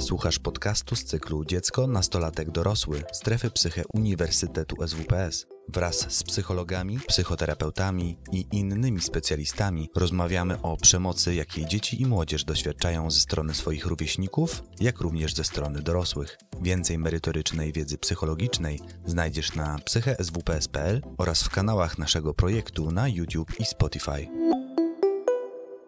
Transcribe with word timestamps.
Słuchasz 0.00 0.38
podcastu 0.38 0.96
z 0.96 1.04
cyklu 1.04 1.44
Dziecko, 1.44 1.86
Nastolatek, 1.86 2.50
Dorosły 2.50 3.02
Strefy 3.12 3.50
Psyche 3.50 3.82
Uniwersytetu 3.94 4.76
SWPS. 4.88 5.46
Wraz 5.68 6.12
z 6.12 6.22
psychologami, 6.22 6.98
psychoterapeutami 7.08 8.16
i 8.32 8.46
innymi 8.52 9.00
specjalistami 9.00 9.90
rozmawiamy 9.96 10.62
o 10.62 10.76
przemocy, 10.76 11.34
jakiej 11.34 11.66
dzieci 11.66 12.02
i 12.02 12.06
młodzież 12.06 12.44
doświadczają 12.44 13.10
ze 13.10 13.20
strony 13.20 13.54
swoich 13.54 13.86
rówieśników, 13.86 14.62
jak 14.80 15.00
również 15.00 15.34
ze 15.34 15.44
strony 15.44 15.82
dorosłych. 15.82 16.38
Więcej 16.62 16.98
merytorycznej 16.98 17.72
wiedzy 17.72 17.98
psychologicznej 17.98 18.80
znajdziesz 19.06 19.54
na 19.54 19.78
psycheswps.pl 19.78 21.02
oraz 21.18 21.42
w 21.42 21.50
kanałach 21.50 21.98
naszego 21.98 22.34
projektu 22.34 22.90
na 22.90 23.08
YouTube 23.08 23.60
i 23.60 23.64
Spotify. 23.64 24.28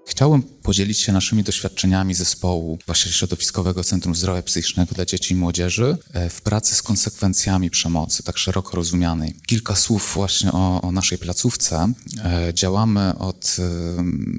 Chciałbym 0.07 0.43
podzielić 0.43 0.99
się 0.99 1.13
naszymi 1.13 1.43
doświadczeniami 1.43 2.15
zespołu 2.15 2.79
właśnie 2.87 3.13
Środowiskowego 3.13 3.85
Centrum 3.85 4.15
Zdrowia 4.15 4.43
Psychicznego 4.43 4.95
dla 4.95 5.05
Dzieci 5.05 5.35
i 5.35 5.37
Młodzieży 5.37 5.97
e, 6.13 6.31
w 6.31 6.41
pracy 6.41 6.75
z 6.75 6.83
konsekwencjami 6.83 7.71
przemocy, 7.71 8.23
tak 8.23 8.39
szeroko 8.39 8.77
rozumianej. 8.77 9.35
Kilka 9.47 9.77
słów 9.77 10.13
właśnie 10.15 10.53
o, 10.53 10.83
o 10.83 10.93
naszej 10.93 11.19
placówce. 11.19 11.93
E, 12.25 12.55
działamy 12.55 13.19
od 13.19 13.57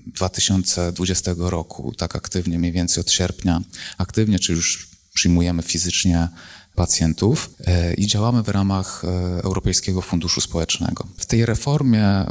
2020 0.08 1.32
roku, 1.38 1.94
tak 1.98 2.16
aktywnie, 2.16 2.60
mniej 2.60 2.72
więcej 2.72 3.02
od 3.02 3.12
sierpnia. 3.12 3.62
Aktywnie, 3.98 4.40
czy 4.40 4.54
już 4.54 4.88
przyjmujemy 5.14 5.64
fizycznie 5.64 6.28
pacjentów 6.76 7.50
e, 7.66 7.94
i 7.94 8.08
działamy 8.08 8.44
w 8.44 8.50
ramach 8.50 9.04
e, 9.06 9.08
Europejskiego 9.44 10.02
Funduszu 10.02 10.42
Społecznego. 10.42 11.08
W 11.18 11.26
tej 11.26 11.46
reformie 11.46 12.26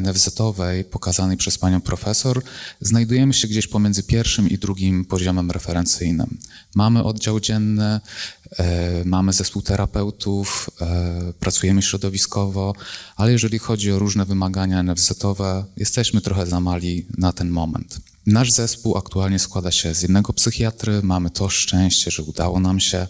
NFZ-owej 0.00 0.84
pokazanej 0.84 1.36
przez 1.36 1.58
panią 1.58 1.80
profesor 1.80 2.42
znajdujemy 2.80 3.34
się 3.34 3.48
gdzieś 3.48 3.66
pomiędzy 3.66 4.02
pierwszym 4.02 4.48
i 4.48 4.58
drugim 4.58 5.04
poziomem 5.04 5.50
referencyjnym. 5.50 6.38
Mamy 6.74 7.04
oddział 7.04 7.40
dzienny, 7.40 8.00
e, 8.58 9.04
mamy 9.04 9.32
zespół 9.32 9.62
terapeutów, 9.62 10.70
pracujemy 11.40 11.82
środowiskowo, 11.82 12.74
ale 13.16 13.32
jeżeli 13.32 13.58
chodzi 13.58 13.92
o 13.92 13.98
różne 13.98 14.24
wymagania 14.24 14.82
NFZ-owe, 14.82 15.64
jesteśmy 15.76 16.20
trochę 16.20 16.46
za 16.46 16.60
mali 16.60 17.06
na 17.18 17.32
ten 17.32 17.50
moment. 17.50 18.00
Nasz 18.26 18.52
zespół 18.52 18.96
aktualnie 18.96 19.38
składa 19.38 19.70
się 19.70 19.94
z 19.94 20.02
jednego 20.02 20.32
psychiatry. 20.32 21.00
Mamy 21.02 21.30
to 21.30 21.48
szczęście, 21.48 22.10
że 22.10 22.22
udało 22.22 22.60
nam 22.60 22.80
się 22.80 23.06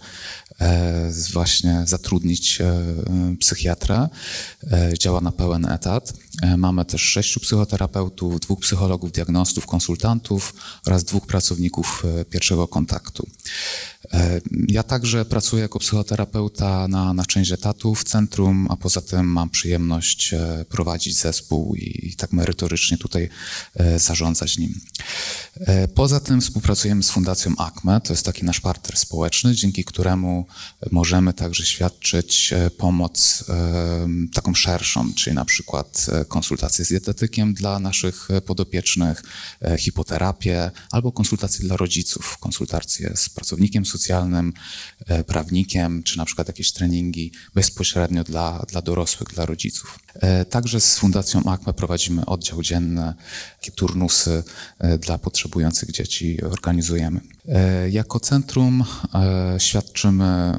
e, 0.60 1.10
właśnie 1.32 1.82
zatrudnić 1.86 2.60
e, 2.60 2.84
psychiatrę. 3.40 4.08
E, 4.72 4.98
działa 4.98 5.20
na 5.20 5.32
pełen 5.32 5.64
etat. 5.64 6.12
Mamy 6.56 6.84
też 6.84 7.02
sześciu 7.02 7.40
psychoterapeutów, 7.40 8.40
dwóch 8.40 8.60
psychologów, 8.60 9.12
diagnostów, 9.12 9.66
konsultantów 9.66 10.54
oraz 10.86 11.04
dwóch 11.04 11.26
pracowników 11.26 12.02
pierwszego 12.30 12.68
kontaktu. 12.68 13.26
Ja 14.68 14.82
także 14.82 15.24
pracuję 15.24 15.62
jako 15.62 15.78
psychoterapeuta 15.78 16.88
na, 16.88 17.14
na 17.14 17.24
część 17.24 17.52
etatu 17.52 17.94
w 17.94 18.04
centrum, 18.04 18.66
a 18.70 18.76
poza 18.76 19.00
tym 19.00 19.26
mam 19.26 19.50
przyjemność 19.50 20.34
prowadzić 20.68 21.16
zespół 21.16 21.74
i, 21.74 22.08
i 22.08 22.16
tak 22.16 22.32
merytorycznie 22.32 22.98
tutaj 22.98 23.28
zarządzać 23.96 24.58
nim. 24.58 24.80
E, 25.60 25.88
poza 25.88 26.20
tym 26.20 26.40
współpracujemy 26.40 27.02
z 27.02 27.10
Fundacją 27.10 27.54
ACME, 27.58 28.00
to 28.00 28.12
jest 28.12 28.24
taki 28.24 28.44
nasz 28.44 28.60
partner 28.60 28.96
społeczny, 28.96 29.54
dzięki 29.54 29.84
któremu 29.84 30.46
możemy 30.90 31.32
także 31.32 31.66
świadczyć 31.66 32.52
e, 32.52 32.70
pomoc 32.70 33.44
e, 33.48 34.08
taką 34.32 34.54
szerszą, 34.54 35.14
czyli 35.14 35.36
na 35.36 35.44
przykład 35.44 36.06
konsultacje 36.28 36.84
z 36.84 36.88
dietetykiem 36.88 37.54
dla 37.54 37.78
naszych 37.78 38.28
podopiecznych, 38.46 39.22
hipoterapię 39.78 40.70
albo 40.90 41.12
konsultacje 41.12 41.64
dla 41.66 41.76
rodziców, 41.76 42.38
konsultacje 42.38 43.12
z 43.16 43.28
pracownikiem 43.28 43.86
socjalnym, 43.98 44.52
prawnikiem, 45.26 46.02
czy 46.02 46.18
na 46.18 46.24
przykład 46.24 46.48
jakieś 46.48 46.72
treningi 46.72 47.32
bezpośrednio 47.54 48.24
dla, 48.24 48.64
dla 48.68 48.82
dorosłych, 48.82 49.28
dla 49.28 49.46
rodziców. 49.46 49.98
Także 50.50 50.80
z 50.80 50.98
Fundacją 50.98 51.44
ACME 51.44 51.72
prowadzimy 51.72 52.26
oddział 52.26 52.62
dzienny, 52.62 53.14
turnusy 53.74 54.42
dla 54.98 55.18
potrzebujących 55.18 55.90
dzieci 55.90 56.42
organizujemy. 56.42 57.20
E, 57.48 57.90
jako 57.90 58.20
centrum 58.20 58.84
e, 59.14 59.60
świadczymy 59.60 60.54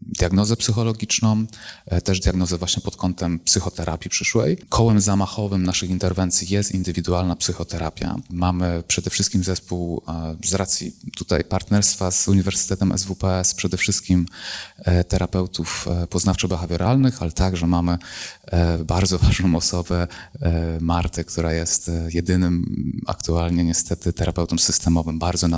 diagnozę 0.00 0.56
psychologiczną, 0.56 1.46
e, 1.86 2.00
też 2.00 2.20
diagnozę 2.20 2.58
właśnie 2.58 2.82
pod 2.82 2.96
kątem 2.96 3.38
psychoterapii 3.38 4.10
przyszłej. 4.10 4.58
Kołem 4.68 5.00
zamachowym 5.00 5.62
naszych 5.62 5.90
interwencji 5.90 6.48
jest 6.48 6.74
indywidualna 6.74 7.36
psychoterapia. 7.36 8.16
Mamy 8.30 8.82
przede 8.88 9.10
wszystkim 9.10 9.44
zespół 9.44 10.02
z 10.44 10.54
racji 10.54 10.96
tutaj 11.16 11.44
partnerstwa 11.44 12.10
z 12.10 12.28
Uniwersytetem 12.28 12.98
SWPS, 12.98 13.54
przede 13.54 13.76
wszystkim 13.76 14.26
terapeutów 15.08 15.88
poznawczo-behawioralnych, 16.10 17.12
ale 17.20 17.32
także 17.32 17.66
mamy 17.66 17.98
bardzo 18.84 19.18
ważną 19.18 19.56
osobę, 19.56 20.06
Martę, 20.80 21.24
która 21.24 21.52
jest 21.52 21.90
jedynym 22.08 22.66
aktualnie 23.06 23.64
niestety 23.64 24.12
terapeutą 24.12 24.58
systemowym. 24.58 25.18
Bardzo 25.18 25.48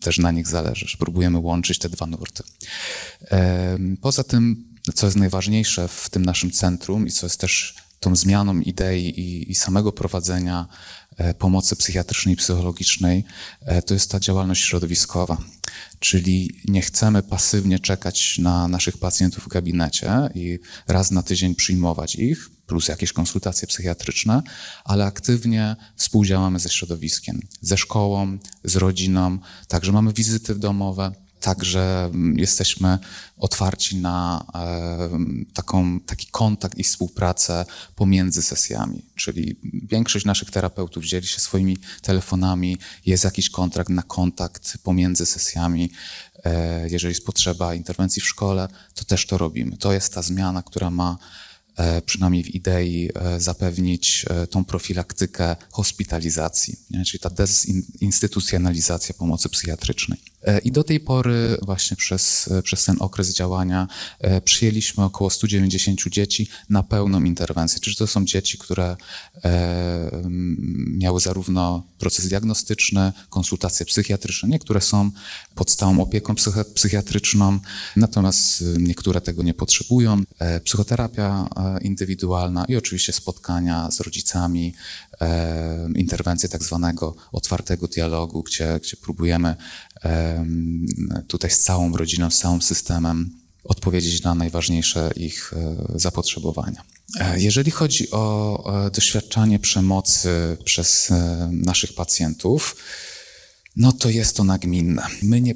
też 0.00 0.18
na 0.18 0.30
nich 0.30 0.48
zależy. 0.48 0.86
Próbujemy 0.98 1.38
łączyć 1.38 1.78
te 1.78 1.88
dwa 1.88 2.06
nurty. 2.06 2.42
Poza 4.00 4.24
tym, 4.24 4.64
co 4.94 5.06
jest 5.06 5.16
najważniejsze 5.16 5.88
w 5.88 6.10
tym 6.10 6.24
naszym 6.24 6.50
centrum 6.50 7.06
i 7.06 7.10
co 7.10 7.26
jest 7.26 7.40
też 7.40 7.74
tą 8.02 8.16
zmianą 8.16 8.60
idei 8.60 9.20
i, 9.20 9.50
i 9.50 9.54
samego 9.54 9.92
prowadzenia 9.92 10.66
e, 11.16 11.34
pomocy 11.34 11.76
psychiatrycznej 11.76 12.34
i 12.34 12.36
psychologicznej, 12.36 13.24
e, 13.60 13.82
to 13.82 13.94
jest 13.94 14.10
ta 14.10 14.20
działalność 14.20 14.64
środowiskowa. 14.64 15.36
Czyli 15.98 16.60
nie 16.64 16.82
chcemy 16.82 17.22
pasywnie 17.22 17.78
czekać 17.78 18.38
na 18.38 18.68
naszych 18.68 18.98
pacjentów 18.98 19.44
w 19.44 19.48
gabinecie 19.48 20.10
i 20.34 20.58
raz 20.88 21.10
na 21.10 21.22
tydzień 21.22 21.54
przyjmować 21.54 22.14
ich, 22.14 22.50
plus 22.72 22.88
jakieś 22.88 23.12
konsultacje 23.12 23.68
psychiatryczne, 23.68 24.42
ale 24.84 25.04
aktywnie 25.04 25.76
współdziałamy 25.96 26.58
ze 26.58 26.68
środowiskiem, 26.68 27.40
ze 27.60 27.76
szkołą, 27.76 28.38
z 28.64 28.76
rodziną, 28.76 29.38
także 29.68 29.92
mamy 29.92 30.12
wizyty 30.12 30.54
domowe, 30.54 31.12
Także 31.42 32.04
mm, 32.04 32.38
jesteśmy 32.38 32.98
otwarci 33.36 33.96
na 33.96 34.44
e, 34.54 35.08
taką, 35.54 36.00
taki 36.00 36.26
kontakt 36.26 36.78
i 36.78 36.84
współpracę 36.84 37.64
pomiędzy 37.96 38.42
sesjami. 38.42 39.02
Czyli 39.14 39.56
większość 39.88 40.24
naszych 40.24 40.50
terapeutów 40.50 41.04
dzieli 41.04 41.26
się 41.26 41.40
swoimi 41.40 41.76
telefonami, 42.02 42.76
jest 43.06 43.24
jakiś 43.24 43.50
kontrakt 43.50 43.90
na 43.90 44.02
kontakt 44.02 44.78
pomiędzy 44.82 45.26
sesjami. 45.26 45.90
E, 46.44 46.88
jeżeli 46.90 47.12
jest 47.12 47.26
potrzeba 47.26 47.74
interwencji 47.74 48.22
w 48.22 48.26
szkole, 48.26 48.68
to 48.94 49.04
też 49.04 49.26
to 49.26 49.38
robimy. 49.38 49.76
To 49.76 49.92
jest 49.92 50.14
ta 50.14 50.22
zmiana, 50.22 50.62
która 50.62 50.90
ma 50.90 51.18
przynajmniej 52.06 52.44
w 52.44 52.54
idei, 52.54 53.10
e, 53.14 53.40
zapewnić 53.40 54.24
e, 54.30 54.46
tą 54.46 54.64
profilaktykę 54.64 55.56
hospitalizacji, 55.70 56.76
czyli 57.06 57.20
ta 57.20 57.30
dezinstytucjonalizacja 57.30 59.14
pomocy 59.14 59.48
psychiatrycznej. 59.48 60.31
I 60.64 60.72
do 60.72 60.84
tej 60.84 61.00
pory, 61.00 61.56
właśnie 61.62 61.96
przez, 61.96 62.50
przez 62.64 62.84
ten 62.84 62.96
okres 63.00 63.34
działania, 63.34 63.88
przyjęliśmy 64.44 65.04
około 65.04 65.30
190 65.30 66.00
dzieci 66.08 66.48
na 66.70 66.82
pełną 66.82 67.24
interwencję. 67.24 67.80
Czyli 67.80 67.96
to 67.96 68.06
są 68.06 68.24
dzieci, 68.24 68.58
które 68.58 68.96
miały 70.98 71.20
zarówno 71.20 71.82
proces 71.98 72.28
diagnostyczny, 72.28 73.12
konsultacje 73.30 73.86
psychiatryczne, 73.86 74.48
niektóre 74.48 74.80
są 74.80 75.10
pod 75.54 75.70
stałą 75.70 76.00
opieką 76.00 76.34
psychiatryczną, 76.74 77.58
natomiast 77.96 78.64
niektóre 78.78 79.20
tego 79.20 79.42
nie 79.42 79.54
potrzebują. 79.54 80.22
Psychoterapia 80.64 81.48
indywidualna 81.80 82.64
i 82.64 82.76
oczywiście 82.76 83.12
spotkania 83.12 83.90
z 83.90 84.00
rodzicami, 84.00 84.74
e, 85.20 85.88
interwencje 85.94 86.48
tak 86.48 86.62
zwanego 86.62 87.14
otwartego 87.32 87.88
dialogu, 87.88 88.42
gdzie, 88.42 88.80
gdzie 88.82 88.96
próbujemy 88.96 89.56
e, 90.04 90.31
tutaj 91.28 91.50
z 91.50 91.58
całą 91.58 91.96
rodziną, 91.96 92.30
z 92.30 92.38
całym 92.38 92.62
systemem 92.62 93.30
odpowiedzieć 93.64 94.22
na 94.22 94.34
najważniejsze 94.34 95.10
ich 95.16 95.52
e, 95.52 95.76
zapotrzebowania. 95.98 96.82
Jeżeli 97.36 97.70
chodzi 97.70 98.10
o 98.10 98.64
doświadczanie 98.94 99.58
przemocy 99.58 100.56
przez 100.64 101.12
naszych 101.50 101.94
pacjentów, 101.94 102.76
no 103.76 103.92
to 103.92 104.10
jest 104.10 104.36
to 104.36 104.44
nagminne. 104.44 105.06
My 105.22 105.40
nie, 105.40 105.54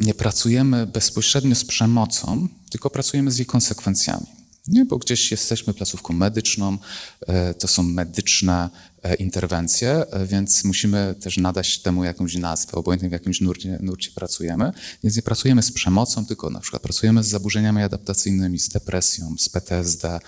nie 0.00 0.14
pracujemy 0.14 0.86
bezpośrednio 0.86 1.54
z 1.54 1.64
przemocą, 1.64 2.48
tylko 2.70 2.90
pracujemy 2.90 3.30
z 3.30 3.38
jej 3.38 3.46
konsekwencjami. 3.46 4.26
Nie, 4.68 4.84
bo 4.84 4.98
gdzieś 4.98 5.30
jesteśmy 5.30 5.74
placówką 5.74 6.14
medyczną, 6.14 6.78
e, 7.26 7.54
to 7.54 7.68
są 7.68 7.82
medyczne 7.82 8.70
e, 8.93 8.93
interwencje, 9.18 9.90
e, 9.90 10.26
więc 10.26 10.64
musimy 10.64 11.14
też 11.20 11.36
nadać 11.36 11.78
temu 11.78 12.04
jakąś 12.04 12.34
nazwę, 12.34 12.72
obojętnie 12.72 13.08
w 13.08 13.12
jakimś 13.12 13.40
nurcie, 13.40 13.78
nurcie 13.82 14.10
pracujemy. 14.10 14.72
Więc 15.02 15.16
nie 15.16 15.22
pracujemy 15.22 15.62
z 15.62 15.72
przemocą, 15.72 16.26
tylko 16.26 16.50
na 16.50 16.60
przykład 16.60 16.82
pracujemy 16.82 17.24
z 17.24 17.28
zaburzeniami 17.28 17.82
adaptacyjnymi, 17.82 18.58
z 18.58 18.68
depresją, 18.68 19.34
z 19.38 19.48
PTSD. 19.48 20.20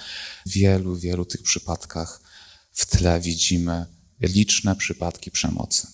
W 0.47 0.51
wielu, 0.51 0.97
wielu 0.97 1.25
tych 1.25 1.43
przypadkach 1.43 2.21
w 2.73 2.87
tle 2.87 3.21
widzimy 3.21 3.87
liczne 4.21 4.77
przypadki 4.77 5.31
przemocy. 5.31 5.87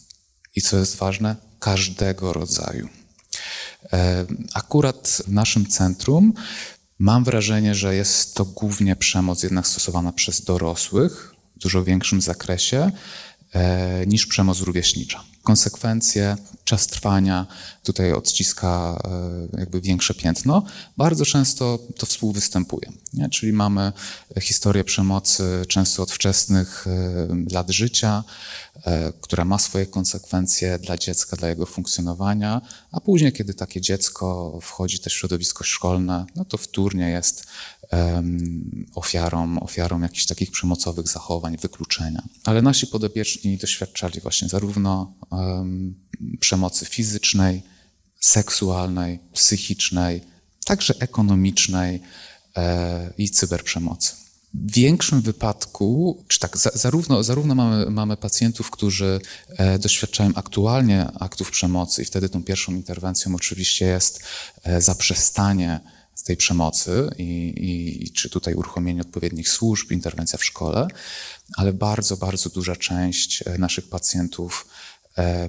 I 0.56 0.62
co 0.62 0.79
jest 0.79 0.96
ważne, 0.96 1.37
każdego 1.58 2.32
rodzaju. 2.32 2.88
Akurat 4.55 5.23
w 5.26 5.32
naszym 5.32 5.67
centrum 5.67 6.32
mam 6.99 7.25
wrażenie, 7.25 7.75
że 7.75 7.94
jest 7.94 8.34
to 8.34 8.44
głównie 8.44 8.96
przemoc 8.96 9.43
jednak 9.43 9.67
stosowana 9.67 10.12
przez 10.12 10.44
dorosłych 10.44 11.31
dużo 11.62 11.85
większym 11.85 12.20
zakresie 12.20 12.91
niż 14.06 14.26
przemoc 14.26 14.61
rówieśnicza 14.61 15.25
konsekwencje, 15.43 16.37
czas 16.65 16.87
trwania 16.87 17.47
tutaj 17.83 18.12
odciska 18.12 19.03
e, 19.55 19.59
jakby 19.61 19.81
większe 19.81 20.15
piętno. 20.15 20.62
Bardzo 20.97 21.25
często 21.25 21.79
to 21.99 22.06
współwystępuje, 22.06 22.93
nie? 23.15 23.29
czyli 23.29 23.53
mamy 23.53 23.93
historię 24.41 24.85
przemocy 24.85 25.62
często 25.69 26.03
od 26.03 26.12
wczesnych 26.12 26.87
e, 26.87 27.27
lat 27.55 27.71
życia, 27.71 28.25
e, 28.85 29.12
która 29.21 29.44
ma 29.44 29.59
swoje 29.59 29.87
konsekwencje 29.87 30.79
dla 30.79 30.99
dziecka, 30.99 31.37
dla 31.37 31.49
jego 31.49 31.67
funkcjonowania, 31.67 32.61
a 32.93 33.00
później, 33.00 33.33
kiedy 33.33 33.55
takie 33.55 33.81
dziecko 33.81 34.59
wchodzi 34.62 34.99
też 34.99 35.15
w 35.15 35.19
środowisko 35.19 35.65
szkolne, 35.65 36.27
no 36.37 36.44
to 36.44 36.59
wtórnie 36.59 37.09
jest 37.11 37.47
ofiarą, 38.94 39.61
ofiarą 39.61 40.00
jakichś 40.00 40.27
takich 40.27 40.50
przemocowych 40.50 41.09
zachowań, 41.09 41.56
wykluczenia. 41.56 42.23
Ale 42.44 42.62
nasi 42.62 42.87
podobieczni 42.87 43.59
doświadczali 43.59 44.21
właśnie 44.21 44.49
zarówno 44.49 45.15
przemocy 46.40 46.87
fizycznej, 46.87 47.62
seksualnej, 48.20 49.19
psychicznej, 49.32 50.20
także 50.64 50.94
ekonomicznej 50.99 52.00
e, 52.56 53.12
i 53.19 53.31
cyberprzemocy. 53.31 54.12
W 54.55 54.73
większym 54.73 55.20
wypadku, 55.20 56.25
czy 56.29 56.38
tak, 56.38 56.56
zarówno, 56.56 57.23
zarówno 57.23 57.55
mamy, 57.55 57.90
mamy 57.90 58.17
pacjentów, 58.17 58.70
którzy 58.70 59.20
e, 59.49 59.79
doświadczają 59.79 60.31
aktualnie 60.34 61.06
aktów 61.20 61.50
przemocy, 61.50 62.02
i 62.02 62.05
wtedy 62.05 62.29
tą 62.29 62.43
pierwszą 62.43 62.73
interwencją 62.73 63.34
oczywiście 63.34 63.84
jest 63.84 64.23
e, 64.62 64.81
zaprzestanie 64.81 65.81
tej 66.25 66.37
przemocy 66.37 67.11
i, 67.19 67.55
i, 68.06 68.11
czy 68.11 68.31
tutaj 68.31 68.55
uruchomienie 68.55 69.00
odpowiednich 69.00 69.49
służb, 69.49 69.90
interwencja 69.90 70.38
w 70.38 70.44
szkole, 70.44 70.88
ale 71.56 71.73
bardzo, 71.73 72.17
bardzo 72.17 72.50
duża 72.50 72.76
część 72.76 73.44
naszych 73.58 73.88
pacjentów 73.88 74.67
E, 74.67 74.92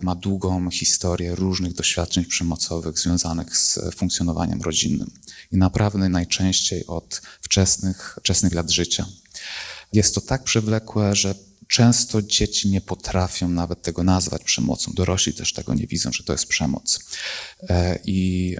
ma 0.01 0.15
długą 0.15 0.69
historię 0.69 1.35
różnych 1.35 1.73
doświadczeń 1.73 2.25
przemocowych 2.25 2.99
związanych 2.99 3.57
z 3.57 3.79
funkcjonowaniem 3.95 4.61
rodzinnym. 4.61 5.11
I 5.51 5.57
naprawdę 5.57 6.09
najczęściej 6.09 6.85
od 6.87 7.21
wczesnych, 7.41 8.17
wczesnych 8.19 8.53
lat 8.53 8.71
życia. 8.71 9.05
Jest 9.93 10.15
to 10.15 10.21
tak 10.21 10.43
przewlekłe, 10.43 11.15
że 11.15 11.35
często 11.67 12.21
dzieci 12.21 12.69
nie 12.69 12.81
potrafią 12.81 13.49
nawet 13.49 13.81
tego 13.81 14.03
nazwać 14.03 14.43
przemocą. 14.43 14.91
Dorośli 14.93 15.33
też 15.33 15.53
tego 15.53 15.73
nie 15.73 15.87
widzą, 15.87 16.11
że 16.11 16.23
to 16.23 16.33
jest 16.33 16.47
przemoc. 16.47 16.99
E, 17.69 17.99
I 18.05 18.55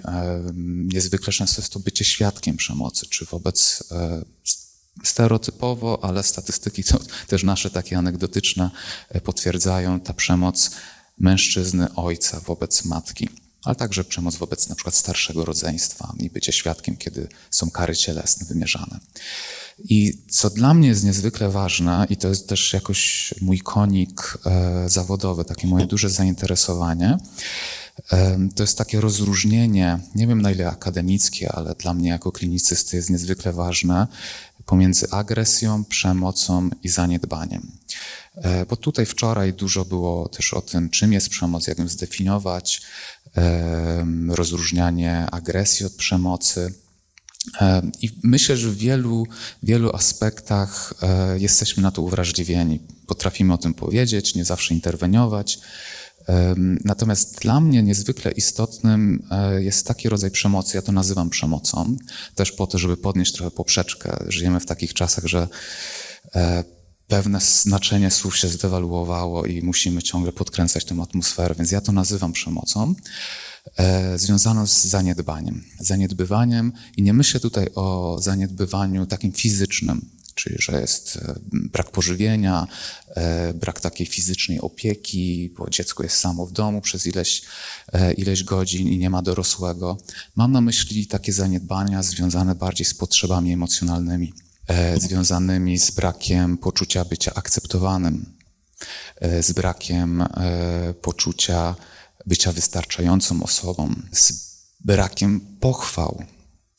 niezwykle 0.94 1.32
często 1.32 1.62
jest 1.62 1.72
to 1.72 1.80
bycie 1.80 2.04
świadkiem 2.04 2.56
przemocy, 2.56 3.06
czy 3.06 3.24
wobec 3.24 3.84
e, 3.90 4.24
stereotypowo, 5.04 6.04
ale 6.04 6.22
statystyki 6.22 6.84
to 6.84 7.00
też 7.28 7.42
nasze 7.42 7.70
takie 7.70 7.98
anegdotyczne 7.98 8.70
potwierdzają, 9.24 10.00
ta 10.00 10.14
przemoc 10.14 10.70
mężczyzny, 11.18 11.94
ojca 11.94 12.40
wobec 12.40 12.84
matki, 12.84 13.28
ale 13.64 13.76
także 13.76 14.04
przemoc 14.04 14.36
wobec 14.36 14.68
na 14.68 14.74
przykład 14.74 14.94
starszego 14.94 15.44
rodzeństwa 15.44 16.14
i 16.18 16.30
bycie 16.30 16.52
świadkiem, 16.52 16.96
kiedy 16.96 17.28
są 17.50 17.70
kary 17.70 17.96
cielesne 17.96 18.46
wymierzane. 18.46 19.00
I 19.78 20.18
co 20.28 20.50
dla 20.50 20.74
mnie 20.74 20.88
jest 20.88 21.04
niezwykle 21.04 21.50
ważne, 21.50 22.06
i 22.10 22.16
to 22.16 22.28
jest 22.28 22.48
też 22.48 22.72
jakoś 22.72 23.34
mój 23.40 23.58
konik 23.58 24.38
e, 24.46 24.88
zawodowy, 24.88 25.44
takie 25.44 25.66
moje 25.66 25.86
duże 25.86 26.10
zainteresowanie, 26.10 27.18
e, 28.12 28.38
to 28.56 28.62
jest 28.62 28.78
takie 28.78 29.00
rozróżnienie, 29.00 29.98
nie 30.14 30.26
wiem 30.26 30.42
na 30.42 30.50
ile 30.50 30.68
akademickie, 30.68 31.52
ale 31.52 31.74
dla 31.74 31.94
mnie 31.94 32.08
jako 32.08 32.32
klinicysty 32.32 32.96
jest 32.96 33.10
niezwykle 33.10 33.52
ważne, 33.52 34.06
pomiędzy 34.66 35.10
agresją, 35.10 35.84
przemocą 35.84 36.70
i 36.82 36.88
zaniedbaniem. 36.88 37.70
E, 38.36 38.66
bo 38.66 38.76
tutaj 38.76 39.06
wczoraj 39.06 39.52
dużo 39.52 39.84
było 39.84 40.28
też 40.28 40.54
o 40.54 40.62
tym, 40.62 40.90
czym 40.90 41.12
jest 41.12 41.28
przemoc, 41.28 41.66
jak 41.66 41.78
ją 41.78 41.88
zdefiniować, 41.88 42.82
e, 43.36 44.06
rozróżnianie 44.28 45.26
agresji 45.30 45.86
od 45.86 45.92
przemocy. 45.92 46.74
E, 47.60 47.82
I 48.02 48.10
myślę, 48.22 48.56
że 48.56 48.68
w 48.68 48.76
wielu, 48.76 49.26
wielu 49.62 49.96
aspektach 49.96 50.94
jesteśmy 51.38 51.82
na 51.82 51.90
to 51.90 52.02
uwrażliwieni. 52.02 52.80
Potrafimy 53.06 53.54
o 53.54 53.58
tym 53.58 53.74
powiedzieć, 53.74 54.34
nie 54.34 54.44
zawsze 54.44 54.74
interweniować. 54.74 55.58
Natomiast 56.84 57.40
dla 57.40 57.60
mnie 57.60 57.82
niezwykle 57.82 58.32
istotnym 58.32 59.28
jest 59.58 59.86
taki 59.86 60.08
rodzaj 60.08 60.30
przemocy, 60.30 60.76
ja 60.76 60.82
to 60.82 60.92
nazywam 60.92 61.30
przemocą, 61.30 61.96
też 62.34 62.52
po 62.52 62.66
to, 62.66 62.78
żeby 62.78 62.96
podnieść 62.96 63.32
trochę 63.32 63.50
poprzeczkę. 63.50 64.24
Żyjemy 64.28 64.60
w 64.60 64.66
takich 64.66 64.94
czasach, 64.94 65.24
że 65.24 65.48
pewne 67.08 67.40
znaczenie 67.40 68.10
słów 68.10 68.36
się 68.36 68.48
zdewaluowało 68.48 69.46
i 69.46 69.62
musimy 69.62 70.02
ciągle 70.02 70.32
podkręcać 70.32 70.84
tę 70.84 71.02
atmosferę, 71.02 71.54
więc 71.54 71.70
ja 71.70 71.80
to 71.80 71.92
nazywam 71.92 72.32
przemocą, 72.32 72.94
e, 73.76 74.18
związaną 74.18 74.66
z 74.66 74.84
zaniedbaniem. 74.84 75.64
Zaniedbywaniem 75.80 76.72
i 76.96 77.02
nie 77.02 77.12
myślę 77.12 77.40
tutaj 77.40 77.66
o 77.74 78.16
zaniedbywaniu 78.20 79.06
takim 79.06 79.32
fizycznym, 79.32 80.10
czyli 80.34 80.56
że 80.58 80.80
jest 80.80 81.16
e, 81.16 81.34
brak 81.52 81.90
pożywienia, 81.90 82.66
e, 83.08 83.54
brak 83.54 83.80
takiej 83.80 84.06
fizycznej 84.06 84.60
opieki, 84.60 85.52
bo 85.58 85.70
dziecko 85.70 86.02
jest 86.02 86.16
samo 86.16 86.46
w 86.46 86.52
domu 86.52 86.80
przez 86.80 87.06
ileś, 87.06 87.42
e, 87.92 88.12
ileś 88.12 88.44
godzin 88.44 88.88
i 88.88 88.98
nie 88.98 89.10
ma 89.10 89.22
dorosłego. 89.22 89.98
Mam 90.36 90.52
na 90.52 90.60
myśli 90.60 91.06
takie 91.06 91.32
zaniedbania 91.32 92.02
związane 92.02 92.54
bardziej 92.54 92.84
z 92.84 92.94
potrzebami 92.94 93.52
emocjonalnymi 93.52 94.32
związanymi 94.96 95.78
z 95.78 95.90
brakiem 95.90 96.58
poczucia 96.58 97.04
bycia 97.04 97.34
akceptowanym, 97.34 98.36
e, 99.20 99.42
z 99.42 99.52
brakiem 99.52 100.22
e, 100.22 100.26
poczucia 101.02 101.74
bycia 102.26 102.52
wystarczającą 102.52 103.42
osobą, 103.42 103.94
z 104.12 104.32
brakiem 104.80 105.40
pochwał, 105.60 106.24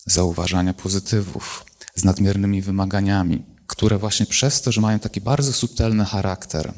zauważania 0.05 0.73
pozytywów, 0.73 1.65
z 1.95 2.03
nadmiernymi 2.03 2.61
wymaganiami, 2.61 3.45
które 3.67 3.97
właśnie 3.97 4.25
przez 4.25 4.61
to, 4.61 4.71
że 4.71 4.81
mają 4.81 4.99
taki 4.99 5.21
bardzo 5.21 5.53
subtelny 5.53 6.05
charakter, 6.05 6.73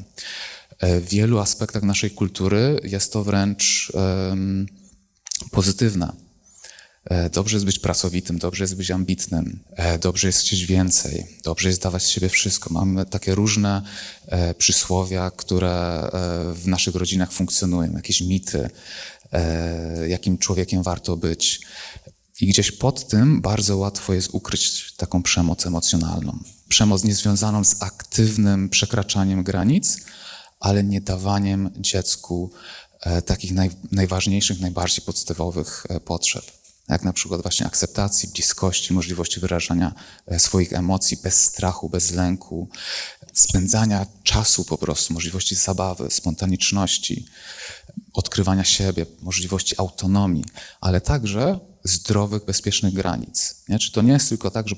w 0.82 1.08
wielu 1.08 1.38
aspektach 1.38 1.82
naszej 1.82 2.10
kultury 2.10 2.80
jest 2.84 3.12
to 3.12 3.24
wręcz 3.24 3.92
um, 3.94 4.66
pozytywne. 5.50 6.06
E, 6.06 6.27
dobrze 7.32 7.56
jest 7.56 7.66
być 7.66 7.78
pracowitym, 7.78 8.38
dobrze 8.38 8.64
jest 8.64 8.76
być 8.76 8.90
ambitnym, 8.90 9.60
e, 9.70 9.98
dobrze 9.98 10.26
jest 10.26 10.40
chcieć 10.40 10.66
więcej, 10.66 11.26
dobrze 11.44 11.68
jest 11.68 11.82
dawać 11.82 12.02
z 12.02 12.08
siebie 12.08 12.28
wszystko. 12.28 12.72
Mamy 12.72 13.06
takie 13.06 13.34
różne 13.34 13.82
e, 14.26 14.54
przysłowia, 14.54 15.30
które 15.30 16.08
w 16.54 16.66
naszych 16.66 16.94
rodzinach 16.94 17.32
funkcjonują, 17.32 17.92
jakieś 17.92 18.20
mity, 18.20 18.70
jakim 20.08 20.38
człowiekiem 20.38 20.82
warto 20.82 21.16
być. 21.16 21.60
I 22.40 22.46
gdzieś 22.46 22.72
pod 22.72 23.08
tym 23.08 23.40
bardzo 23.40 23.76
łatwo 23.76 24.14
jest 24.14 24.28
ukryć 24.32 24.92
taką 24.96 25.22
przemoc 25.22 25.66
emocjonalną. 25.66 26.38
Przemoc 26.68 27.04
niezwiązaną 27.04 27.64
z 27.64 27.82
aktywnym 27.82 28.68
przekraczaniem 28.68 29.42
granic, 29.44 29.98
ale 30.60 30.84
nie 30.84 31.00
dawaniem 31.00 31.70
dziecku 31.76 32.52
takich 33.26 33.52
naj, 33.52 33.70
najważniejszych, 33.92 34.60
najbardziej 34.60 35.04
podstawowych 35.04 35.86
potrzeb 36.04 36.57
jak 36.88 37.04
na 37.04 37.12
przykład 37.12 37.42
właśnie 37.42 37.66
akceptacji, 37.66 38.28
bliskości, 38.28 38.92
możliwości 38.92 39.40
wyrażania 39.40 39.94
e, 40.26 40.38
swoich 40.38 40.72
emocji 40.72 41.16
bez 41.22 41.44
strachu, 41.44 41.88
bez 41.88 42.10
lęku, 42.10 42.68
spędzania 43.32 44.06
czasu 44.22 44.64
po 44.64 44.78
prostu, 44.78 45.14
możliwości 45.14 45.54
zabawy, 45.54 46.10
spontaniczności, 46.10 47.26
odkrywania 48.12 48.64
siebie, 48.64 49.06
możliwości 49.22 49.74
autonomii, 49.78 50.44
ale 50.80 51.00
także 51.00 51.60
zdrowych, 51.84 52.44
bezpiecznych 52.44 52.94
granic. 52.94 53.62
Nie? 53.68 53.78
Czy 53.78 53.92
to 53.92 54.02
nie 54.02 54.12
jest 54.12 54.28
tylko 54.28 54.50
tak, 54.50 54.68
że 54.68 54.76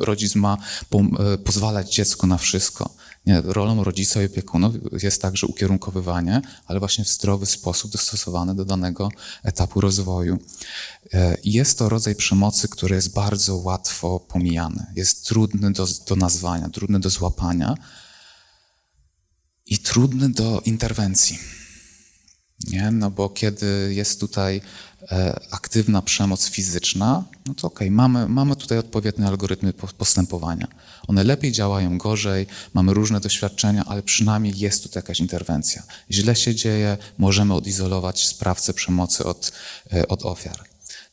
rodzic 0.00 0.34
ma 0.34 0.56
e, 0.92 1.38
pozwalać 1.38 1.94
dziecku 1.94 2.26
na 2.26 2.38
wszystko. 2.38 2.94
Nie, 3.26 3.40
rolą 3.40 3.84
rodzica 3.84 4.22
i 4.22 4.26
opiekunów 4.26 4.74
jest 5.02 5.22
także 5.22 5.46
ukierunkowywanie, 5.46 6.42
ale 6.66 6.78
właśnie 6.78 7.04
w 7.04 7.08
zdrowy 7.08 7.46
sposób 7.46 7.92
dostosowane 7.92 8.54
do 8.54 8.64
danego 8.64 9.08
etapu 9.42 9.80
rozwoju. 9.80 10.38
E, 11.14 11.36
jest 11.44 11.78
to 11.78 11.88
rodzaj 11.88 12.14
przemocy, 12.14 12.68
który 12.68 12.94
jest 12.94 13.14
bardzo 13.14 13.56
łatwo 13.56 14.20
pomijany. 14.20 14.86
Jest 14.96 15.26
trudny 15.26 15.72
do, 15.72 15.86
do 16.08 16.16
nazwania, 16.16 16.68
trudny 16.68 17.00
do 17.00 17.10
złapania 17.10 17.74
i 19.66 19.78
trudny 19.78 20.28
do 20.28 20.60
interwencji. 20.64 21.38
Nie? 22.66 22.90
No 22.90 23.10
bo 23.10 23.28
kiedy 23.28 23.94
jest 23.94 24.20
tutaj 24.20 24.60
aktywna 25.50 26.02
przemoc 26.02 26.48
fizyczna, 26.48 27.24
no 27.46 27.54
to 27.54 27.66
okej, 27.66 27.88
okay, 27.88 27.90
mamy, 27.90 28.28
mamy 28.28 28.56
tutaj 28.56 28.78
odpowiednie 28.78 29.26
algorytmy 29.26 29.72
postępowania. 29.72 30.68
One 31.08 31.24
lepiej 31.24 31.52
działają, 31.52 31.98
gorzej, 31.98 32.46
mamy 32.74 32.94
różne 32.94 33.20
doświadczenia, 33.20 33.84
ale 33.86 34.02
przynajmniej 34.02 34.58
jest 34.58 34.82
tutaj 34.82 35.00
jakaś 35.00 35.20
interwencja. 35.20 35.82
Źle 36.10 36.36
się 36.36 36.54
dzieje, 36.54 36.96
możemy 37.18 37.54
odizolować 37.54 38.26
sprawcę 38.26 38.74
przemocy 38.74 39.24
od, 39.24 39.52
e, 39.92 40.08
od 40.08 40.24
ofiar. 40.24 40.64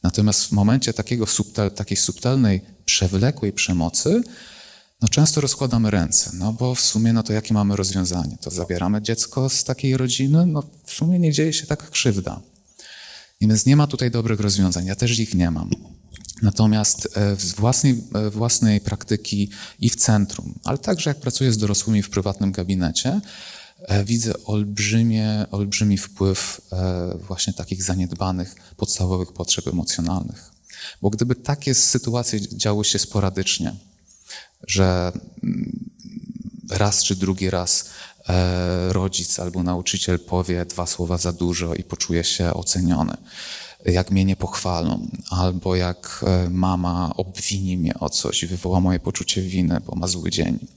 Natomiast 0.04 0.46
w 0.46 0.52
momencie 0.52 0.94
takiego 0.94 1.26
subtel, 1.26 1.72
takiej 1.72 1.98
subtelnej, 1.98 2.62
przewlekłej 2.86 3.54
przemocy, 3.54 4.22
no 5.02 5.08
często 5.08 5.42
rozkładamy 5.42 5.92
ręce, 5.92 6.32
no 6.34 6.54
bo 6.54 6.76
w 6.76 6.82
sumie 6.82 7.14
no 7.14 7.24
to 7.24 7.34
jakie 7.34 7.54
mamy 7.54 7.76
rozwiązanie? 7.76 8.38
To 8.42 8.52
zabieramy 8.52 9.02
dziecko 9.02 9.50
z 9.50 9.64
takiej 9.64 9.98
rodziny? 9.98 10.46
No 10.46 10.64
w 10.86 10.94
sumie 10.94 11.20
nie 11.20 11.32
dzieje 11.32 11.54
się 11.54 11.68
taka 11.68 11.88
krzywda. 11.88 12.42
Więc 13.42 13.66
nie 13.66 13.76
ma 13.76 13.88
tutaj 13.88 14.12
dobrych 14.12 14.40
rozwiązań, 14.40 14.86
ja 14.86 14.96
też 14.96 15.20
ich 15.20 15.34
nie 15.34 15.52
mam. 15.52 15.70
Natomiast 16.42 17.18
e, 17.18 17.36
z 17.36 17.54
własnej, 17.54 18.04
e, 18.14 18.30
własnej 18.30 18.82
praktyki 18.82 19.50
i 19.80 19.90
w 19.90 19.96
centrum, 19.96 20.60
ale 20.64 20.78
także 20.78 21.10
jak 21.10 21.20
pracuję 21.20 21.54
z 21.54 21.58
dorosłymi 21.58 22.04
w 22.04 22.10
prywatnym 22.10 22.52
gabinecie, 22.52 23.22
e, 23.80 24.06
widzę 24.06 24.34
olbrzymie, 24.44 25.46
olbrzymi 25.52 25.98
wpływ 25.98 26.62
właśnie 27.28 27.54
takich 27.54 27.84
zaniedbanych 27.84 28.56
podstawowych 28.78 29.34
potrzeb 29.34 29.68
emocjonalnych. 29.68 30.52
Bo 31.02 31.10
gdyby 31.10 31.36
takie 31.36 31.76
sytuacje 31.76 32.58
działy 32.58 32.86
się 32.86 33.00
sporadycznie, 33.00 33.74
że 34.68 35.12
mm, 35.44 35.90
raz 36.70 37.04
czy 37.04 37.16
drugi 37.16 37.50
raz 37.50 37.86
e, 37.86 38.15
rodzic 38.90 39.40
albo 39.40 39.64
nauczyciel 39.64 40.20
powie 40.20 40.66
dwa 40.66 40.86
słowa 40.86 41.18
za 41.18 41.32
dużo 41.32 41.74
i 41.74 41.84
poczuje 41.84 42.24
się 42.24 42.54
oceniony. 42.54 43.18
Jak 43.86 44.12
mnie 44.12 44.26
nie 44.26 44.36
pochwalą, 44.36 45.08
albo 45.30 45.76
jak 45.76 46.26
e, 46.28 46.50
mama 46.50 47.14
obwini 47.16 47.78
mnie 47.78 48.00
o 48.00 48.10
coś 48.10 48.44
i 48.44 48.48
wywoła 48.48 48.80
moje 48.80 49.00
poczucie 49.00 49.42
winy, 49.42 49.82
bo 49.86 49.96
ma 49.96 50.08
zły 50.08 50.32
dzień 50.32 50.68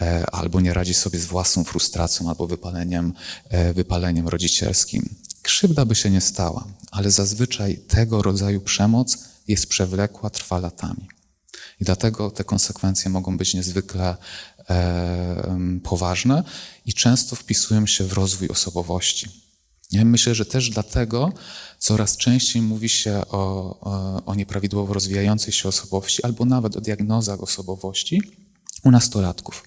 e, 0.00 0.26
albo 0.30 0.60
nie 0.60 0.74
radzi 0.74 0.94
sobie 0.94 1.18
z 1.18 1.26
własną 1.26 1.64
frustracją 1.64 2.28
albo 2.28 2.46
wypaleniem, 2.46 3.12
wypaleniem 3.74 4.28
rodzicielskim. 4.28 5.14
Krzywda 5.42 5.84
by 5.84 5.94
się 5.94 6.10
nie 6.10 6.20
stała, 6.20 6.64
ale 6.90 7.10
zazwyczaj 7.10 7.78
tego 7.78 8.22
rodzaju 8.22 8.60
przemoc 8.60 9.18
jest 9.48 9.66
przewlekła, 9.66 10.30
trwa 10.30 10.58
latami. 10.58 11.08
I 11.80 11.84
dlatego 11.84 12.30
te 12.30 12.44
konsekwencje 12.44 13.10
mogą 13.10 13.36
być 13.36 13.54
niezwykle 13.54 14.08
e, 14.10 14.16
poważne 15.82 16.44
i 16.86 16.94
często 16.94 17.36
wpisują 17.36 17.86
się 17.86 18.04
w 18.04 18.12
rozwój 18.12 18.48
osobowości. 18.48 19.28
Ja 19.92 20.04
myślę, 20.04 20.34
że 20.34 20.44
też 20.44 20.70
dlatego 20.70 21.32
coraz 21.78 22.16
częściej 22.16 22.62
mówi 22.62 22.88
się 22.88 23.22
o, 23.30 24.24
o, 24.26 24.34
nieprawidłowo 24.34 24.94
rozwijającej 24.94 25.52
się 25.52 25.68
osobowości 25.68 26.22
albo 26.22 26.44
nawet 26.44 26.76
o 26.76 26.80
diagnozach 26.80 27.42
osobowości 27.42 28.22
u 28.84 28.90
nastolatków. 28.90 29.64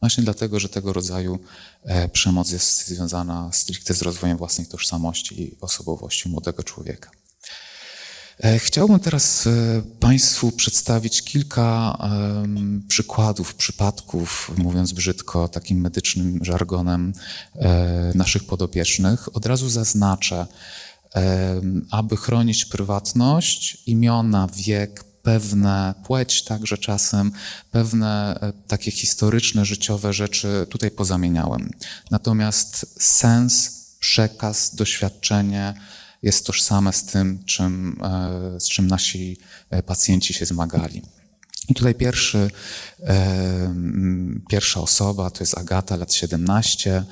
Właśnie 0.00 0.24
dlatego, 0.24 0.60
że 0.60 0.68
tego 0.68 0.92
rodzaju 0.92 1.38
e, 1.82 2.08
przemoc 2.08 2.50
jest 2.50 2.86
związana 2.86 3.50
stricte 3.52 3.94
z 3.94 4.02
rozwojem 4.02 4.38
własnej 4.38 4.66
tożsamości 4.66 5.42
i 5.42 5.56
osobowości 5.60 6.28
młodego 6.28 6.62
człowieka. 6.62 7.10
E, 8.42 8.58
chciałbym 8.58 9.00
teraz 9.00 9.46
e, 9.46 9.82
Państwu 10.00 10.52
przedstawić 10.52 11.22
kilka 11.22 11.98
przykładów, 12.88 13.54
przypadków, 13.54 14.50
mówiąc 14.58 14.92
brzydko, 14.92 15.48
takim 15.48 15.80
medycznym 15.80 16.44
żargonem 16.44 17.12
e, 17.54 18.12
naszych 18.14 18.44
podopiecznych. 18.44 19.36
Od 19.36 19.46
razu 19.46 19.68
zaznaczę, 19.68 20.46
aby 21.90 22.16
chronić 22.16 22.64
prywatność, 22.64 23.82
imiona, 23.86 24.48
wiek, 24.56 25.04
pewne 25.04 25.94
płeć 26.04 26.44
także 26.44 26.78
czasem, 26.78 27.32
pewne 27.70 28.38
takie 28.66 28.90
historyczne, 28.90 29.64
życiowe 29.64 30.12
rzeczy 30.12 30.66
tutaj 30.70 30.90
pozamieniałem. 30.90 31.70
Natomiast 32.10 33.02
sens, 33.02 33.80
przekaz, 34.00 34.74
doświadczenie, 34.74 35.74
jest 36.22 36.46
tożsame 36.46 36.92
z 36.92 37.04
tym, 37.04 37.44
czym, 37.44 37.98
e, 38.04 38.60
z 38.60 38.68
czym 38.68 38.86
nasi 38.86 39.38
e, 39.70 39.82
pacjenci 39.82 40.34
się 40.34 40.46
zmagali. 40.46 41.02
I 41.68 41.74
tutaj 41.74 41.94
pierwszy, 41.94 42.50
e, 43.02 43.74
pierwsza 44.50 44.80
osoba 44.80 45.30
to 45.30 45.42
jest 45.42 45.58
Agata, 45.58 45.96
lat 45.96 46.14
17. 46.14 47.04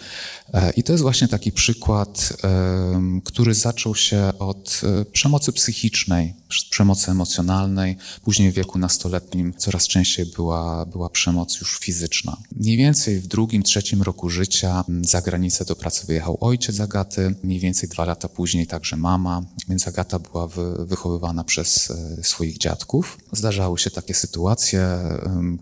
E, 0.55 0.71
I 0.71 0.83
to 0.83 0.93
jest 0.93 1.03
właśnie 1.03 1.29
taki 1.29 1.53
przykład, 1.53 2.33
e, 2.45 3.21
który 3.25 3.55
zaczął 3.55 3.95
się 3.95 4.33
od 4.39 4.81
e, 4.85 5.05
przemocy 5.05 5.53
psychicznej, 5.53 6.35
przemocy 6.71 7.11
emocjonalnej. 7.11 7.97
Później 8.25 8.51
w 8.53 8.55
wieku 8.55 8.79
nastoletnim 8.79 9.55
coraz 9.59 9.87
częściej 9.87 10.27
była, 10.27 10.87
była 10.87 11.09
przemoc 11.09 11.61
już 11.61 11.79
fizyczna. 11.79 12.37
Mniej 12.57 12.77
więcej 12.77 13.21
w 13.21 13.27
drugim, 13.27 13.63
trzecim 13.63 14.03
roku 14.03 14.31
życia 14.31 14.85
za 15.01 15.23
granicę 15.23 15.65
do 15.65 15.77
pracy 15.77 16.07
wyjechał 16.07 16.39
ojciec 16.41 16.81
Agaty. 16.81 17.35
Mniej 17.43 17.61
więcej 17.61 17.89
dwa 17.89 18.05
lata 18.05 18.29
później 18.29 18.67
także 18.67 18.97
mama, 18.97 19.43
więc 19.69 19.89
Agata 19.89 20.19
była 20.19 20.49
wychowywana 20.79 21.45
przez 21.45 21.93
swoich 22.23 22.59
dziadków. 22.59 23.19
Zdarzały 23.33 23.79
się 23.79 23.91
takie 23.91 24.15
sytuacje, 24.15 24.40
sytuację. 24.41 24.99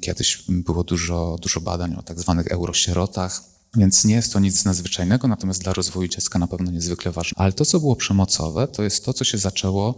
Kiedyś 0.00 0.44
było 0.48 0.84
dużo, 0.84 1.36
dużo 1.42 1.60
badań 1.60 1.94
o 1.94 2.02
tak 2.02 2.20
zwanych 2.20 2.46
eurosierotach, 2.46 3.42
więc 3.76 4.04
nie 4.04 4.14
jest 4.14 4.32
to 4.32 4.40
nic 4.40 4.64
nadzwyczajnego, 4.64 5.28
natomiast 5.28 5.62
dla 5.62 5.72
rozwoju 5.72 6.08
dziecka 6.08 6.38
na 6.38 6.46
pewno 6.46 6.70
niezwykle 6.70 7.12
ważne. 7.12 7.34
Ale 7.36 7.52
to, 7.52 7.64
co 7.64 7.80
było 7.80 7.96
przemocowe, 7.96 8.68
to 8.68 8.82
jest 8.82 9.04
to, 9.04 9.12
co 9.12 9.24
się 9.24 9.38
zaczęło 9.38 9.94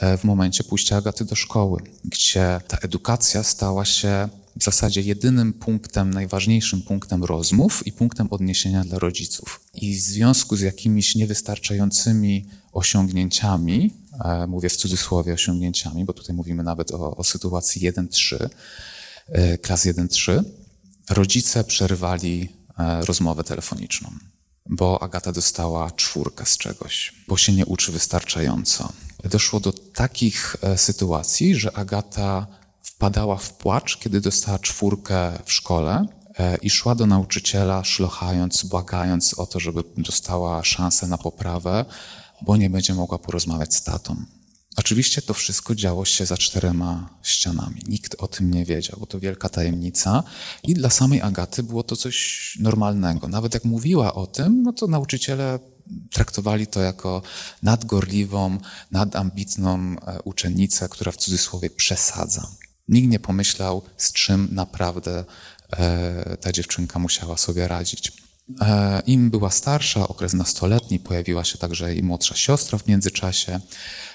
e, 0.00 0.18
w 0.18 0.24
momencie 0.24 0.64
pójścia 0.64 0.96
Agaty 0.96 1.24
do 1.24 1.34
szkoły, 1.34 1.82
gdzie 2.04 2.60
ta 2.68 2.76
edukacja 2.76 3.42
stała 3.42 3.84
się 3.84 4.28
w 4.56 4.64
zasadzie 4.64 5.00
jedynym 5.00 5.52
punktem, 5.52 6.14
najważniejszym 6.14 6.82
punktem 6.82 7.24
rozmów 7.24 7.86
i 7.86 7.92
punktem 7.92 8.28
odniesienia 8.30 8.84
dla 8.84 8.98
rodziców. 8.98 9.60
I 9.74 9.96
w 9.96 10.00
związku 10.00 10.56
z 10.56 10.60
jakimiś 10.60 11.14
niewystarczającymi 11.14 12.46
osiągnięciami, 12.72 13.90
mówię 14.48 14.68
w 14.68 14.76
cudzysłowie 14.76 15.32
osiągnięciami, 15.32 16.04
bo 16.04 16.12
tutaj 16.12 16.36
mówimy 16.36 16.62
nawet 16.62 16.90
o, 16.90 17.16
o 17.16 17.24
sytuacji 17.24 17.92
1-3, 17.92 18.48
e, 19.28 19.58
klas 19.58 19.86
1-3, 19.86 20.44
rodzice 21.10 21.64
przerwali 21.64 22.48
e, 22.78 23.04
rozmowę 23.04 23.44
telefoniczną, 23.44 24.10
bo 24.66 25.02
Agata 25.02 25.32
dostała 25.32 25.90
czwórkę 25.90 26.46
z 26.46 26.56
czegoś, 26.56 27.14
bo 27.28 27.36
się 27.36 27.52
nie 27.52 27.66
uczy 27.66 27.92
wystarczająco. 27.92 28.92
Doszło 29.24 29.60
do 29.60 29.72
takich 29.72 30.56
sytuacji, 30.76 31.54
że 31.54 31.76
Agata 31.76 32.46
wpadała 32.82 33.36
w 33.36 33.52
płacz, 33.52 33.96
kiedy 33.96 34.20
dostała 34.20 34.58
czwórkę 34.58 35.38
w 35.44 35.52
szkole 35.52 36.06
i 36.62 36.70
szła 36.70 36.94
do 36.94 37.06
nauczyciela, 37.06 37.84
szlochając, 37.84 38.62
błagając 38.62 39.34
o 39.34 39.46
to, 39.46 39.60
żeby 39.60 39.84
dostała 39.96 40.64
szansę 40.64 41.06
na 41.06 41.18
poprawę, 41.18 41.84
bo 42.42 42.56
nie 42.56 42.70
będzie 42.70 42.94
mogła 42.94 43.18
porozmawiać 43.18 43.74
z 43.74 43.82
tatą. 43.82 44.16
Oczywiście 44.76 45.22
to 45.22 45.34
wszystko 45.34 45.74
działo 45.74 46.04
się 46.04 46.26
za 46.26 46.36
czterema 46.36 47.08
ścianami. 47.22 47.82
Nikt 47.88 48.14
o 48.18 48.28
tym 48.28 48.50
nie 48.50 48.64
wiedział, 48.64 48.96
bo 49.00 49.06
to 49.06 49.20
wielka 49.20 49.48
tajemnica. 49.48 50.22
I 50.62 50.74
dla 50.74 50.90
samej 50.90 51.22
Agaty 51.22 51.62
było 51.62 51.82
to 51.82 51.96
coś 51.96 52.58
normalnego. 52.60 53.28
Nawet 53.28 53.54
jak 53.54 53.64
mówiła 53.64 54.14
o 54.14 54.26
tym, 54.26 54.62
no 54.62 54.72
to 54.72 54.86
nauczyciele 54.86 55.58
traktowali 56.12 56.66
to 56.66 56.80
jako 56.80 57.22
nadgorliwą, 57.62 58.58
nadambitną 58.90 59.78
e, 59.78 60.22
uczennicę, 60.22 60.88
która 60.88 61.12
w 61.12 61.16
cudzysłowie 61.16 61.70
przesadza. 61.70 62.48
Nikt 62.88 63.08
nie 63.08 63.20
pomyślał, 63.20 63.82
z 63.96 64.12
czym 64.12 64.48
naprawdę 64.52 65.24
e, 65.70 66.36
ta 66.36 66.52
dziewczynka 66.52 66.98
musiała 66.98 67.36
sobie 67.36 67.68
radzić. 67.68 68.12
E, 68.60 69.02
Im 69.06 69.30
była 69.30 69.50
starsza, 69.50 70.08
okres 70.08 70.32
nastoletni, 70.32 70.98
pojawiła 70.98 71.44
się 71.44 71.58
także 71.58 71.94
i 71.94 72.02
młodsza 72.02 72.36
siostra 72.36 72.78
w 72.78 72.86
międzyczasie. 72.86 73.60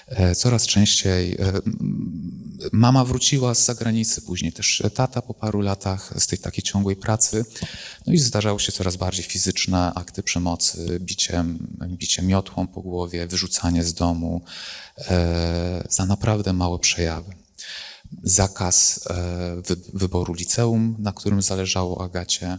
E, 0.06 0.34
coraz 0.34 0.66
częściej 0.66 1.32
e, 1.34 1.52
mama 2.72 3.04
wróciła 3.04 3.54
z 3.54 3.64
zagranicy, 3.64 4.22
później 4.22 4.52
też 4.52 4.82
tata 4.94 5.22
po 5.22 5.34
paru 5.34 5.60
latach 5.60 6.12
z 6.18 6.26
tej 6.26 6.38
takiej 6.38 6.62
ciągłej 6.62 6.96
pracy. 6.96 7.44
No 8.06 8.12
i 8.12 8.18
zdarzały 8.18 8.60
się 8.60 8.72
coraz 8.72 8.96
bardziej 8.96 9.24
fizyczne 9.24 9.92
akty 9.94 10.22
przemocy, 10.22 11.00
bicie, 11.00 11.44
bicie 11.88 12.22
miotłą 12.22 12.66
po 12.66 12.80
głowie, 12.80 13.26
wyrzucanie 13.26 13.84
z 13.84 13.94
domu 13.94 14.42
za 15.88 16.06
naprawdę 16.06 16.52
małe 16.52 16.78
przejawy 16.78 17.32
zakaz 18.22 19.08
wyboru 19.94 20.34
liceum, 20.34 20.96
na 20.98 21.12
którym 21.12 21.42
zależało 21.42 22.04
Agacie, 22.04 22.58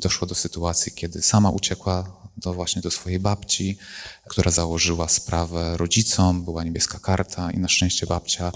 doszło 0.00 0.26
do 0.26 0.34
sytuacji, 0.34 0.92
kiedy 0.92 1.22
sama 1.22 1.50
uciekła 1.50 2.20
do 2.36 2.54
właśnie 2.54 2.82
do 2.82 2.90
swojej 2.90 3.20
babci, 3.20 3.78
która 4.28 4.50
założyła 4.50 5.08
sprawę 5.08 5.76
rodzicom, 5.76 6.44
była 6.44 6.64
niebieska 6.64 6.98
karta 6.98 7.50
i 7.50 7.58
na 7.58 7.68
szczęście 7.68 8.06
babcia 8.06 8.52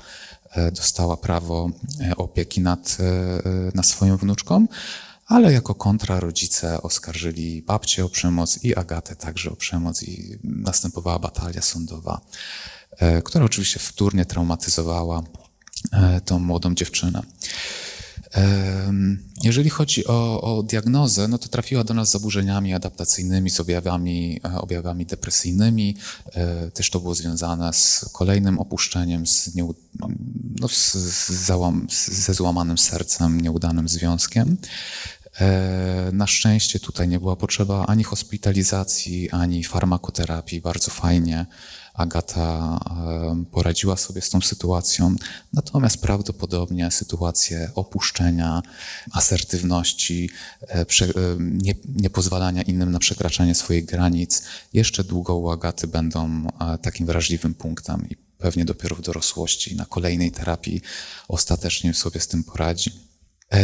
e, 0.51 0.73
dostała 0.73 1.17
prawo 1.17 1.71
e, 2.01 2.17
opieki 2.17 2.61
nad, 2.61 2.97
e, 3.01 3.71
nad 3.75 3.87
swoją 3.87 4.17
wnuczką. 4.17 4.67
ale 5.27 5.53
jako 5.53 5.75
kontra 5.75 6.21
rodzice 6.21 6.83
oskarżyli 6.83 7.63
babcię 7.63 8.05
o 8.05 8.09
przemoc 8.09 8.65
i 8.65 8.75
Agatę 8.75 9.17
także 9.17 9.51
o 9.51 9.57
przemoc 9.57 10.03
i 10.03 10.39
następowała 10.45 11.19
batalia 11.19 11.63
sądowa, 11.63 12.21
która 13.25 13.45
oczywiście 13.45 13.79
wtórnie 13.79 14.25
traumatyzowała 14.25 15.23
tą 16.25 16.39
młodą 16.39 16.75
dziewczynę. 16.75 17.23
Jeżeli 19.43 19.71
chodzi 19.71 20.07
o, 20.07 20.41
o, 20.41 20.63
diagnozę, 20.63 21.29
no 21.29 21.39
to 21.39 21.49
trafiła 21.49 21.85
do 21.85 21.95
nas 21.95 22.09
z 22.09 22.13
zaburzeniami 22.13 22.75
adaptacyjnymi, 22.75 23.51
z 23.51 23.61
objawami, 23.61 24.41
e, 24.45 24.61
objawami 24.61 25.07
depresyjnymi. 25.07 25.97
E, 26.33 26.71
też 26.71 26.91
to 26.91 27.01
było 27.01 27.15
związane 27.15 27.73
z 27.73 28.05
kolejnym 28.13 28.59
opuszczeniem, 28.59 29.27
z, 29.27 29.51
no, 30.61 30.69
z, 30.69 30.95
z 30.95 31.31
załam, 31.31 31.87
ze 32.07 32.35
złamanym 32.35 32.79
sercem, 32.79 33.41
nieudanym 33.41 33.89
związkiem. 33.89 34.57
E, 35.41 36.11
na 36.13 36.27
szczęście 36.27 36.81
tutaj 36.81 37.09
nie 37.09 37.21
była 37.21 37.37
potrzeba 37.37 37.87
ani 37.87 38.05
hospitalizacji, 38.05 39.31
ani 39.31 39.65
farmakoterapii. 39.65 40.61
Bardzo 40.61 40.91
fajnie 40.91 41.47
Agata 41.95 42.79
poradziła 43.53 43.97
sobie 43.97 44.23
z 44.23 44.31
tą 44.31 44.41
sytuacją, 44.41 45.17
natomiast 45.53 45.99
prawdopodobnie 45.99 46.91
sytuację 46.91 47.71
opuszczenia, 47.75 48.63
asertywności, 49.13 50.31
e, 50.69 50.87
niepozwalania 51.89 52.63
innym 52.63 52.91
na 52.91 52.99
przekraczanie 52.99 53.55
swoich 53.55 53.85
granic 53.85 54.43
jeszcze 54.73 55.05
długo 55.05 55.37
u 55.37 55.51
Agaty 55.51 55.87
będą 55.87 56.47
takim 56.83 57.07
wrażliwym 57.07 57.55
punktem 57.55 58.09
i 58.11 58.17
pewnie 58.39 58.65
dopiero 58.65 58.97
w 58.97 59.01
dorosłości 59.01 59.77
na 59.77 59.85
kolejnej 59.85 60.33
terapii 60.33 60.81
ostatecznie 61.29 61.95
sobie 61.95 62.21
z 62.21 62.29
tym 62.29 62.45
poradzi. 62.45 63.04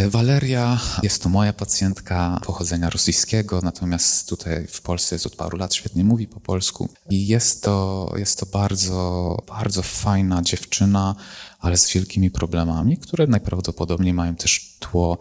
Waleria 0.08 0.80
jest 1.02 1.22
to 1.22 1.28
moja 1.28 1.52
pacjentka 1.52 2.40
pochodzenia 2.46 2.90
rosyjskiego, 2.90 3.60
natomiast 3.62 4.28
tutaj 4.28 4.66
w 4.66 4.82
Polsce 4.82 5.14
jest 5.14 5.26
od 5.26 5.36
paru 5.36 5.58
lat, 5.58 5.74
świetnie 5.74 6.04
mówi 6.04 6.26
po 6.26 6.40
polsku. 6.40 6.88
I 7.10 7.26
jest 7.26 7.62
to, 7.62 8.12
jest 8.16 8.38
to 8.38 8.46
bardzo, 8.46 9.36
bardzo 9.48 9.82
fajna 9.82 10.42
dziewczyna, 10.42 11.14
ale 11.60 11.78
z 11.78 11.92
wielkimi 11.92 12.30
problemami, 12.30 12.96
które 12.98 13.26
najprawdopodobniej 13.26 14.14
mają 14.14 14.36
też 14.36 14.76
tło 14.78 15.18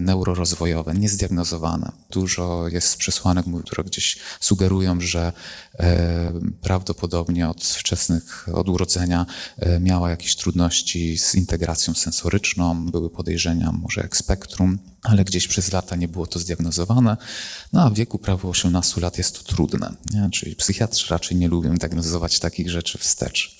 neurorozwojowe, 0.00 0.94
niezdiagnozowane. 0.94 1.92
Dużo 2.10 2.68
jest 2.68 2.96
przesłanek, 2.96 3.46
które 3.64 3.84
gdzieś 3.84 4.18
sugerują, 4.40 5.00
że 5.00 5.32
e, 5.78 6.32
prawdopodobnie 6.60 7.48
od 7.48 7.64
wczesnych, 7.64 8.48
od 8.52 8.68
urodzenia 8.68 9.26
e, 9.58 9.80
miała 9.80 10.10
jakieś 10.10 10.36
trudności 10.36 11.18
z 11.18 11.34
integracją 11.34 11.94
sensoryczną, 11.94 12.86
były 12.86 13.10
podejrzenia 13.10 13.72
może 13.72 14.00
jak 14.00 14.16
spektrum, 14.16 14.78
ale 15.02 15.24
gdzieś 15.24 15.48
przez 15.48 15.72
lata 15.72 15.96
nie 15.96 16.08
było 16.08 16.26
to 16.26 16.38
zdiagnozowane. 16.38 17.16
No 17.72 17.82
a 17.82 17.90
w 17.90 17.94
wieku 17.94 18.18
prawie 18.18 18.48
18 18.48 19.00
lat 19.00 19.18
jest 19.18 19.38
to 19.38 19.54
trudne, 19.54 19.94
nie? 20.14 20.30
czyli 20.30 20.56
psychiatrzy 20.56 21.06
raczej 21.10 21.36
nie 21.36 21.48
lubią 21.48 21.74
diagnozować 21.74 22.38
takich 22.38 22.70
rzeczy 22.70 22.98
wstecz. 22.98 23.58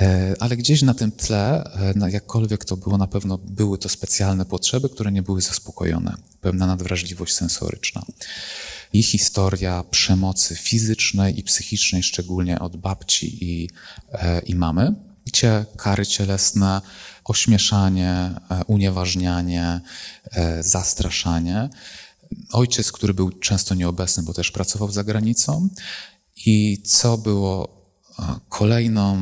E, 0.00 0.34
ale 0.40 0.56
gdzieś 0.56 0.82
na 0.82 0.94
tym 0.94 1.12
tle, 1.12 1.64
e, 2.04 2.10
jakkolwiek 2.10 2.64
to 2.64 2.76
było, 2.76 2.98
na 2.98 3.06
pewno 3.06 3.38
były 3.38 3.78
to 3.78 3.88
specjalne 3.88 4.44
potrzeby, 4.44 4.88
które 4.88 5.12
nie 5.12 5.22
były 5.22 5.42
zaspokojone. 5.42 6.14
Pewna 6.40 6.66
nadwrażliwość 6.66 7.34
sensoryczna. 7.34 8.02
I 8.92 9.02
historia 9.02 9.84
przemocy 9.90 10.56
fizycznej 10.56 11.40
i 11.40 11.42
psychicznej, 11.42 12.02
szczególnie 12.02 12.58
od 12.58 12.76
babci 12.76 13.44
i, 13.44 13.70
e, 14.12 14.40
i 14.40 14.54
mamy, 14.54 14.94
gdzie 15.24 15.64
kary 15.76 16.06
cielesne, 16.06 16.80
ośmieszanie, 17.24 18.30
unieważnianie, 18.66 19.80
zastraszanie. 20.60 21.68
Ojciec, 22.52 22.92
który 22.92 23.14
był 23.14 23.30
często 23.30 23.74
nieobecny, 23.74 24.22
bo 24.22 24.34
też 24.34 24.50
pracował 24.50 24.90
za 24.92 25.04
granicą. 25.04 25.68
I 26.46 26.82
co 26.84 27.18
było 27.18 27.83
Kolejną 28.48 29.18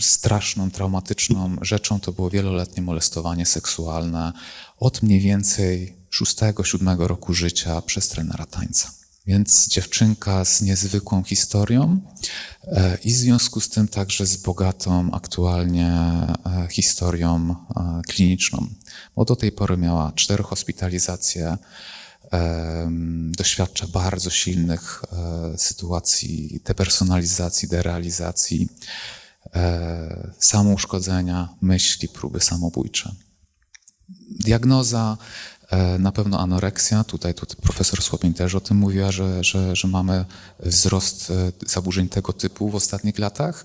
straszną, 0.00 0.70
traumatyczną 0.70 1.56
rzeczą 1.62 2.00
to 2.00 2.12
było 2.12 2.30
wieloletnie 2.30 2.82
molestowanie 2.82 3.46
seksualne 3.46 4.32
od 4.78 5.02
mniej 5.02 5.20
więcej 5.20 5.96
6-7 6.22 7.06
roku 7.06 7.34
życia 7.34 7.82
przez 7.82 8.08
trenera 8.08 8.46
tańca. 8.46 8.90
Więc 9.26 9.68
dziewczynka 9.68 10.44
z 10.44 10.62
niezwykłą 10.62 11.22
historią 11.22 12.00
e, 12.62 12.98
i 13.04 13.12
w 13.12 13.16
związku 13.16 13.60
z 13.60 13.68
tym 13.68 13.88
także 13.88 14.26
z 14.26 14.36
bogatą 14.36 15.10
aktualnie 15.12 15.92
e, 15.92 16.68
historią 16.70 17.54
e, 17.76 18.02
kliniczną. 18.08 18.66
Bo 19.16 19.24
do 19.24 19.36
tej 19.36 19.52
pory 19.52 19.76
miała 19.76 20.12
cztery 20.12 20.42
hospitalizacje, 20.42 21.56
doświadcza 23.30 23.86
bardzo 23.86 24.30
silnych 24.30 25.02
e, 25.12 25.58
sytuacji 25.58 26.60
depersonalizacji, 26.64 27.68
derealizacji, 27.68 28.68
e, 29.54 30.30
samouszkodzenia, 30.38 31.48
myśli, 31.60 32.08
próby 32.08 32.40
samobójcze. 32.40 33.14
Diagnoza 34.30 35.16
na 35.98 36.12
pewno 36.12 36.40
anoreksja. 36.40 37.04
Tutaj, 37.04 37.34
tutaj 37.34 37.56
profesor 37.62 38.02
Słopień 38.02 38.34
też 38.34 38.54
o 38.54 38.60
tym 38.60 38.76
mówiła, 38.76 39.12
że, 39.12 39.44
że, 39.44 39.76
że 39.76 39.88
mamy 39.88 40.24
wzrost 40.60 41.32
zaburzeń 41.66 42.08
tego 42.08 42.32
typu 42.32 42.70
w 42.70 42.74
ostatnich 42.74 43.18
latach 43.18 43.64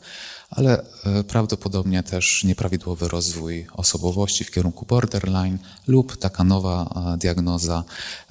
ale 0.49 0.83
e, 1.05 1.23
prawdopodobnie 1.23 2.03
też 2.03 2.43
nieprawidłowy 2.43 3.07
rozwój 3.07 3.67
osobowości 3.73 4.43
w 4.43 4.51
kierunku 4.51 4.85
borderline 4.85 5.57
lub 5.87 6.17
taka 6.17 6.43
nowa 6.43 6.89
e, 7.13 7.17
diagnoza, 7.17 7.83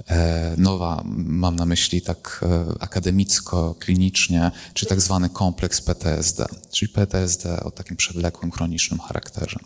e, 0.06 0.54
nowa, 0.56 1.02
mam 1.14 1.56
na 1.56 1.66
myśli 1.66 2.02
tak 2.02 2.44
akademicko, 2.80 3.74
klinicznie, 3.78 4.50
czy 4.74 4.86
tak 4.86 5.00
zwany 5.00 5.28
kompleks 5.28 5.80
PTSD, 5.80 6.46
czyli 6.70 6.92
PTSD 6.92 7.60
o 7.60 7.70
takim 7.70 7.96
przewlekłym, 7.96 8.50
chronicznym 8.50 9.00
charakterze. 9.00 9.58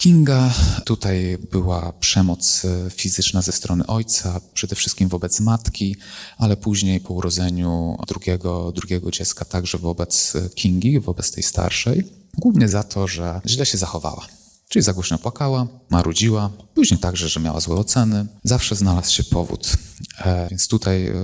Kinga, 0.00 0.54
tutaj 0.84 1.38
była 1.50 1.92
przemoc 1.92 2.64
e, 2.64 2.90
fizyczna 2.90 3.42
ze 3.42 3.52
strony 3.52 3.86
ojca, 3.86 4.40
przede 4.54 4.76
wszystkim 4.76 5.08
wobec 5.08 5.40
matki, 5.40 5.96
ale 6.38 6.56
później 6.56 7.00
po 7.00 7.14
urodzeniu 7.14 7.98
drugiego, 8.08 8.72
drugiego 8.72 9.10
dziecka 9.10 9.44
także 9.44 9.78
wobec 9.78 10.36
e, 10.36 10.48
Kingi, 10.48 11.00
wobec 11.00 11.32
tej 11.32 11.42
starszej. 11.42 12.04
Głównie 12.38 12.68
za 12.68 12.82
to, 12.82 13.08
że 13.08 13.40
źle 13.46 13.66
się 13.66 13.78
zachowała. 13.78 14.26
Czyli 14.70 14.82
za 14.82 14.92
głośno 14.92 15.18
płakała, 15.18 15.66
marudziła, 15.88 16.50
później 16.74 17.00
także, 17.00 17.28
że 17.28 17.40
miała 17.40 17.60
złe 17.60 17.76
oceny. 17.76 18.26
Zawsze 18.44 18.76
znalazł 18.76 19.12
się 19.12 19.24
powód. 19.24 19.76
E, 20.18 20.48
więc 20.50 20.68
tutaj 20.68 21.06
e, 21.06 21.14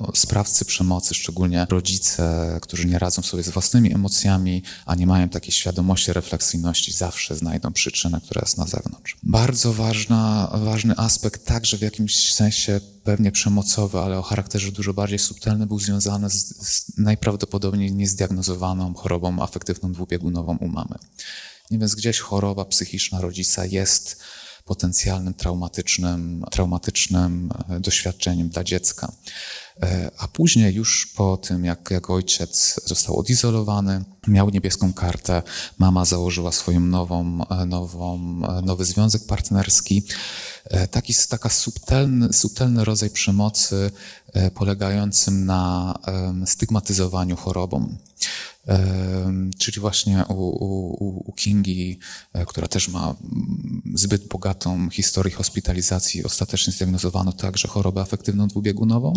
no, 0.00 0.10
sprawcy 0.14 0.64
przemocy, 0.64 1.14
szczególnie 1.14 1.66
rodzice, 1.70 2.58
którzy 2.62 2.86
nie 2.86 2.98
radzą 2.98 3.22
sobie 3.22 3.42
z 3.42 3.48
własnymi 3.48 3.94
emocjami, 3.94 4.62
a 4.86 4.94
nie 4.94 5.06
mają 5.06 5.28
takiej 5.28 5.52
świadomości, 5.52 6.12
refleksyjności, 6.12 6.92
zawsze 6.92 7.36
znajdą 7.36 7.72
przyczynę, 7.72 8.20
która 8.24 8.40
jest 8.44 8.58
na 8.58 8.66
zewnątrz. 8.66 9.16
Bardzo 9.22 9.72
ważna, 9.72 10.50
ważny 10.54 10.94
aspekt, 10.96 11.44
także 11.44 11.78
w 11.78 11.82
jakimś 11.82 12.34
sensie 12.34 12.80
pewnie 13.04 13.32
przemocowy, 13.32 13.98
ale 13.98 14.18
o 14.18 14.22
charakterze 14.22 14.72
dużo 14.72 14.94
bardziej 14.94 15.18
subtelny, 15.18 15.66
był 15.66 15.78
związany 15.78 16.30
z, 16.30 16.66
z 16.68 16.98
najprawdopodobniej 16.98 17.92
niezdiagnozowaną 17.92 18.94
chorobą 18.94 19.42
afektywną 19.42 19.92
dwubiegunową 19.92 20.56
u 20.56 20.68
mamy. 20.68 20.94
Nie 21.70 21.78
więc 21.78 21.94
gdzieś 21.94 22.18
choroba 22.18 22.64
psychiczna 22.64 23.20
rodzica 23.20 23.64
jest 23.64 24.20
potencjalnym 24.64 25.34
traumatycznym, 25.34 26.44
traumatycznym 26.50 27.50
e, 27.68 27.80
doświadczeniem 27.80 28.48
dla 28.48 28.64
dziecka. 28.64 29.12
E, 29.82 30.10
a 30.18 30.28
później, 30.28 30.74
już 30.74 31.06
po 31.06 31.36
tym, 31.36 31.64
jak, 31.64 31.90
jak 31.90 32.10
ojciec 32.10 32.80
został 32.84 33.18
odizolowany, 33.18 34.04
miał 34.26 34.50
niebieską 34.50 34.92
kartę, 34.92 35.42
mama 35.78 36.04
założyła 36.04 36.52
swoją 36.52 36.80
nową, 36.80 37.48
e, 37.48 37.66
nową, 37.66 38.18
nowy 38.62 38.84
związek 38.84 39.26
partnerski. 39.26 40.02
Taki, 40.90 41.14
taka 41.28 41.48
subtelny, 41.48 42.32
subtelny 42.32 42.84
rodzaj 42.84 43.10
przemocy 43.10 43.90
polegającym 44.54 45.46
na 45.46 45.94
stygmatyzowaniu 46.46 47.36
chorobą 47.36 47.96
czyli 49.58 49.80
właśnie 49.80 50.24
u, 50.28 50.34
u, 50.34 51.30
u 51.30 51.32
Kingi, 51.32 51.98
e, 52.32 52.46
która 52.46 52.68
też 52.68 52.88
ma 52.88 53.14
zbyt 53.94 54.28
bogatą 54.28 54.90
historię 54.90 55.34
hospitalizacji, 55.34 56.24
ostatecznie 56.24 56.72
zdiagnozowano 56.72 57.32
także 57.32 57.68
chorobę 57.68 58.00
afektywną 58.00 58.48
dwubiegunową. 58.48 59.12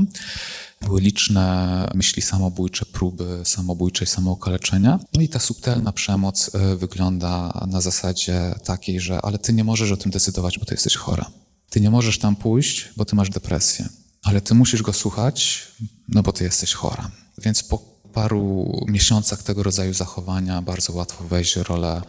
Były 0.82 1.02
liczne 1.02 1.88
myśli 1.96 2.22
samobójcze, 2.22 2.86
próby 2.86 3.42
samobójczej 3.46 4.08
samookaleczenia. 4.08 5.00
No 5.14 5.22
i 5.22 5.30
ta 5.30 5.40
subtelna 5.40 5.92
przemoc 5.92 6.56
e, 6.56 6.76
wygląda 6.76 7.66
na 7.68 7.82
zasadzie 7.82 8.56
takiej, 8.64 9.00
że 9.00 9.22
ale 9.22 9.38
ty 9.38 9.54
nie 9.54 9.64
możesz 9.64 9.92
o 9.92 9.98
tym 9.98 10.12
decydować, 10.12 10.60
bo 10.60 10.66
ty 10.66 10.74
jesteś 10.74 10.96
chora. 10.96 11.32
Ty 11.70 11.82
nie 11.82 11.90
możesz 11.90 12.20
tam 12.20 12.36
pójść, 12.36 12.90
bo 12.98 13.06
ty 13.06 13.16
masz 13.16 13.30
depresję. 13.30 13.90
Ale 14.24 14.42
ty 14.42 14.56
musisz 14.56 14.82
go 14.82 14.94
słuchać, 14.94 15.68
no 16.10 16.24
bo 16.24 16.32
ty 16.32 16.44
jesteś 16.44 16.74
chora. 16.74 17.12
Więc 17.38 17.64
po 17.64 17.97
paru 18.18 18.86
miesiącach 18.88 19.44
tego 19.44 19.64
rodzaju 19.64 19.94
zachowania 19.94 20.62
bardzo 20.62 20.94
łatwo 20.94 21.24
wejść 21.24 21.60
w 21.60 21.62
rolę 21.62 22.02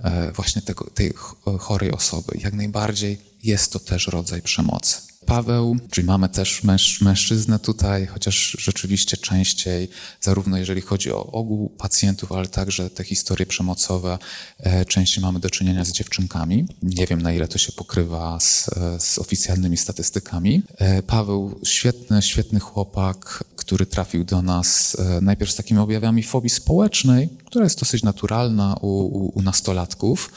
e, 0.00 0.32
właśnie 0.32 0.62
tego, 0.62 0.90
tej 0.94 1.14
chorej 1.58 1.92
osoby. 1.92 2.38
Jak 2.40 2.54
najbardziej 2.54 3.18
jest 3.42 3.72
to 3.72 3.78
też 3.78 4.06
rodzaj 4.06 4.42
przemocy. 4.42 4.96
Paweł, 5.26 5.76
czyli 5.90 6.06
mamy 6.06 6.28
też 6.28 6.64
męż, 6.64 7.00
mężczyznę 7.00 7.58
tutaj, 7.58 8.06
chociaż 8.06 8.56
rzeczywiście 8.60 9.16
częściej, 9.16 9.88
zarówno 10.20 10.58
jeżeli 10.58 10.80
chodzi 10.80 11.12
o 11.12 11.26
ogół 11.26 11.68
pacjentów, 11.68 12.32
ale 12.32 12.48
także 12.48 12.90
te 12.90 13.04
historie 13.04 13.46
przemocowe, 13.46 14.18
e, 14.58 14.84
częściej 14.84 15.22
mamy 15.22 15.40
do 15.40 15.50
czynienia 15.50 15.84
z 15.84 15.92
dziewczynkami. 15.92 16.66
Nie 16.82 17.06
wiem, 17.06 17.22
na 17.22 17.32
ile 17.32 17.48
to 17.48 17.58
się 17.58 17.72
pokrywa 17.72 18.40
z, 18.40 18.70
z 18.98 19.18
oficjalnymi 19.18 19.76
statystykami. 19.76 20.62
E, 20.78 21.02
Paweł, 21.02 21.60
świetny, 21.64 22.22
świetny 22.22 22.60
chłopak, 22.60 23.44
który 23.56 23.86
trafił 23.86 24.24
do 24.24 24.42
nas 24.42 24.96
e, 24.98 25.20
najpierw 25.20 25.52
z 25.52 25.56
takimi 25.56 25.80
objawami 25.80 26.22
fobii 26.22 26.50
społecznej, 26.50 27.28
która 27.44 27.64
jest 27.64 27.80
dosyć 27.80 28.02
naturalna 28.02 28.76
u, 28.80 28.88
u, 28.88 29.38
u 29.38 29.42
nastolatków. 29.42 30.32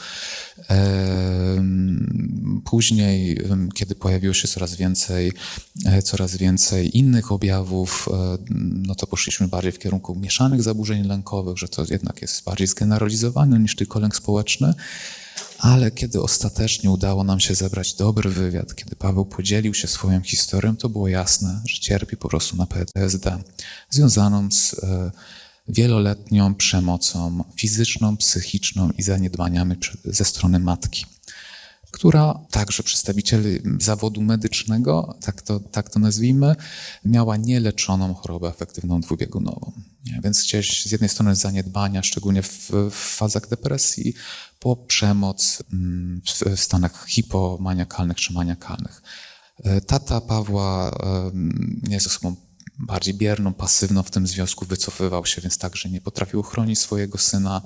Później, 2.64 3.38
kiedy 3.74 3.94
pojawiło 3.94 4.34
się 4.34 4.48
coraz 4.48 4.74
więcej, 4.74 5.32
e, 5.84 6.02
coraz 6.02 6.36
więcej 6.36 6.98
innych 6.98 7.32
objawów, 7.32 8.08
e, 8.12 8.38
no 8.84 8.94
to 8.94 9.06
poszliśmy 9.06 9.48
bardziej 9.48 9.72
w 9.72 9.78
kierunku 9.78 10.14
mieszanych 10.14 10.62
zaburzeń 10.62 11.06
lękowych, 11.06 11.58
że 11.58 11.68
to 11.68 11.84
jednak 11.90 12.22
jest 12.22 12.44
bardziej 12.44 12.66
zgeneralizowane 12.66 13.58
niż 13.58 13.76
tylko 13.76 14.00
lęk 14.00 14.16
społeczny. 14.16 14.74
Ale 15.58 15.90
kiedy 15.90 16.22
ostatecznie 16.22 16.90
udało 16.90 17.24
nam 17.24 17.40
się 17.40 17.54
zebrać 17.54 17.94
dobry 17.94 18.30
wywiad, 18.30 18.74
kiedy 18.74 18.96
Paweł 18.96 19.24
podzielił 19.24 19.74
się 19.74 19.88
swoją 19.88 20.22
historią, 20.22 20.76
to 20.76 20.88
było 20.88 21.08
jasne, 21.08 21.60
że 21.66 21.80
cierpi 21.80 22.16
po 22.16 22.28
prostu 22.28 22.56
na 22.56 22.66
PTSD 22.66 23.38
związaną 23.90 24.50
z 24.50 24.74
e, 24.74 25.10
wieloletnią 25.68 26.54
przemocą 26.54 27.44
fizyczną, 27.56 28.16
psychiczną 28.16 28.90
i 28.90 29.02
zaniedbaniami 29.02 29.76
ze 30.04 30.24
strony 30.24 30.58
matki, 30.58 31.06
która 31.90 32.40
także 32.50 32.82
przedstawiciel 32.82 33.44
zawodu 33.80 34.20
medycznego, 34.20 35.18
tak 35.20 35.42
to, 35.42 35.60
tak 35.60 35.90
to 35.90 35.98
nazwijmy, 35.98 36.56
miała 37.04 37.36
nieleczoną 37.36 38.14
chorobę 38.14 38.48
afektywną 38.48 39.00
dwubiegunową. 39.00 39.72
Więc 40.22 40.42
gdzieś 40.42 40.86
z 40.86 40.92
jednej 40.92 41.10
strony 41.10 41.36
zaniedbania, 41.36 42.02
szczególnie 42.02 42.42
w, 42.42 42.70
w 42.90 43.16
fazach 43.16 43.48
depresji, 43.48 44.14
po 44.58 44.76
przemoc 44.76 45.62
mm, 45.72 46.20
w 46.56 46.60
stanach 46.60 47.06
hipomaniakalnych 47.08 48.16
czy 48.16 48.32
maniakalnych. 48.32 49.02
E, 49.64 49.80
tata 49.80 50.20
Pawła 50.20 50.90
jest 51.88 52.06
osobą 52.06 52.36
bardziej 52.80 53.14
bierną, 53.14 53.54
pasywną 53.54 54.02
w 54.02 54.10
tym 54.10 54.26
związku, 54.26 54.64
wycofywał 54.64 55.26
się, 55.26 55.42
więc 55.42 55.58
także 55.58 55.88
nie 55.90 56.00
potrafił 56.00 56.42
chronić 56.42 56.78
swojego 56.78 57.18
syna, 57.18 57.62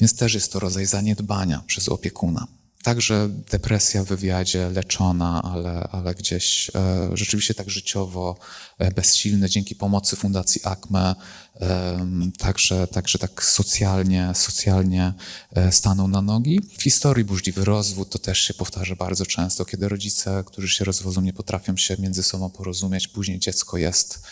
więc 0.00 0.16
też 0.16 0.34
jest 0.34 0.52
to 0.52 0.60
rodzaj 0.60 0.86
zaniedbania 0.86 1.62
przez 1.66 1.88
opiekuna. 1.88 2.46
Także 2.82 3.28
depresja 3.50 4.04
w 4.04 4.06
wywiadzie 4.06 4.70
leczona, 4.70 5.42
ale, 5.42 5.88
ale 5.92 6.14
gdzieś 6.14 6.70
e, 6.74 7.10
rzeczywiście 7.12 7.54
tak 7.54 7.70
życiowo 7.70 8.36
e, 8.78 8.90
bezsilny 8.90 9.48
dzięki 9.48 9.74
pomocy 9.74 10.16
Fundacji 10.16 10.60
ACME, 10.64 11.14
e, 11.60 12.06
także, 12.38 12.86
także 12.86 13.18
tak 13.18 13.44
socjalnie, 13.44 14.32
socjalnie 14.34 15.14
e, 15.52 15.72
stanął 15.72 16.08
na 16.08 16.22
nogi. 16.22 16.60
W 16.78 16.82
historii 16.82 17.24
burzliwy 17.24 17.64
rozwód 17.64 18.10
to 18.10 18.18
też 18.18 18.38
się 18.40 18.54
powtarza 18.54 18.96
bardzo 18.96 19.26
często, 19.26 19.64
kiedy 19.64 19.88
rodzice, 19.88 20.44
którzy 20.46 20.68
się 20.68 20.84
rozwodzą, 20.84 21.20
nie 21.20 21.32
potrafią 21.32 21.76
się 21.76 21.96
między 21.98 22.22
sobą 22.22 22.50
porozumieć, 22.50 23.08
później 23.08 23.38
dziecko 23.38 23.76
jest 23.76 24.22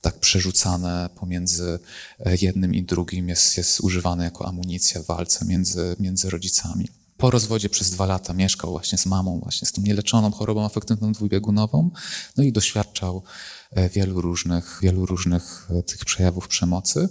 tak 0.00 0.18
przerzucane 0.20 1.10
pomiędzy 1.14 1.78
e, 2.20 2.36
jednym 2.40 2.74
i 2.74 2.82
drugim, 2.82 3.28
jest, 3.28 3.56
jest 3.56 3.80
używane 3.80 4.24
jako 4.24 4.48
amunicja 4.48 5.02
w 5.02 5.06
walce 5.06 5.44
między, 5.44 5.96
między 6.00 6.30
rodzicami. 6.30 7.03
Po 7.24 7.30
rozwodzie 7.30 7.68
przez 7.68 7.90
dwa 7.90 8.06
lata 8.06 8.32
mieszkał 8.32 8.70
właśnie 8.70 8.98
z 8.98 9.06
mamą, 9.06 9.40
właśnie 9.40 9.68
z 9.68 9.72
tą 9.72 9.82
nieleczoną 9.82 10.30
chorobą 10.30 10.64
afektywną 10.64 11.12
dwubiegunową, 11.12 11.90
no 12.36 12.44
i 12.44 12.52
doświadczał 12.52 13.22
e, 13.70 13.88
wielu 13.88 14.20
różnych, 14.20 14.78
wielu 14.82 15.06
różnych 15.06 15.68
e, 15.70 15.82
tych 15.82 16.04
przejawów 16.04 16.48
przemocy. 16.48 17.08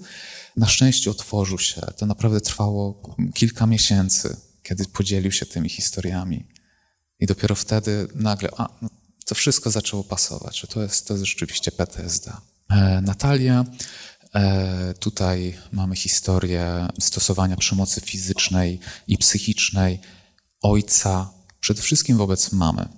Na 0.58 0.68
szczęście 0.68 1.12
otworzył 1.12 1.60
się. 1.60 1.82
To 1.98 2.06
naprawdę 2.06 2.42
trwało 2.42 3.02
kilka 3.34 3.68
miesięcy, 3.68 4.38
kiedy 4.64 4.86
podzielił 4.86 5.32
się 5.32 5.46
tymi 5.46 5.70
historiami. 5.70 6.48
I 7.20 7.26
dopiero 7.26 7.56
wtedy 7.56 8.08
nagle, 8.16 8.50
a, 8.58 8.70
no, 8.82 8.90
to 9.26 9.36
wszystko 9.36 9.72
zaczęło 9.72 10.04
pasować, 10.04 10.60
że 10.60 10.68
to 10.68 10.82
jest, 10.82 11.08
to 11.08 11.14
jest 11.14 11.26
rzeczywiście 11.26 11.72
PTSD. 11.72 12.34
E, 12.70 13.02
Natalia. 13.02 13.66
E, 14.36 14.94
tutaj 15.00 15.58
mamy 15.72 15.96
historię 15.96 16.88
stosowania 17.00 17.58
przemocy 17.58 18.02
fizycznej 18.02 18.80
i 19.08 19.18
psychicznej 19.18 20.00
ojca, 20.62 21.34
przede 21.60 21.82
wszystkim 21.82 22.18
wobec 22.18 22.52
mamy, 22.52 22.90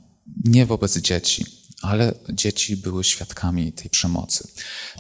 nie 0.43 0.65
wobec 0.65 0.98
dzieci, 0.98 1.45
ale 1.82 2.13
dzieci 2.30 2.78
były 2.78 3.04
świadkami 3.04 3.74
tej 3.74 3.89
przemocy. 3.89 4.48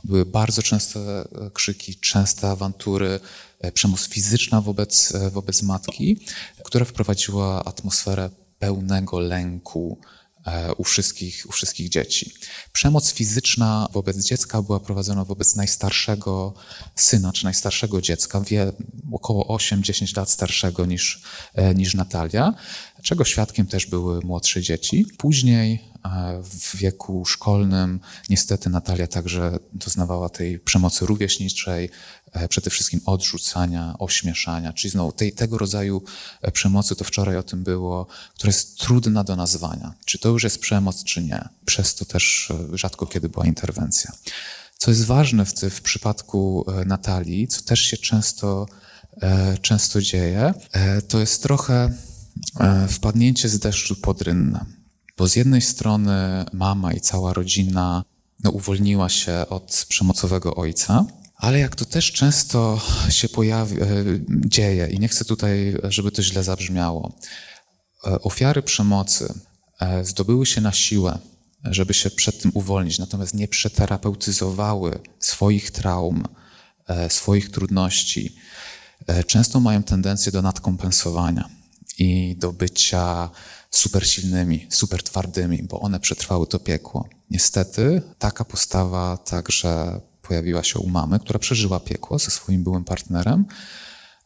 Były 0.03 0.25
bardzo 0.25 0.63
częste 0.63 1.27
krzyki, 1.53 1.95
częste 1.95 2.49
awantury, 2.49 3.19
e, 3.59 3.71
przemoc 3.71 4.07
fizyczna 4.07 4.61
wobec, 4.61 5.13
wobec 5.31 5.63
matki, 5.63 6.25
która 6.63 6.85
wprowadziła 6.85 7.65
atmosferę 7.65 8.29
pełnego 8.59 9.19
lęku, 9.19 9.99
E, 10.01 10.14
u 10.77 10.83
wszystkich, 10.83 11.45
u 11.49 11.51
wszystkich 11.51 11.89
dzieci. 11.89 12.33
Przemoc 12.71 13.11
fizyczna 13.13 13.87
wobec 13.91 14.17
dziecka 14.17 14.61
była 14.61 14.79
prowadzona 14.79 15.25
wobec 15.25 15.55
najstarszego 15.55 16.53
syna, 16.95 17.33
czy 17.33 17.43
najstarszego 17.43 18.01
dziecka, 18.01 18.41
wie 18.41 18.71
około 19.11 19.57
8-10 19.57 20.17
lat 20.17 20.29
starszego 20.29 20.85
niż, 20.85 21.21
e, 21.53 21.75
niż 21.75 21.93
Natalia, 21.93 22.53
czego 23.05 23.25
świadkiem 23.25 23.67
też 23.67 23.85
były 23.85 24.19
młodsze 24.21 24.61
dzieci. 24.61 25.05
Później 25.17 25.81
e, 26.05 26.41
w 26.43 26.75
wieku 26.75 27.25
szkolnym 27.25 27.99
niestety 28.29 28.69
Natalia 28.69 29.07
także 29.07 29.59
doznawała 29.73 30.29
tej 30.29 30.59
przemocy 30.59 31.05
rówieśniczej, 31.05 31.89
E, 32.35 32.47
przede 32.47 32.69
wszystkim 32.69 33.01
odrzucania, 33.05 33.95
ośmieszania, 33.99 34.73
czyli 34.73 34.91
znowu 34.91 35.11
tej, 35.11 35.31
tego 35.31 35.57
rodzaju 35.57 36.03
e, 36.41 36.51
przemocy, 36.51 36.95
to 36.95 37.03
wczoraj 37.03 37.37
o 37.37 37.43
tym 37.43 37.63
było, 37.63 38.07
która 38.35 38.49
jest 38.49 38.79
trudna 38.79 39.23
do 39.23 39.35
nazwania. 39.35 39.93
Czy 40.05 40.19
to 40.19 40.29
już 40.29 40.43
jest 40.43 40.59
przemoc, 40.59 41.03
czy 41.03 41.23
nie. 41.23 41.49
Przez 41.65 41.95
to 41.95 42.05
też 42.05 42.53
rzadko 42.73 43.05
kiedy 43.05 43.29
była 43.29 43.45
interwencja. 43.45 44.11
Co 44.77 44.91
jest 44.91 45.05
ważne 45.05 45.45
w, 45.45 45.53
w 45.53 45.81
przypadku 45.81 46.65
Natalii, 46.85 47.47
co 47.47 47.61
też 47.61 47.79
się 47.79 47.97
często, 47.97 48.65
często 49.61 50.01
dzieje, 50.01 50.53
to 51.07 51.19
jest 51.19 51.43
trochę 51.43 51.93
wpadnięcie 52.89 53.49
z 53.49 53.59
deszczu 53.59 53.95
pod 53.95 54.21
rynnę. 54.21 54.65
Bo 55.17 55.27
z 55.27 55.35
jednej 55.35 55.61
strony 55.61 56.45
mama 56.53 56.93
i 56.93 57.01
cała 57.01 57.33
rodzina 57.33 58.03
no, 58.43 58.51
uwolniła 58.51 59.09
się 59.09 59.45
od 59.49 59.85
przemocowego 59.89 60.55
ojca, 60.55 61.05
ale 61.35 61.59
jak 61.59 61.75
to 61.75 61.85
też 61.85 62.11
często 62.11 62.81
się 63.09 63.29
pojawi, 63.29 63.81
e, 63.81 63.85
dzieje, 64.29 64.87
i 64.87 64.99
nie 64.99 65.07
chcę 65.07 65.25
tutaj, 65.25 65.77
żeby 65.83 66.11
to 66.11 66.23
źle 66.23 66.43
zabrzmiało, 66.43 67.15
e, 68.07 68.21
ofiary 68.21 68.61
przemocy 68.61 69.33
e, 69.79 70.05
zdobyły 70.05 70.45
się 70.45 70.61
na 70.61 70.71
siłę, 70.71 71.19
żeby 71.63 71.93
się 71.93 72.09
przed 72.09 72.41
tym 72.41 72.51
uwolnić, 72.53 72.99
natomiast 72.99 73.33
nie 73.33 73.47
przeterapeutyzowały 73.47 74.99
swoich 75.19 75.71
traum, 75.71 76.23
swoich 77.09 77.51
trudności, 77.51 78.35
często 79.27 79.59
mają 79.59 79.83
tendencję 79.83 80.31
do 80.31 80.41
nadkompensowania 80.41 81.49
i 81.99 82.35
do 82.39 82.53
bycia 82.53 83.29
super 83.69 84.07
silnymi, 84.07 84.67
super 84.69 85.03
twardymi, 85.03 85.63
bo 85.63 85.79
one 85.79 85.99
przetrwały 85.99 86.47
to 86.47 86.59
piekło. 86.59 87.09
Niestety 87.29 88.01
taka 88.19 88.45
postawa 88.45 89.17
także 89.17 90.01
pojawiła 90.21 90.63
się 90.63 90.79
u 90.79 90.89
mamy, 90.89 91.19
która 91.19 91.39
przeżyła 91.39 91.79
piekło 91.79 92.19
ze 92.19 92.31
swoim 92.31 92.63
byłym 92.63 92.83
partnerem, 92.83 93.45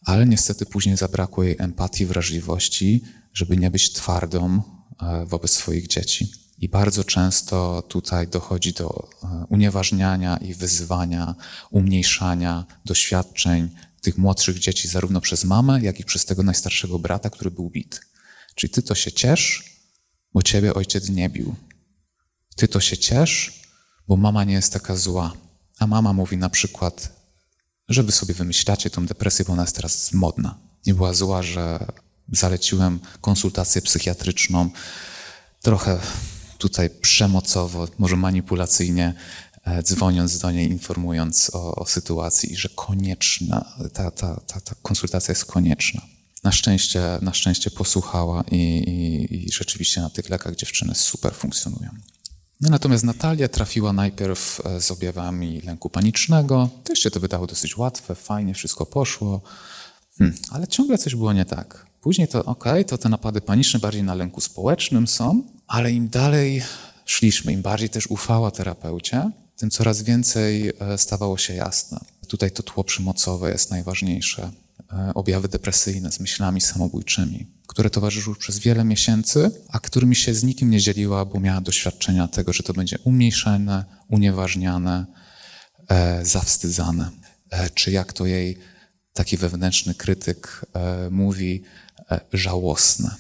ale 0.06 0.26
niestety 0.26 0.66
później 0.66 0.98
zabrakło 0.98 1.44
jej 1.44 1.56
empatii, 1.60 2.06
wrażliwości, 2.06 3.04
żeby 3.34 3.58
nie 3.58 3.72
być 3.72 3.94
twardą 3.94 4.62
e, 5.02 5.26
wobec 5.26 5.52
swoich 5.52 5.88
dzieci. 5.88 6.32
I 6.60 6.70
bardzo 6.70 7.04
często 7.04 7.82
tutaj 7.88 8.28
dochodzi 8.28 8.74
do 8.74 9.10
e, 9.24 9.46
unieważniania 9.50 10.38
i 10.38 10.54
wyzywania, 10.54 11.36
umniejszania 11.72 12.66
doświadczeń 12.86 13.70
tych 14.02 14.18
młodszych 14.18 14.60
dzieci, 14.60 14.88
zarówno 14.88 15.22
przez 15.22 15.44
mamę, 15.44 15.82
jak 15.82 16.00
i 16.00 16.04
przez 16.04 16.26
tego 16.26 16.44
najstarszego 16.44 17.00
brata, 17.00 17.30
który 17.30 17.52
był 17.52 17.70
bit. 17.70 18.02
Czyli 18.56 18.74
ty 18.74 18.82
to 18.82 18.96
się 18.96 19.12
ciesz, 19.12 19.64
bo 20.34 20.42
ciebie 20.42 20.74
ojciec 20.74 21.10
nie 21.10 21.30
bił. 21.30 21.56
Ty 22.56 22.68
to 22.68 22.80
się 22.80 22.98
ciesz, 22.98 23.62
bo 24.08 24.18
mama 24.18 24.44
nie 24.44 24.54
jest 24.54 24.74
taka 24.74 24.96
zła. 24.96 25.34
A 25.80 25.88
mama 25.88 26.14
mówi 26.14 26.38
na 26.38 26.50
przykład, 26.50 27.20
że 27.90 28.04
wy 28.04 28.12
sobie 28.12 28.34
wymyślacie 28.34 28.90
tą 28.90 29.06
depresję, 29.06 29.46
bo 29.46 29.54
ona 29.54 29.62
jest 29.64 29.76
teraz 29.76 30.14
modna. 30.14 30.60
Nie 30.86 30.94
była 30.94 31.14
zła, 31.14 31.44
że 31.44 31.86
zaleciłem 32.32 33.00
konsultację 33.22 33.82
psychiatryczną, 33.82 34.70
trochę 35.62 36.00
tutaj 36.58 36.90
przemocowo, 36.90 37.88
może 37.98 38.16
manipulacyjnie, 38.16 39.14
dzwoniąc 39.84 40.40
do 40.40 40.52
niej, 40.52 40.72
informując 40.72 41.52
o, 41.54 41.76
o 41.76 41.86
sytuacji 41.86 42.52
i 42.54 42.56
że 42.56 42.70
konieczna, 42.70 43.66
ta, 43.94 44.12
ta, 44.12 44.42
ta, 44.48 44.62
ta 44.62 44.76
konsultacja 44.82 45.32
jest 45.32 45.46
konieczna. 45.46 46.02
Na 46.44 46.52
szczęście, 46.52 47.02
na 47.22 47.34
szczęście 47.34 47.72
posłuchała 47.72 48.44
i, 48.52 48.58
i, 48.58 49.48
i 49.48 49.52
rzeczywiście 49.52 50.02
na 50.02 50.10
tych 50.10 50.30
lekach 50.30 50.56
dziewczyny 50.56 50.96
super 50.96 51.34
funkcjonują. 51.34 51.90
Natomiast 52.62 53.04
Natalia 53.04 53.48
trafiła 53.48 53.94
najpierw 53.94 54.62
e, 54.66 54.82
z 54.82 54.92
objawami 54.92 55.62
lęku 55.62 55.90
panicznego. 55.90 56.70
Też 56.84 57.00
się 57.00 57.12
to 57.12 57.20
wydało 57.20 57.48
dosyć 57.48 57.78
łatwe, 57.78 58.16
fajnie, 58.16 58.54
wszystko 58.54 58.86
poszło, 58.86 59.42
hmm, 60.18 60.38
ale 60.52 60.68
ciągle 60.68 60.98
coś 60.98 61.16
było 61.16 61.34
nie 61.34 61.46
tak. 61.46 61.86
Później 62.02 62.28
to 62.28 62.46
ok, 62.46 62.66
to 62.88 62.98
te 62.98 63.10
napady 63.10 63.42
paniczne 63.42 63.80
bardziej 63.80 64.04
na 64.04 64.14
lęku 64.14 64.42
społecznym 64.42 65.08
są, 65.08 65.44
ale 65.68 65.92
im 65.92 66.10
dalej 66.10 66.62
szliśmy, 67.06 67.54
im 67.54 67.62
bardziej 67.62 67.90
też 67.90 68.08
ufała 68.08 68.52
terapeucie, 68.52 69.32
tym 69.60 69.70
coraz 69.70 70.02
więcej 70.02 70.72
e, 70.80 70.98
stawało 70.98 71.38
się 71.38 71.54
jasne. 71.54 72.00
Tutaj 72.28 72.52
to 72.52 72.64
tło 72.64 72.84
przymocowe 72.84 73.52
jest 73.52 73.72
najważniejsze. 73.72 74.52
E, 74.94 75.14
objawy 75.14 75.48
depresyjne 75.48 76.12
z 76.12 76.20
myślami 76.20 76.62
samobójczymi, 76.62 77.48
które 77.68 77.90
towarzyszyły 77.90 78.36
przez 78.36 78.60
wiele 78.60 78.84
miesięcy, 78.84 79.52
a 79.70 79.80
którymi 79.80 80.16
się 80.16 80.34
z 80.34 80.44
nikim 80.44 80.70
nie 80.70 80.80
dzieliła, 80.80 81.26
bo 81.26 81.40
miała 81.40 81.62
doświadczenia 81.62 82.28
tego, 82.28 82.54
że 82.54 82.64
to 82.64 82.74
będzie 82.74 83.00
umniejszane, 83.00 83.86
unieważniane, 84.08 85.06
e, 85.90 86.26
zawstydzane. 86.26 87.12
E, 87.50 87.70
czy 87.70 87.92
jak 87.92 88.14
to 88.14 88.26
jej 88.26 88.58
taki 89.14 89.38
wewnętrzny 89.38 89.96
krytyk 89.96 90.66
e, 90.74 91.10
mówi, 91.10 91.64
e, 92.12 92.20
żałosne 92.34 93.16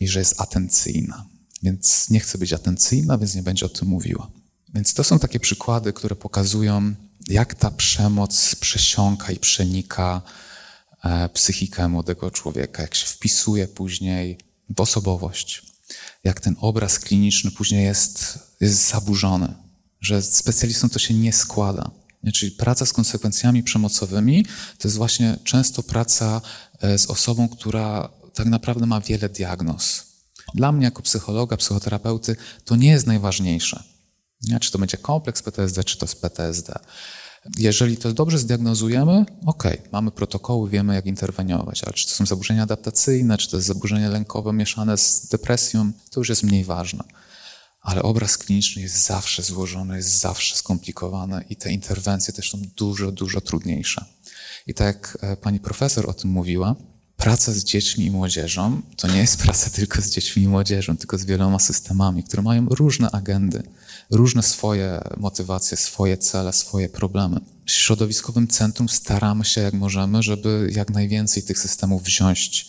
i 0.00 0.08
że 0.08 0.18
jest 0.18 0.40
atencyjna. 0.40 1.26
Więc 1.62 2.10
nie 2.10 2.20
chce 2.20 2.38
być 2.38 2.52
atencyjna, 2.52 3.18
więc 3.18 3.34
nie 3.34 3.42
będzie 3.42 3.66
o 3.66 3.68
tym 3.68 3.88
mówiła. 3.88 4.30
Więc 4.74 4.94
to 4.94 5.04
są 5.04 5.18
takie 5.18 5.40
przykłady, 5.40 5.92
które 5.92 6.16
pokazują, 6.16 6.94
jak 7.28 7.54
ta 7.54 7.70
przemoc 7.70 8.54
przesiąka 8.54 9.32
i 9.32 9.36
przenika 9.36 10.22
E, 11.04 11.28
psychikę 11.28 11.88
młodego 11.88 12.30
człowieka, 12.30 12.82
jak 12.82 12.94
się 12.94 13.06
wpisuje 13.06 13.68
później 13.68 14.38
w 14.76 14.80
osobowość, 14.80 15.62
jak 16.24 16.40
ten 16.40 16.56
obraz 16.60 16.98
kliniczny 16.98 17.50
później 17.50 17.84
jest, 17.84 18.38
jest 18.60 18.88
zaburzony, 18.88 19.54
że 20.00 20.22
specjalistom 20.22 20.90
to 20.90 20.98
się 20.98 21.14
nie 21.14 21.32
składa. 21.32 21.90
Czyli 22.34 22.52
praca 22.52 22.86
z 22.86 22.92
konsekwencjami 22.92 23.62
przemocowymi 23.62 24.44
to 24.78 24.88
jest 24.88 24.96
właśnie 24.96 25.36
często 25.44 25.82
praca 25.82 26.40
e, 26.80 26.98
z 26.98 27.06
osobą, 27.06 27.48
która 27.48 28.10
tak 28.34 28.46
naprawdę 28.46 28.86
ma 28.86 29.00
wiele 29.00 29.28
diagnoz. 29.28 30.06
Dla 30.54 30.72
mnie, 30.72 30.84
jako 30.84 31.02
psychologa, 31.02 31.56
psychoterapeuty, 31.56 32.36
to 32.64 32.76
nie 32.76 32.90
jest 32.90 33.06
najważniejsze. 33.06 33.82
Nie? 34.42 34.60
Czy 34.60 34.72
to 34.72 34.78
będzie 34.78 34.96
kompleks 34.96 35.42
PTSD, 35.42 35.84
czy 35.84 35.98
to 35.98 36.06
jest 36.06 36.20
PTSD. 36.20 36.78
Jeżeli 37.58 37.96
to 37.96 38.12
dobrze 38.12 38.38
zdiagnozujemy, 38.38 39.24
ok, 39.46 39.64
mamy 39.92 40.10
protokoły, 40.10 40.70
wiemy 40.70 40.94
jak 40.94 41.06
interweniować, 41.06 41.84
ale 41.84 41.92
czy 41.92 42.06
to 42.06 42.12
są 42.12 42.26
zaburzenia 42.26 42.62
adaptacyjne, 42.62 43.38
czy 43.38 43.50
to 43.50 43.56
jest 43.56 43.66
zaburzenie 43.66 44.08
lękowe 44.08 44.52
mieszane 44.52 44.98
z 44.98 45.28
depresją, 45.28 45.92
to 46.10 46.20
już 46.20 46.28
jest 46.28 46.42
mniej 46.42 46.64
ważne. 46.64 47.04
Ale 47.82 48.02
obraz 48.02 48.38
kliniczny 48.38 48.82
jest 48.82 49.06
zawsze 49.06 49.42
złożony, 49.42 49.96
jest 49.96 50.20
zawsze 50.20 50.56
skomplikowany 50.56 51.44
i 51.50 51.56
te 51.56 51.72
interwencje 51.72 52.34
też 52.34 52.50
są 52.50 52.62
dużo, 52.76 53.12
dużo 53.12 53.40
trudniejsze. 53.40 54.04
I 54.66 54.74
tak 54.74 54.86
jak 54.86 55.18
e, 55.20 55.36
pani 55.36 55.60
profesor 55.60 56.10
o 56.10 56.12
tym 56.12 56.30
mówiła, 56.30 56.76
praca 57.16 57.52
z 57.52 57.64
dziećmi 57.64 58.04
i 58.06 58.10
młodzieżą 58.10 58.82
to 58.96 59.08
nie 59.08 59.18
jest 59.18 59.36
praca 59.36 59.70
tylko 59.70 60.02
z 60.02 60.10
dziećmi 60.10 60.42
i 60.42 60.48
młodzieżą, 60.48 60.96
tylko 60.96 61.18
z 61.18 61.24
wieloma 61.24 61.58
systemami, 61.58 62.24
które 62.24 62.42
mają 62.42 62.66
różne 62.66 63.10
agendy 63.10 63.62
różne 64.10 64.42
swoje 64.42 65.00
motywacje, 65.16 65.76
swoje 65.76 66.18
cele, 66.18 66.52
swoje 66.52 66.88
problemy. 66.88 67.40
W 67.66 67.70
środowiskowym 67.70 68.48
centrum 68.48 68.88
staramy 68.88 69.44
się 69.44 69.60
jak 69.60 69.74
możemy, 69.74 70.22
żeby 70.22 70.70
jak 70.72 70.90
najwięcej 70.90 71.42
tych 71.42 71.58
systemów 71.58 72.02
wziąć 72.02 72.68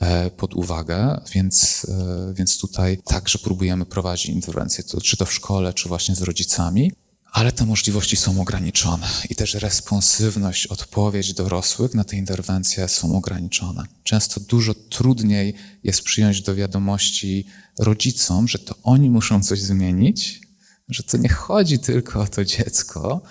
e, 0.00 0.30
pod 0.30 0.54
uwagę, 0.54 1.20
więc, 1.32 1.86
e, 1.88 2.34
więc 2.34 2.58
tutaj 2.58 2.98
także 3.04 3.38
próbujemy 3.38 3.86
prowadzić 3.86 4.26
interwencje, 4.26 4.84
czy 5.02 5.16
to 5.16 5.26
w 5.26 5.32
szkole, 5.32 5.74
czy 5.74 5.88
właśnie 5.88 6.14
z 6.14 6.22
rodzicami. 6.22 6.92
Ale 7.32 7.52
te 7.52 7.66
możliwości 7.66 8.16
są 8.16 8.40
ograniczone 8.40 9.06
i 9.30 9.34
też 9.34 9.54
responsywność, 9.54 10.66
odpowiedź 10.66 11.34
dorosłych 11.34 11.94
na 11.94 12.04
te 12.04 12.16
interwencje 12.16 12.88
są 12.88 13.16
ograniczone. 13.16 13.84
Często 14.02 14.40
dużo 14.40 14.74
trudniej 14.74 15.54
jest 15.84 16.02
przyjąć 16.02 16.42
do 16.42 16.54
wiadomości 16.54 17.46
rodzicom, 17.78 18.48
że 18.48 18.58
to 18.58 18.74
oni 18.82 19.10
muszą 19.10 19.42
coś 19.42 19.60
zmienić, 19.60 20.45
że 20.88 21.02
to 21.02 21.16
nie 21.16 21.28
chodzi 21.28 21.78
tylko 21.78 22.20
o 22.20 22.26
to 22.26 22.44
dziecko, 22.44 23.22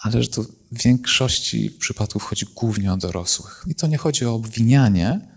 ale 0.00 0.22
że 0.22 0.28
to 0.28 0.42
w 0.42 0.82
większości 0.82 1.70
przypadków 1.70 2.22
chodzi 2.22 2.46
głównie 2.54 2.92
o 2.92 2.96
dorosłych. 2.96 3.64
I 3.66 3.74
to 3.74 3.86
nie 3.86 3.98
chodzi 3.98 4.26
o 4.26 4.34
obwinianie, 4.34 5.32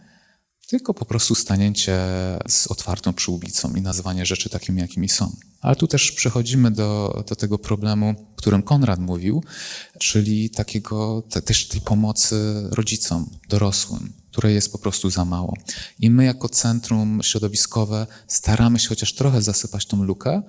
tylko 0.67 0.93
po 0.93 1.05
prostu 1.05 1.35
stanięcie 1.35 1.99
z 2.47 2.67
otwartą 2.67 3.13
przyłbicą 3.13 3.75
i 3.75 3.81
nazywanie 3.81 4.25
rzeczy 4.25 4.49
takimi, 4.49 4.81
jakimi 4.81 5.09
są. 5.09 5.35
Ale 5.61 5.75
tu 5.75 5.87
też 5.87 6.11
przechodzimy 6.11 6.71
do, 6.71 7.23
do 7.27 7.35
tego 7.35 7.57
problemu, 7.57 8.09
o 8.33 8.35
którym 8.35 8.63
Konrad 8.63 8.99
mówił, 8.99 9.43
czyli 9.99 10.49
takiego, 10.49 11.23
te, 11.29 11.41
też 11.41 11.67
tej 11.67 11.81
pomocy 11.81 12.67
rodzicom, 12.71 13.29
dorosłym, 13.49 14.13
której 14.35 14.55
jest 14.55 14.71
po 14.71 14.77
prostu 14.77 15.09
za 15.09 15.25
mało. 15.25 15.53
I 15.99 16.09
my 16.09 16.25
jako 16.25 16.49
centrum 16.49 17.23
środowiskowe 17.23 18.07
staramy 18.27 18.79
się 18.79 18.89
chociaż 18.89 19.13
trochę 19.13 19.41
zasypać 19.41 19.85
tą 19.85 20.03
lukę, 20.03 20.41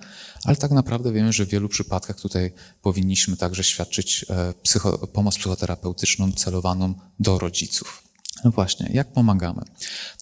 ale 0.43 0.55
tak 0.55 0.71
naprawdę 0.71 1.11
wiemy, 1.11 1.33
że 1.33 1.45
w 1.45 1.49
wielu 1.49 1.69
przypadkach 1.69 2.21
tutaj 2.21 2.53
powinniśmy 2.81 3.37
także 3.37 3.63
świadczyć 3.63 4.25
e, 4.29 4.53
psycho, 4.63 5.07
pomoc 5.07 5.37
psychoterapeutyczną 5.37 6.31
celowaną 6.31 6.93
do 7.19 7.39
rodziców. 7.39 8.03
No 8.43 8.51
właśnie, 8.51 8.89
jak 8.93 9.13
pomagamy? 9.13 9.61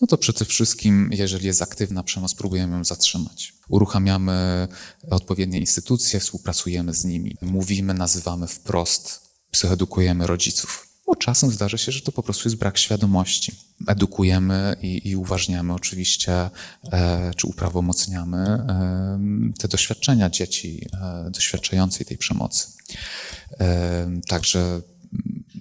No 0.01 0.08
to 0.08 0.17
przede 0.17 0.45
wszystkim, 0.45 1.10
jeżeli 1.13 1.45
jest 1.45 1.62
aktywna 1.62 2.04
przemoc, 2.04 2.34
próbujemy 2.36 2.78
ją 2.78 2.84
zatrzymać. 2.84 3.54
Uruchamiamy 3.69 4.67
odpowiednie 5.10 5.60
instytucje, 5.60 6.19
współpracujemy 6.19 6.93
z 6.93 7.06
nimi, 7.06 7.38
mówimy, 7.41 7.93
nazywamy 7.93 8.47
wprost, 8.47 9.21
psychoedukujemy 9.51 10.28
rodziców. 10.28 10.85
Bo 11.06 11.15
czasem 11.15 11.52
zdarza 11.52 11.78
się, 11.78 11.91
że 11.91 12.02
to 12.02 12.12
po 12.12 12.24
prostu 12.24 12.50
jest 12.50 12.58
brak 12.58 12.78
świadomości. 12.78 13.52
Edukujemy 13.88 14.76
i, 14.82 15.10
i 15.10 15.15
uważniamy 15.15 15.74
oczywiście, 15.74 16.50
e, 16.91 17.32
czy 17.38 17.48
uprawomocniamy 17.48 18.38
e, 18.38 19.20
te 19.60 19.68
doświadczenia 19.68 20.30
dzieci 20.30 20.88
e, 20.94 21.32
doświadczającej 21.32 22.06
tej 22.06 22.18
przemocy. 22.18 22.68
E, 23.60 24.22
także 24.28 24.82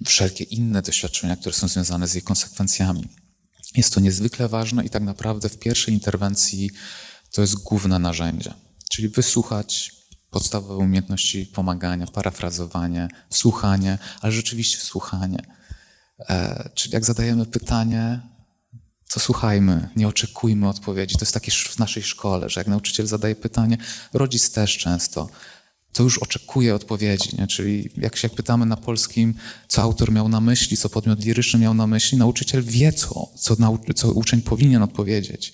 wszelkie 0.05 0.43
inne 0.43 0.81
doświadczenia, 0.81 1.35
które 1.35 1.55
są 1.55 1.67
związane 1.67 2.07
z 2.07 2.13
jej 2.13 2.23
konsekwencjami. 2.23 3.07
Jest 3.75 3.93
to 3.93 3.99
niezwykle 3.99 4.49
ważne 4.49 4.85
i 4.85 4.89
tak 4.89 5.03
naprawdę 5.03 5.49
w 5.49 5.59
pierwszej 5.59 5.93
interwencji 5.93 6.71
to 7.31 7.41
jest 7.41 7.55
główne 7.55 7.99
narzędzie. 7.99 8.53
Czyli 8.89 9.09
wysłuchać, 9.09 9.94
podstawowe 10.35 10.83
umiejętności 10.83 11.45
pomagania, 11.45 12.07
parafrazowanie, 12.07 13.07
słuchanie, 13.29 13.97
ale 14.21 14.31
rzeczywiście 14.31 14.77
słuchanie. 14.77 15.39
E, 16.29 16.69
czyli 16.73 16.93
jak 16.93 17.05
zadajemy 17.05 17.45
pytanie, 17.45 18.19
to 19.13 19.19
słuchajmy, 19.19 19.89
nie 19.95 20.07
oczekujmy 20.07 20.69
odpowiedzi. 20.69 21.15
To 21.15 21.21
jest 21.21 21.33
takie 21.33 21.51
w 21.51 21.79
naszej 21.79 22.03
szkole, 22.03 22.49
że 22.49 22.59
jak 22.59 22.67
nauczyciel 22.67 23.07
zadaje 23.07 23.35
pytanie, 23.35 23.77
rodzic 24.13 24.51
też 24.51 24.77
często 24.77 25.29
to 25.93 26.03
już 26.03 26.17
oczekuje 26.17 26.75
odpowiedzi. 26.75 27.29
Nie? 27.37 27.47
Czyli 27.47 27.89
jak 27.97 28.15
się 28.15 28.29
pytamy 28.29 28.65
na 28.65 28.77
polskim, 28.77 29.33
co 29.67 29.81
autor 29.81 30.11
miał 30.11 30.29
na 30.29 30.41
myśli, 30.41 30.77
co 30.77 30.89
podmiot 30.89 31.25
liryczny 31.25 31.59
miał 31.59 31.73
na 31.73 31.87
myśli, 31.87 32.17
nauczyciel 32.17 32.63
wie, 32.63 32.93
co, 32.93 33.29
co, 33.35 33.55
co 33.95 34.11
uczeń 34.11 34.41
powinien 34.41 34.83
odpowiedzieć. 34.83 35.53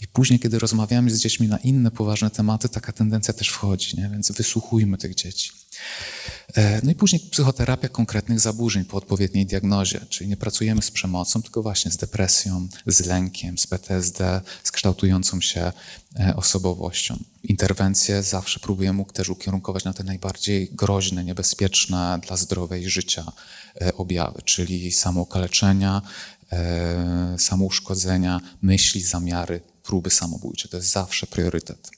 I 0.00 0.08
później, 0.08 0.40
kiedy 0.40 0.58
rozmawiamy 0.58 1.10
z 1.10 1.18
dziećmi 1.18 1.48
na 1.48 1.58
inne 1.58 1.90
poważne 1.90 2.30
tematy, 2.30 2.68
taka 2.68 2.92
tendencja 2.92 3.34
też 3.34 3.48
wchodzi, 3.48 3.96
nie? 3.96 4.08
więc 4.12 4.32
wysłuchujmy 4.32 4.98
tych 4.98 5.14
dzieci. 5.14 5.50
E, 6.54 6.80
no 6.84 6.90
i 6.90 6.94
później 6.94 7.20
psychoterapia 7.30 7.88
konkretnych 7.88 8.40
zaburzeń 8.40 8.84
po 8.84 8.96
odpowiedniej 8.96 9.46
diagnozie, 9.46 10.00
czyli 10.08 10.30
nie 10.30 10.36
pracujemy 10.36 10.82
z 10.82 10.90
przemocą, 10.90 11.42
tylko 11.42 11.62
właśnie 11.62 11.90
z 11.90 11.96
depresją, 11.96 12.68
z 12.86 13.06
lękiem, 13.06 13.58
z 13.58 13.66
PTSD, 13.66 14.40
z 14.64 14.72
kształtującą 14.72 15.40
się 15.40 15.72
e, 16.20 16.36
osobowością. 16.36 17.16
Interwencje 17.42 18.22
zawsze 18.22 18.60
próbujemy 18.60 19.04
też 19.04 19.28
ukierunkować 19.28 19.84
na 19.84 19.92
te 19.92 20.04
najbardziej 20.04 20.68
groźne, 20.72 21.24
niebezpieczne 21.24 22.20
dla 22.26 22.36
zdrowia 22.36 22.76
i 22.76 22.88
życia 22.88 23.32
e, 23.80 23.94
objawy, 23.94 24.42
czyli 24.42 24.92
samookaleczenia, 24.92 26.02
samouszkodzenia, 27.38 28.40
myśli, 28.62 29.02
zamiary, 29.02 29.60
próby 29.88 30.10
samobójcze. 30.10 30.68
To 30.68 30.76
jest 30.76 30.92
zawsze 30.92 31.26
priorytet. 31.26 31.90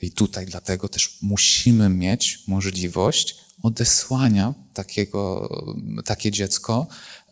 I 0.00 0.12
tutaj 0.12 0.46
dlatego 0.46 0.88
też 0.88 1.18
musimy 1.22 1.88
mieć 1.88 2.42
możliwość 2.46 3.36
odesłania 3.62 4.54
takiego, 4.74 5.48
takie 6.04 6.30
dziecko 6.30 6.86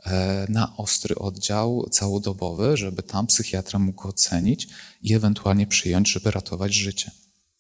e, 0.05 0.47
na 0.49 0.77
ostry 0.77 1.15
oddział 1.15 1.89
całodobowy, 1.91 2.77
żeby 2.77 3.03
tam 3.03 3.27
psychiatra 3.27 3.79
mógł 3.79 4.09
ocenić 4.09 4.69
i 5.03 5.15
ewentualnie 5.15 5.67
przyjąć, 5.67 6.11
żeby 6.11 6.31
ratować 6.31 6.75
życie. 6.75 7.11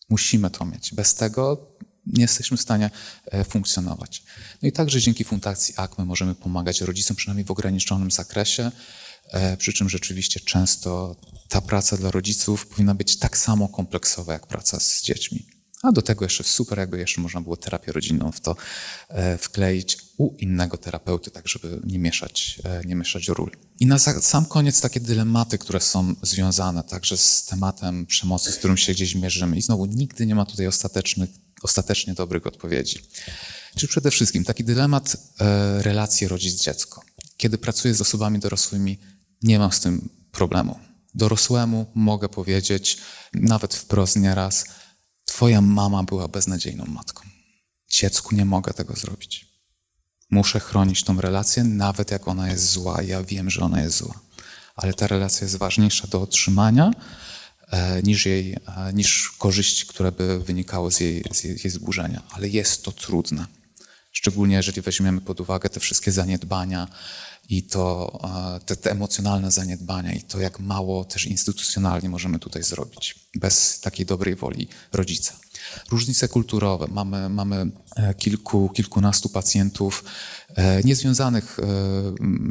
Musimy 0.09 0.51
to 0.51 0.65
mieć. 0.65 0.95
Bez 0.95 1.15
tego 1.15 1.67
nie 2.07 2.23
jesteśmy 2.23 2.57
w 2.57 2.61
stanie 2.61 2.91
e, 3.27 3.45
funkcjonować. 3.45 4.23
No 4.63 4.69
i 4.69 4.73
także 4.73 5.01
dzięki 5.01 5.25
Fundacji 5.25 5.75
AKME 5.77 6.05
możemy 6.05 6.35
pomagać 6.35 6.81
rodzicom, 6.81 7.17
przynajmniej 7.17 7.45
w 7.45 7.51
ograniczonym 7.51 8.11
zakresie, 8.11 8.71
przy 9.59 9.73
czym 9.73 9.89
rzeczywiście 9.89 10.41
często 10.41 11.17
ta 11.49 11.61
praca 11.61 11.97
dla 11.97 12.11
rodziców 12.11 12.67
powinna 12.67 12.95
być 12.95 13.19
tak 13.19 13.37
samo 13.37 13.69
kompleksowa 13.69 14.33
jak 14.33 14.47
praca 14.47 14.81
z 14.81 15.03
dziećmi. 15.03 15.47
A 15.83 15.93
do 15.93 16.03
tego 16.03 16.25
jeszcze 16.25 16.45
super, 16.45 16.79
jakby 16.79 16.99
jeszcze 16.99 17.21
można 17.21 17.41
było 17.41 17.57
terapię 17.57 17.93
rodzinną 17.93 18.33
w 18.33 18.41
to 18.41 18.57
e, 19.09 19.39
wkleić 19.39 19.99
u 20.17 20.37
innego 20.39 20.77
terapeuty, 20.77 21.31
tak 21.31 21.49
żeby 21.49 21.81
nie 21.85 21.99
mieszać, 21.99 22.61
e, 22.65 22.83
nie 22.85 22.95
mieszać 22.95 23.29
ról. 23.29 23.51
I 23.81 23.87
na 23.87 23.99
sam 23.99 24.47
koniec 24.47 24.81
takie 24.81 25.01
dylematy, 25.01 25.59
które 25.59 25.81
są 25.81 26.15
związane 26.23 26.83
także 26.85 27.17
z 27.17 27.45
tematem 27.45 28.07
przemocy, 28.07 28.53
z 28.53 28.57
którym 28.57 28.77
się 28.77 28.93
gdzieś 28.93 29.15
mierzymy. 29.15 29.57
I 29.57 29.63
znowu 29.63 29.87
nigdy 29.87 30.27
nie 30.27 30.35
ma 30.35 30.45
tutaj 30.45 30.67
ostatecznych, 30.67 31.31
ostatecznie 31.63 32.15
dobrych 32.15 32.47
odpowiedzi. 32.47 32.99
Czyli 33.77 33.89
przede 33.89 34.11
wszystkim 34.11 34.45
taki 34.45 34.65
dylemat 34.65 35.17
e, 35.41 35.83
relacji 35.83 36.29
rodzic-dziecko. 36.29 37.03
Kiedy 37.37 37.59
pracuję 37.59 37.95
z 37.95 38.01
osobami 38.01 38.39
dorosłymi, 38.39 38.99
nie 39.43 39.59
mam 39.59 39.73
z 39.73 39.81
tym 39.81 40.09
problemu. 40.33 40.79
Dorosłemu 41.15 41.87
mogę 41.95 42.29
powiedzieć, 42.29 42.99
nawet 43.33 43.75
wprost 43.75 44.17
nieraz, 44.17 44.65
Twoja 45.29 45.61
mama 45.61 46.03
była 46.03 46.29
beznadziejną 46.29 46.85
matką. 46.87 47.23
Dziecku 47.91 48.35
nie 48.35 48.45
mogę 48.45 48.75
tego 48.75 48.95
zrobić. 48.95 49.47
Muszę 50.31 50.61
chronić 50.61 51.05
tą 51.05 51.21
relację, 51.21 51.65
nawet 51.65 52.11
jak 52.11 52.29
ona 52.29 52.49
jest 52.49 52.71
zła. 52.71 53.03
Ja 53.03 53.23
wiem, 53.23 53.51
że 53.51 53.61
ona 53.61 53.81
jest 53.81 53.97
zła. 53.97 54.21
Ale 54.77 54.95
ta 54.95 55.07
relacja 55.07 55.45
jest 55.45 55.57
ważniejsza 55.57 56.07
do 56.07 56.23
otrzymania 56.23 56.91
e, 57.71 58.03
niż, 58.03 58.27
jej, 58.27 58.53
e, 58.53 58.93
niż 58.93 59.31
korzyści, 59.39 59.87
które 59.87 60.13
by 60.13 60.41
wynikały 60.41 60.93
z 60.93 61.01
jej, 61.01 61.25
z 61.33 61.45
jej, 61.45 61.57
jej 61.65 61.71
zburzenia. 61.71 62.23
Ale 62.31 62.49
jest 62.49 62.85
to 62.85 62.93
trudne. 62.93 63.47
Szczególnie 64.13 64.57
jeżeli 64.57 64.83
weźmiemy 64.83 65.21
pod 65.21 65.41
uwagę 65.41 65.69
te 65.69 65.81
wszystkie 65.81 66.13
zaniedbania 66.13 66.89
i 67.49 67.63
to, 67.63 68.13
e, 68.57 68.61
te, 68.61 68.77
te, 68.77 68.91
emocjonalne 68.91 69.51
zaniedbania 69.51 70.13
i 70.13 70.23
to, 70.23 70.41
jak 70.41 70.61
mało 70.61 71.05
też 71.05 71.27
instytucjonalnie 71.27 72.09
możemy 72.09 72.39
tutaj 72.39 72.63
zrobić 72.63 73.15
bez 73.35 73.81
takiej 73.81 74.07
dobrej 74.07 74.35
woli 74.35 74.69
rodzica. 74.93 75.35
Różnice 75.91 76.29
kulturowe. 76.29 76.87
Mamy, 76.91 77.29
mamy 77.29 77.71
e, 77.97 78.15
kilku, 78.15 78.69
kilkunastu 78.69 79.29
pacjentów 79.29 80.05
e, 80.55 80.83
niezwiązanych 80.83 81.59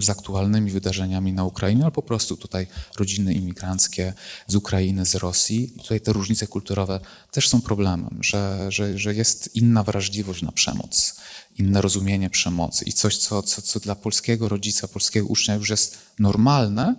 z 0.01 0.09
aktualnymi 0.09 0.71
wydarzeniami 0.71 1.33
na 1.33 1.43
Ukrainie, 1.43 1.83
ale 1.83 1.91
po 1.91 2.01
prostu 2.01 2.37
tutaj 2.37 2.67
rodziny 2.97 3.33
imigranckie 3.33 4.13
z 4.47 4.55
Ukrainy, 4.55 5.05
z 5.05 5.15
Rosji. 5.15 5.73
I 5.75 5.79
tutaj 5.79 6.01
te 6.01 6.13
różnice 6.13 6.47
kulturowe 6.47 6.99
też 7.31 7.49
są 7.49 7.61
problemem, 7.61 8.19
że, 8.21 8.65
że, 8.69 8.97
że 8.97 9.15
jest 9.15 9.55
inna 9.55 9.83
wrażliwość 9.83 10.41
na 10.41 10.51
przemoc 10.51 11.17
inne 11.57 11.81
rozumienie 11.81 12.29
przemocy 12.29 12.85
i 12.85 12.93
coś, 12.93 13.17
co, 13.17 13.43
co, 13.43 13.61
co 13.61 13.79
dla 13.79 13.95
polskiego 13.95 14.49
rodzica, 14.49 14.87
polskiego 14.87 15.27
ucznia 15.27 15.55
już 15.55 15.69
jest 15.69 15.97
normalne, 16.19 16.95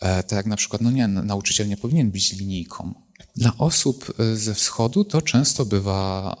e, 0.00 0.22
tak 0.22 0.36
jak 0.36 0.46
na 0.46 0.56
przykład, 0.56 0.82
no 0.82 0.90
nie, 0.90 1.08
nauczyciel 1.08 1.68
nie 1.68 1.76
powinien 1.76 2.10
być 2.10 2.32
linijką. 2.32 3.03
Dla 3.36 3.52
osób 3.58 4.14
e, 4.18 4.36
ze 4.36 4.54
wschodu 4.54 5.04
to 5.04 5.22
często 5.22 5.64
bywa 5.64 6.36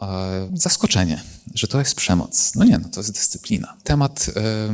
e, 0.52 0.58
zaskoczenie, 0.58 1.22
że 1.54 1.68
to 1.68 1.78
jest 1.78 1.94
przemoc. 1.94 2.54
No 2.54 2.64
nie, 2.64 2.78
no 2.78 2.88
to 2.88 3.00
jest 3.00 3.12
dyscyplina. 3.12 3.76
Temat 3.84 4.30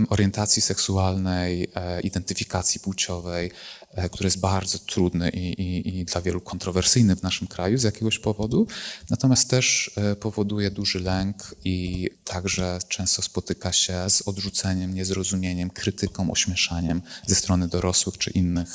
orientacji 0.08 0.62
seksualnej, 0.62 1.68
identyfikacji 2.02 2.80
płciowej, 2.80 3.50
E, 3.50 3.79
który 4.12 4.26
jest 4.26 4.40
bardzo 4.40 4.78
trudny 4.78 5.30
i, 5.30 5.62
i, 5.62 5.98
i, 5.98 6.04
dla 6.04 6.20
wielu 6.20 6.40
kontrowersyjny 6.40 7.16
w 7.16 7.22
naszym 7.22 7.46
kraju 7.48 7.78
z 7.78 7.82
jakiegoś 7.82 8.18
powodu, 8.18 8.66
natomiast 9.10 9.50
też 9.50 9.90
e, 9.96 10.16
powoduje 10.16 10.70
duży 10.70 11.00
lęk 11.00 11.54
i 11.64 12.08
także 12.24 12.78
często 12.88 13.22
spotyka 13.22 13.72
się 13.72 14.10
z 14.10 14.28
odrzuceniem, 14.28 14.94
niezrozumieniem, 14.94 15.70
krytyką, 15.70 16.30
ośmieszaniem 16.30 17.02
ze 17.26 17.34
strony 17.34 17.68
dorosłych 17.68 18.18
czy 18.18 18.30
innych, 18.30 18.72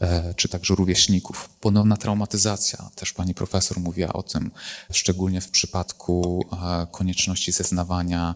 e, 0.00 0.34
czy 0.34 0.48
także 0.48 0.74
rówieśników. 0.74 1.48
Ponowna 1.60 1.96
traumatyzacja, 1.96 2.90
też 2.94 3.12
pani 3.12 3.34
profesor 3.34 3.80
mówiła 3.80 4.12
o 4.12 4.22
tym, 4.22 4.50
szczególnie 4.92 5.40
w 5.40 5.50
przypadku 5.50 6.46
konieczności 6.90 7.52
zeznawania 7.52 8.34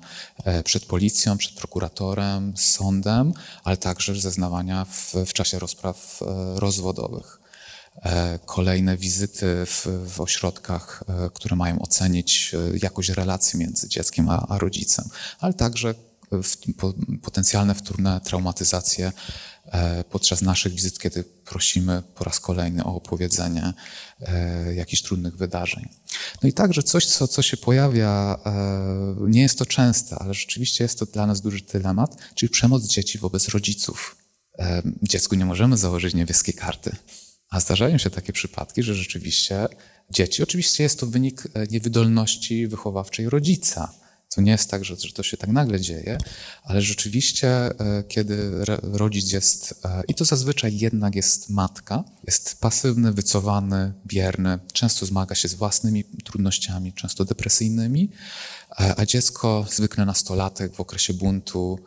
przed 0.65 0.85
policją, 0.85 1.39
przed 1.39 1.53
prokuratorem, 1.53 2.53
sądem, 2.57 3.33
ale 3.65 3.77
także 3.77 4.15
zeznawania 4.15 4.85
w, 4.85 5.15
w 5.27 5.33
czasie 5.33 5.59
rozpraw 5.59 6.16
E, 6.23 6.61
rozwodowych. 6.61 7.41
E, 8.03 8.39
kolejne 8.47 8.97
wizyty 8.97 9.67
w, 9.67 9.87
w 10.07 10.21
ośrodkach, 10.21 11.05
e, 11.09 11.31
które 11.35 11.57
mają 11.57 11.79
ocenić 11.79 12.55
jakość 12.83 13.09
relacji 13.09 13.59
między 13.59 13.89
dzieckiem 13.89 14.29
a, 14.29 14.47
a 14.49 14.59
rodzicem, 14.59 15.05
ale 15.41 15.55
także 15.55 15.95
w, 16.33 16.75
po, 16.77 16.95
potencjalne 17.23 17.75
wtórne 17.75 18.21
traumatyzacje 18.21 19.13
podczas 20.11 20.43
naszych 20.43 20.73
wizyt, 20.73 20.99
kiedy 20.99 21.25
prosimy 21.25 22.03
po 22.15 22.25
raz 22.25 22.41
kolejny 22.41 22.85
o 22.85 22.95
opowiedzenie 22.95 23.73
jakichś 24.75 25.03
trudnych 25.03 25.37
wydarzeń. 25.37 25.89
No 26.43 26.49
i 26.49 26.53
także 26.53 26.83
coś, 26.83 27.07
co, 27.07 27.29
co 27.29 27.43
się 27.43 27.57
pojawia, 27.57 28.39
nie 29.21 29.43
jest 29.43 29.59
to 29.59 29.67
częste, 29.67 30.17
ale 30.17 30.35
rzeczywiście 30.35 30.85
jest 30.85 30.99
to 30.99 31.07
dla 31.07 31.27
nas 31.27 31.41
duży 31.41 31.65
dylemat, 31.73 32.17
czyli 32.35 32.51
przemoc 32.51 32.85
dzieci 32.85 33.19
wobec 33.19 33.49
rodziców 33.49 34.17
dziecku 35.03 35.35
nie 35.35 35.45
możemy 35.45 35.77
założyć 35.77 36.15
niebieskiej 36.15 36.55
karty. 36.55 36.97
A 37.51 37.61
zdarzają 37.61 37.99
się 37.99 38.11
takie 38.11 38.33
przypadki, 38.33 38.83
że 38.83 38.95
rzeczywiście 38.95 39.69
dzieci, 40.11 40.43
oczywiście 40.43 40.83
jest 40.83 41.01
to 41.01 41.07
wynik 41.07 41.43
e, 41.55 41.67
niewydolności 41.67 42.67
wychowawczej 42.67 43.31
rodzica. 43.31 43.93
To 44.35 44.41
nie 44.41 44.53
jest 44.53 44.71
tak, 44.71 44.85
że, 44.85 44.97
to 44.97 45.23
się 45.23 45.37
tak 45.37 45.51
nagle 45.51 45.81
dzieje, 45.81 46.19
ale 46.63 46.83
rzeczywiście, 46.83 47.49
e, 47.49 48.05
kiedy 48.09 48.65
rodzic 48.83 49.33
jest, 49.33 49.81
e, 49.85 50.03
i 50.09 50.15
to 50.15 50.25
zazwyczaj 50.25 50.79
jednak 50.79 51.15
jest 51.15 51.51
matka, 51.51 52.05
jest 52.27 52.61
pasywny, 52.61 53.13
wycofany, 53.13 53.93
bierny, 54.07 54.59
często 54.73 55.07
zmaga 55.07 55.35
się 55.35 55.49
z 55.49 55.55
własnymi 55.55 56.05
trudnościami, 56.05 56.93
często 56.93 57.25
depresyjnymi, 57.25 58.11
a 58.97 59.07
dziecko, 59.07 59.67
zwykle 59.71 60.05
nastolatek 60.05 60.75
w 60.75 60.81
okresie 60.81 61.15
buntu, 61.15 61.79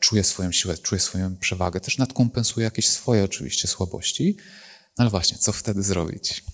czuje 0.00 0.24
swoją 0.24 0.52
siłę, 0.52 0.78
czuje 0.78 1.00
swoją 1.00 1.36
przewagę, 1.36 1.80
też 1.80 1.98
nadkompensuje 1.98 2.64
jakieś 2.64 2.88
swoje 2.88 3.24
oczywiście 3.24 3.68
słabości. 3.68 4.36
No 4.98 5.02
ale 5.02 5.10
właśnie, 5.10 5.38
co 5.38 5.52
wtedy 5.52 5.82
zrobić? 5.82 6.44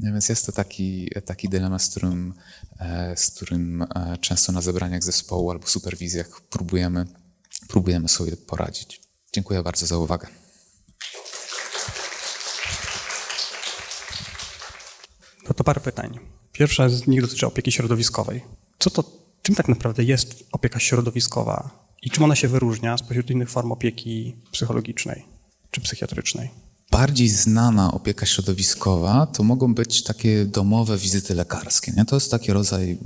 No 0.00 0.12
więc 0.12 0.28
jest 0.28 0.46
to 0.46 0.52
taki, 0.52 1.10
taki 1.24 1.48
dylemat, 1.48 1.82
z 1.82 1.88
którym, 1.88 2.34
e, 2.80 3.16
z 3.16 3.30
którym 3.30 3.82
e, 3.82 4.18
często 4.20 4.52
na 4.52 4.60
zebraniach 4.60 5.04
zespołu 5.04 5.50
albo 5.50 5.66
superwizjach 5.66 6.40
próbujemy, 6.40 7.06
próbujemy 7.68 8.08
sobie 8.08 8.36
poradzić. 8.36 9.00
Dziękuję 9.32 9.62
bardzo 9.62 9.86
za 9.86 9.98
uwagę. 9.98 10.28
No 15.48 15.54
to 15.54 15.64
parę 15.64 15.80
pytań. 15.80 16.18
Pierwsza 16.52 16.88
z 16.88 17.06
nich 17.06 17.20
dotyczy 17.20 17.46
opieki 17.46 17.72
środowiskowej. 17.72 18.44
Co 18.78 18.90
to, 18.90 19.04
czym 19.42 19.54
tak 19.54 19.68
naprawdę 19.68 20.04
jest 20.04 20.44
opieka 20.52 20.80
środowiskowa? 20.80 21.89
I 22.02 22.10
czym 22.10 22.24
ona 22.24 22.36
się 22.36 22.48
wyróżnia 22.48 22.98
spośród 22.98 23.30
innych 23.30 23.50
form 23.50 23.72
opieki 23.72 24.36
psychologicznej 24.52 25.24
czy 25.70 25.80
psychiatrycznej? 25.80 26.50
Bardziej 26.90 27.28
znana 27.28 27.92
opieka 27.92 28.26
środowiskowa 28.26 29.26
to 29.26 29.42
mogą 29.42 29.74
być 29.74 30.02
takie 30.02 30.44
domowe 30.44 30.98
wizyty 30.98 31.34
lekarskie. 31.34 31.92
Nie? 31.96 32.04
To 32.04 32.16
jest 32.16 32.30
taki 32.30 32.52
rodzaj 32.52 32.90
e, 32.90 32.98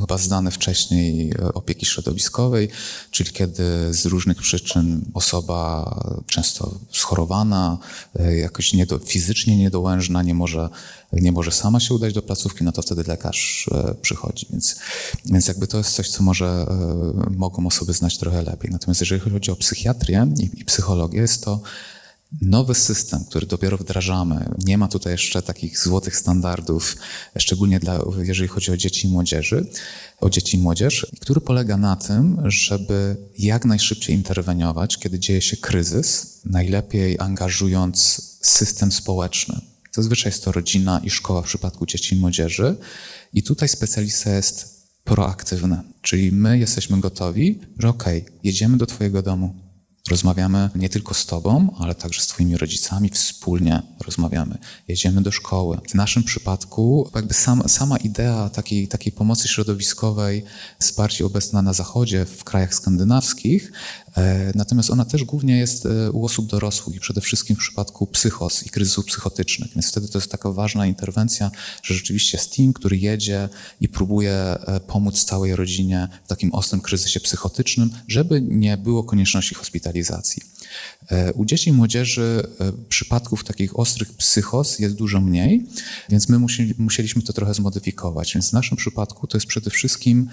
chyba 0.00 0.18
znany 0.18 0.50
wcześniej 0.50 1.30
e, 1.30 1.54
opieki 1.54 1.86
środowiskowej, 1.86 2.68
czyli 3.10 3.30
kiedy 3.30 3.94
z 3.94 4.06
różnych 4.06 4.36
przyczyn 4.36 5.04
osoba 5.14 5.94
często 6.26 6.78
schorowana, 6.90 7.78
e, 8.18 8.36
jakoś 8.36 8.72
niedo, 8.72 8.98
fizycznie 8.98 9.56
niedołężna 9.56 10.22
nie 10.22 10.34
może, 10.34 10.68
nie 11.12 11.32
może 11.32 11.52
sama 11.52 11.80
się 11.80 11.94
udać 11.94 12.14
do 12.14 12.22
placówki, 12.22 12.64
no 12.64 12.72
to 12.72 12.82
wtedy 12.82 13.04
lekarz 13.06 13.70
przychodzi. 14.02 14.46
Więc, 14.50 14.76
więc 15.26 15.48
jakby 15.48 15.66
to 15.66 15.78
jest 15.78 15.90
coś, 15.90 16.10
co 16.10 16.22
może 16.22 16.66
mogą 17.36 17.66
osoby 17.66 17.92
znać 17.92 18.18
trochę 18.18 18.42
lepiej. 18.42 18.70
Natomiast 18.70 19.00
jeżeli 19.00 19.20
chodzi 19.20 19.50
o 19.50 19.56
psychiatrię 19.56 20.26
i, 20.40 20.60
i 20.60 20.64
psychologię, 20.64 21.20
jest 21.20 21.44
to 21.44 21.60
nowy 22.42 22.74
system, 22.74 23.24
który 23.24 23.46
dopiero 23.46 23.76
wdrażamy. 23.76 24.48
Nie 24.64 24.78
ma 24.78 24.88
tutaj 24.88 25.12
jeszcze 25.12 25.42
takich 25.42 25.78
złotych 25.78 26.16
standardów, 26.16 26.96
szczególnie 27.38 27.80
dla, 27.80 28.04
jeżeli 28.22 28.48
chodzi 28.48 28.72
o 28.72 28.76
dzieci 28.76 29.06
i 29.06 29.10
młodzieży, 29.10 29.66
o 30.20 30.30
dzieci 30.30 30.56
i 30.56 30.60
młodzież, 30.60 31.06
który 31.20 31.40
polega 31.40 31.76
na 31.76 31.96
tym, 31.96 32.38
żeby 32.44 33.16
jak 33.38 33.64
najszybciej 33.64 34.16
interweniować, 34.16 34.98
kiedy 34.98 35.18
dzieje 35.18 35.40
się 35.42 35.56
kryzys, 35.56 36.40
najlepiej 36.44 37.16
angażując 37.18 37.98
system 38.42 38.92
społeczny. 38.92 39.60
Zazwyczaj 39.92 40.32
jest 40.32 40.44
to 40.44 40.52
rodzina 40.52 41.00
i 41.04 41.10
szkoła 41.10 41.42
w 41.42 41.46
przypadku 41.46 41.86
dzieci 41.86 42.14
i 42.14 42.18
młodzieży. 42.18 42.76
I 43.32 43.42
tutaj 43.42 43.68
specjalista 43.68 44.30
jest 44.30 44.80
proaktywny, 45.04 45.82
czyli 46.02 46.32
my 46.32 46.58
jesteśmy 46.58 47.00
gotowi, 47.00 47.60
że 47.78 47.88
okej, 47.88 48.22
okay, 48.22 48.32
jedziemy 48.44 48.76
do 48.76 48.86
Twojego 48.86 49.22
domu, 49.22 49.69
Rozmawiamy 50.08 50.70
nie 50.74 50.88
tylko 50.88 51.14
z 51.14 51.26
Tobą, 51.26 51.74
ale 51.78 51.94
także 51.94 52.20
z 52.22 52.26
Twoimi 52.26 52.56
rodzicami, 52.56 53.10
wspólnie 53.10 53.82
rozmawiamy. 54.04 54.58
Jedziemy 54.88 55.22
do 55.22 55.30
szkoły. 55.30 55.78
W 55.88 55.94
naszym 55.94 56.22
przypadku, 56.24 57.10
jakby 57.14 57.34
sam, 57.34 57.68
sama 57.68 57.96
idea 57.96 58.48
takiej, 58.48 58.88
takiej 58.88 59.12
pomocy 59.12 59.48
środowiskowej 59.48 60.44
jest 60.80 60.96
bardziej 60.96 61.26
obecna 61.26 61.62
na 61.62 61.72
Zachodzie, 61.72 62.24
w 62.24 62.44
krajach 62.44 62.74
skandynawskich, 62.74 63.72
natomiast 64.54 64.90
ona 64.90 65.04
też 65.04 65.24
głównie 65.24 65.58
jest 65.58 65.86
e, 65.86 66.10
u 66.10 66.24
osób 66.24 66.46
dorosłych 66.46 66.96
i 66.96 67.00
przede 67.00 67.20
wszystkim 67.20 67.56
w 67.56 67.58
przypadku 67.58 68.06
psychos 68.06 68.66
i 68.66 68.70
kryzysów 68.70 69.04
psychotycznych. 69.04 69.70
Więc 69.74 69.88
wtedy 69.88 70.08
to 70.08 70.18
jest 70.18 70.30
taka 70.30 70.52
ważna 70.52 70.86
interwencja, 70.86 71.50
że 71.82 71.94
rzeczywiście 71.94 72.38
jest 72.38 72.56
team, 72.56 72.72
który 72.72 72.96
jedzie 72.96 73.48
i 73.80 73.88
próbuje 73.88 74.32
e, 74.32 74.80
pomóc 74.80 75.24
całej 75.24 75.56
rodzinie 75.56 76.08
w 76.24 76.28
takim 76.28 76.54
ostrym 76.54 76.80
kryzysie 76.80 77.20
psychotycznym, 77.20 77.90
żeby 78.08 78.40
nie 78.40 78.76
było 78.76 79.04
konieczności 79.04 79.54
hospitalizacji. 79.54 80.42
U 81.34 81.44
dzieci 81.44 81.70
i 81.70 81.72
młodzieży 81.72 82.42
przypadków 82.88 83.44
takich 83.44 83.78
ostrych 83.78 84.12
psychos 84.12 84.78
jest 84.78 84.94
dużo 84.94 85.20
mniej, 85.20 85.66
więc 86.08 86.28
my 86.28 86.38
musieliśmy 86.78 87.22
to 87.22 87.32
trochę 87.32 87.54
zmodyfikować. 87.54 88.34
Więc 88.34 88.50
w 88.50 88.52
naszym 88.52 88.76
przypadku 88.76 89.26
to 89.26 89.36
jest 89.36 89.46
przede 89.46 89.70
wszystkim 89.70 90.28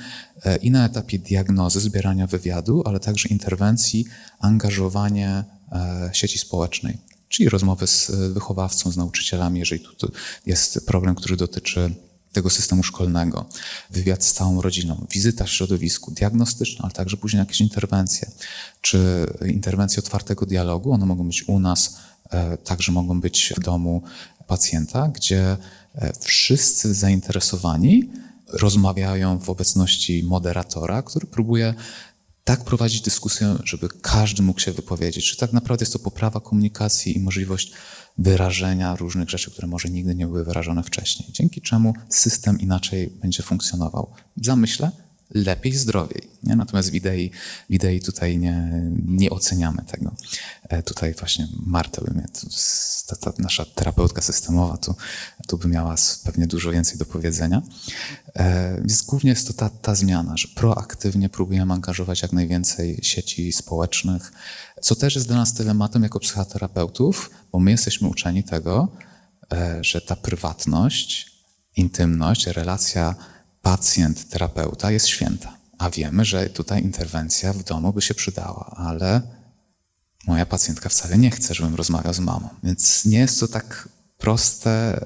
i 0.62 0.72
na 0.72 0.86
etapie 0.86 1.20
diagnozy, 1.20 1.80
zbierania 1.80 2.28
wywiadu, 2.28 2.84
ale 2.86 3.00
także 3.00 3.30
interwencji, 3.30 4.06
angażowanie 4.40 5.44
e, 5.72 6.10
sieci 6.14 6.38
społecznej, 6.38 6.98
czyli 7.30 7.50
rozmowy 7.50 7.88
z 7.88 8.10
e, 8.10 8.30
wychowawcą, 8.30 8.92
z 8.92 8.98
nauczycielami, 8.98 9.60
jeżeli 9.60 9.82
tu 9.82 10.12
jest 10.46 10.86
problem, 10.86 11.16
który 11.16 11.38
dotyczy 11.38 11.92
tego 12.32 12.50
systemu 12.50 12.84
szkolnego, 12.84 13.46
wywiad 13.90 14.24
z 14.24 14.34
całą 14.34 14.62
rodziną, 14.62 15.08
wizyta 15.12 15.46
w 15.46 15.50
środowisku, 15.50 16.12
diagnostyczna, 16.12 16.84
ale 16.84 16.92
także 16.92 17.18
później 17.18 17.40
jakieś 17.40 17.62
interwencje, 17.62 18.32
czy 18.82 19.26
interwencje 19.46 20.00
otwartego 20.00 20.46
dialogu, 20.46 20.92
one 20.92 21.06
mogą 21.06 21.28
być 21.28 21.48
u 21.48 21.60
nas, 21.60 21.98
e, 22.30 22.58
także 22.58 22.92
mogą 22.92 23.22
być 23.22 23.54
w 23.58 23.60
domu 23.60 24.02
pacjenta, 24.48 25.08
gdzie 25.08 25.58
wszyscy 26.20 26.94
zainteresowani 26.94 28.10
rozmawiają 28.54 29.40
w 29.40 29.50
obecności 29.50 30.24
moderatora, 30.24 31.02
który 31.02 31.28
próbuje 31.28 31.74
tak 32.44 32.64
prowadzić 32.64 33.02
dyskusję, 33.02 33.56
żeby 33.64 33.90
każdy 34.02 34.44
mógł 34.44 34.60
się 34.60 34.72
wypowiedzieć. 34.72 35.26
Czy 35.26 35.38
tak 35.38 35.54
naprawdę 35.54 35.84
jest 35.84 35.94
to 35.94 36.00
poprawa 36.00 36.40
komunikacji 36.40 37.18
i 37.18 37.20
możliwość 37.20 37.72
wyrażenia 38.18 38.95
różnych 38.95 39.30
rzeczy, 39.30 39.51
które 39.51 39.68
może 39.68 39.89
nigdy 39.89 40.15
nie 40.15 40.28
były 40.28 40.43
wyrażone 40.43 40.84
wcześniej. 40.84 41.30
Dzięki 41.32 41.61
czemu 41.61 41.93
system 42.09 42.59
inaczej 42.59 43.09
będzie 43.22 43.43
funkcjonował. 43.43 44.11
W 44.38 44.45
zamyśle 44.45 44.91
lepiej, 45.30 45.74
zdrowiej. 45.74 46.30
Nie? 46.44 46.56
Natomiast 46.56 46.92
w 46.92 46.96
idei, 46.96 47.32
w 47.70 47.74
idei 47.74 48.00
tutaj 48.00 48.38
nie, 48.38 48.72
nie 49.06 49.30
oceniamy 49.30 49.84
tego. 49.84 50.16
E, 50.70 50.84
tutaj 50.84 51.14
właśnie 51.14 51.48
Marta 51.66 52.02
by 52.02 52.14
mnie, 52.14 52.26
ta, 53.08 53.16
ta 53.16 53.34
nasza 53.40 53.66
terapeutka 53.66 54.22
systemowa, 54.22 54.78
tu, 54.78 54.96
tu 55.48 55.58
by 55.58 55.68
miała 55.68 55.96
pewnie 56.24 56.48
dużo 56.48 56.72
więcej 56.72 56.98
do 56.98 57.06
powiedzenia. 57.06 57.62
E, 58.36 58.76
więc 58.78 59.02
głównie 59.02 59.30
jest 59.30 59.48
to 59.48 59.54
ta, 59.54 59.70
ta 59.70 59.96
zmiana, 59.96 60.38
że 60.38 60.48
proaktywnie 60.48 61.30
próbujemy 61.30 61.74
angażować 61.74 62.22
jak 62.22 62.34
najwięcej 62.34 63.00
sieci 63.02 63.54
społecznych, 63.54 64.32
co 64.82 64.96
też 64.96 65.16
jest 65.16 65.28
dla 65.28 65.38
nas 65.38 65.54
dylematem 65.54 66.04
jako 66.04 66.20
psychoterapeutów, 66.20 67.32
bo 67.52 67.60
my 67.60 67.72
jesteśmy 67.72 68.08
uczeni 68.08 68.44
tego, 68.44 68.88
e, 69.54 69.84
że 69.84 70.02
ta 70.02 70.16
prywatność, 70.16 71.38
intymność, 71.76 72.48
relacja 72.48 73.16
pacjent-terapeuta 73.68 74.91
jest 74.91 75.07
święta. 75.07 75.57
A 75.78 75.89
wiemy, 75.89 76.26
że 76.26 76.49
tutaj 76.49 76.84
interwencja 76.84 77.53
w 77.53 77.63
domu 77.63 77.93
by 77.93 78.01
się 78.01 78.13
przydała, 78.13 78.76
ale 78.78 79.22
moja 80.28 80.45
pacjentka 80.45 80.89
wcale 80.89 81.18
nie 81.18 81.32
chce, 81.32 81.53
żebym 81.53 81.76
rozmawiał 81.76 82.13
z 82.13 82.20
mamą. 82.20 82.49
Więc 82.63 83.05
nie 83.05 83.20
jest 83.20 83.39
to 83.39 83.47
tak 83.47 83.89
proste, 84.18 85.05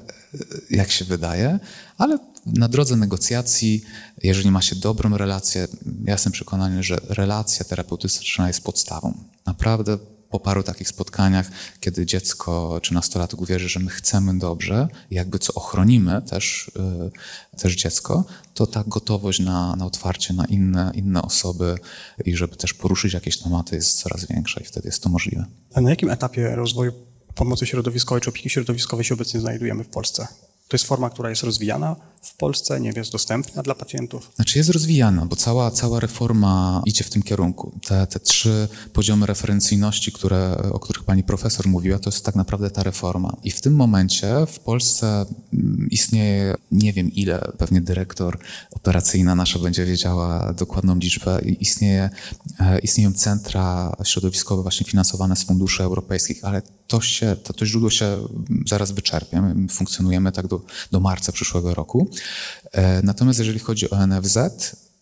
jak 0.70 0.90
się 0.90 1.04
wydaje, 1.04 1.58
ale 1.98 2.18
na 2.46 2.68
drodze 2.68 2.96
negocjacji, 2.96 3.84
jeżeli 4.22 4.50
ma 4.50 4.62
się 4.62 4.76
dobrą 4.76 5.16
relację, 5.16 5.68
ja 6.04 6.12
jestem 6.12 6.32
przekonany, 6.32 6.82
że 6.82 7.00
relacja 7.08 7.64
terapeutyczna 7.64 8.48
jest 8.48 8.64
podstawą. 8.64 9.14
Naprawdę 9.46 9.98
po 10.32 10.40
paru 10.40 10.62
takich 10.62 10.88
spotkaniach, 10.88 11.50
kiedy 11.80 12.06
dziecko 12.06 12.78
czy 12.82 12.94
nastolatek 12.94 13.40
uwierzy, 13.40 13.68
że 13.68 13.80
my 13.80 13.90
chcemy 13.90 14.38
dobrze, 14.38 14.88
jakby 15.10 15.38
co 15.38 15.54
ochronimy 15.54 16.22
też, 16.22 16.70
yy, 16.76 17.58
też 17.58 17.74
dziecko, 17.74 18.24
to 18.54 18.66
ta 18.66 18.84
gotowość 18.86 19.40
na, 19.40 19.76
na 19.76 19.86
otwarcie 19.86 20.34
na 20.34 20.44
inne, 20.44 20.92
inne 20.94 21.22
osoby 21.22 21.78
i 22.24 22.36
żeby 22.36 22.56
też 22.56 22.74
poruszyć 22.74 23.12
jakieś 23.12 23.38
tematy 23.38 23.76
jest 23.76 23.98
coraz 23.98 24.24
większa 24.26 24.60
i 24.60 24.64
wtedy 24.64 24.88
jest 24.88 25.02
to 25.02 25.08
możliwe. 25.08 25.46
A 25.74 25.80
na 25.80 25.90
jakim 25.90 26.10
etapie 26.10 26.56
rozwoju 26.56 26.92
pomocy 27.34 27.66
środowiskowej 27.66 28.22
czy 28.22 28.30
opieki 28.30 28.50
środowiskowej 28.50 29.04
się 29.04 29.14
obecnie 29.14 29.40
znajdujemy 29.40 29.84
w 29.84 29.88
Polsce? 29.88 30.28
To 30.68 30.74
jest 30.74 30.84
forma, 30.84 31.10
która 31.10 31.30
jest 31.30 31.42
rozwijana 31.42 31.96
w 32.22 32.36
Polsce, 32.36 32.80
nie 32.80 32.92
jest 32.96 33.12
dostępna 33.12 33.62
dla 33.62 33.74
pacjentów? 33.74 34.30
Znaczy 34.34 34.58
jest 34.58 34.70
rozwijana, 34.70 35.26
bo 35.26 35.36
cała, 35.36 35.70
cała 35.70 36.00
reforma 36.00 36.82
idzie 36.86 37.04
w 37.04 37.10
tym 37.10 37.22
kierunku. 37.22 37.80
Te, 37.86 38.06
te 38.06 38.20
trzy 38.20 38.68
poziomy 38.92 39.26
referencyjności, 39.26 40.12
które, 40.12 40.56
o 40.72 40.78
których 40.78 41.04
pani 41.04 41.22
profesor 41.22 41.68
mówiła, 41.68 41.98
to 41.98 42.10
jest 42.10 42.24
tak 42.24 42.34
naprawdę 42.34 42.70
ta 42.70 42.82
reforma. 42.82 43.36
I 43.44 43.50
w 43.50 43.60
tym 43.60 43.74
momencie 43.74 44.34
w 44.46 44.58
Polsce 44.58 45.26
mm, 45.52 45.88
istnieje, 45.90 46.54
nie 46.70 46.92
wiem 46.92 47.12
ile, 47.12 47.52
pewnie 47.58 47.80
dyrektor 47.80 48.38
operacyjna 48.70 49.34
nasza 49.34 49.58
będzie 49.58 49.84
wiedziała 49.84 50.52
dokładną 50.52 50.98
liczbę, 50.98 51.40
istnieje, 51.60 52.10
e, 52.60 52.78
istnieją 52.78 53.12
centra 53.12 53.96
środowiskowe 54.04 54.62
właśnie 54.62 54.86
finansowane 54.86 55.36
z 55.36 55.44
funduszy 55.44 55.82
europejskich, 55.82 56.44
ale 56.44 56.62
to, 56.86 57.00
się, 57.00 57.36
to, 57.36 57.52
to 57.52 57.66
źródło 57.66 57.90
się 57.90 58.18
zaraz 58.66 58.92
wyczerpie. 58.92 59.40
My 59.40 59.68
funkcjonujemy 59.68 60.32
tak 60.32 60.46
do, 60.46 60.60
do 60.90 61.00
marca 61.00 61.32
przyszłego 61.32 61.74
roku. 61.74 62.10
E, 62.72 63.02
natomiast 63.02 63.38
jeżeli 63.38 63.58
chodzi 63.58 63.90
o 63.90 64.06
NFZ, 64.06 64.38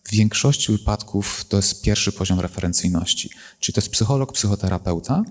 w 0.03 0.11
większości 0.11 0.71
wypadków 0.71 1.45
to 1.49 1.57
jest 1.57 1.81
pierwszy 1.81 2.11
poziom 2.11 2.39
referencyjności, 2.39 3.29
czyli 3.59 3.73
to 3.73 3.81
jest 3.81 3.91
psycholog, 3.91 4.33
psychoterapeuta. 4.33 5.23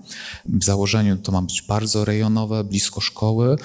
W 0.45 0.63
założeniu 0.63 1.17
to 1.17 1.31
ma 1.31 1.41
być 1.41 1.61
bardzo 1.61 2.05
rejonowe, 2.05 2.63
blisko 2.63 3.01
szkoły 3.01 3.55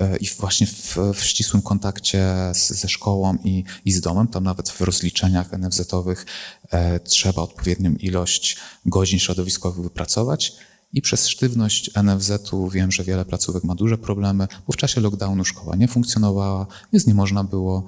e, 0.00 0.16
i 0.16 0.28
właśnie 0.40 0.66
w, 0.66 0.96
w 1.14 1.24
ścisłym 1.24 1.62
kontakcie 1.62 2.34
z, 2.54 2.70
ze 2.70 2.88
szkołą 2.88 3.36
i, 3.44 3.64
i 3.84 3.92
z 3.92 4.00
domem. 4.00 4.28
Tam 4.28 4.44
nawet 4.44 4.70
w 4.70 4.80
rozliczeniach 4.80 5.52
NFZ-owych 5.52 6.26
e, 6.70 7.00
trzeba 7.00 7.42
odpowiednią 7.42 7.92
ilość 7.92 8.56
godzin 8.86 9.18
środowiskowych 9.18 9.84
wypracować. 9.84 10.52
I 10.94 11.02
przez 11.02 11.28
sztywność 11.28 11.90
NFZ-u 12.02 12.68
wiem, 12.68 12.92
że 12.92 13.04
wiele 13.04 13.24
placówek 13.24 13.64
ma 13.64 13.74
duże 13.74 13.98
problemy, 13.98 14.48
bo 14.66 14.72
w 14.72 14.76
czasie 14.76 15.00
lockdownu 15.00 15.44
szkoła 15.44 15.76
nie 15.76 15.88
funkcjonowała, 15.88 16.66
więc 16.92 17.06
nie 17.06 17.14
można 17.14 17.44
było 17.44 17.86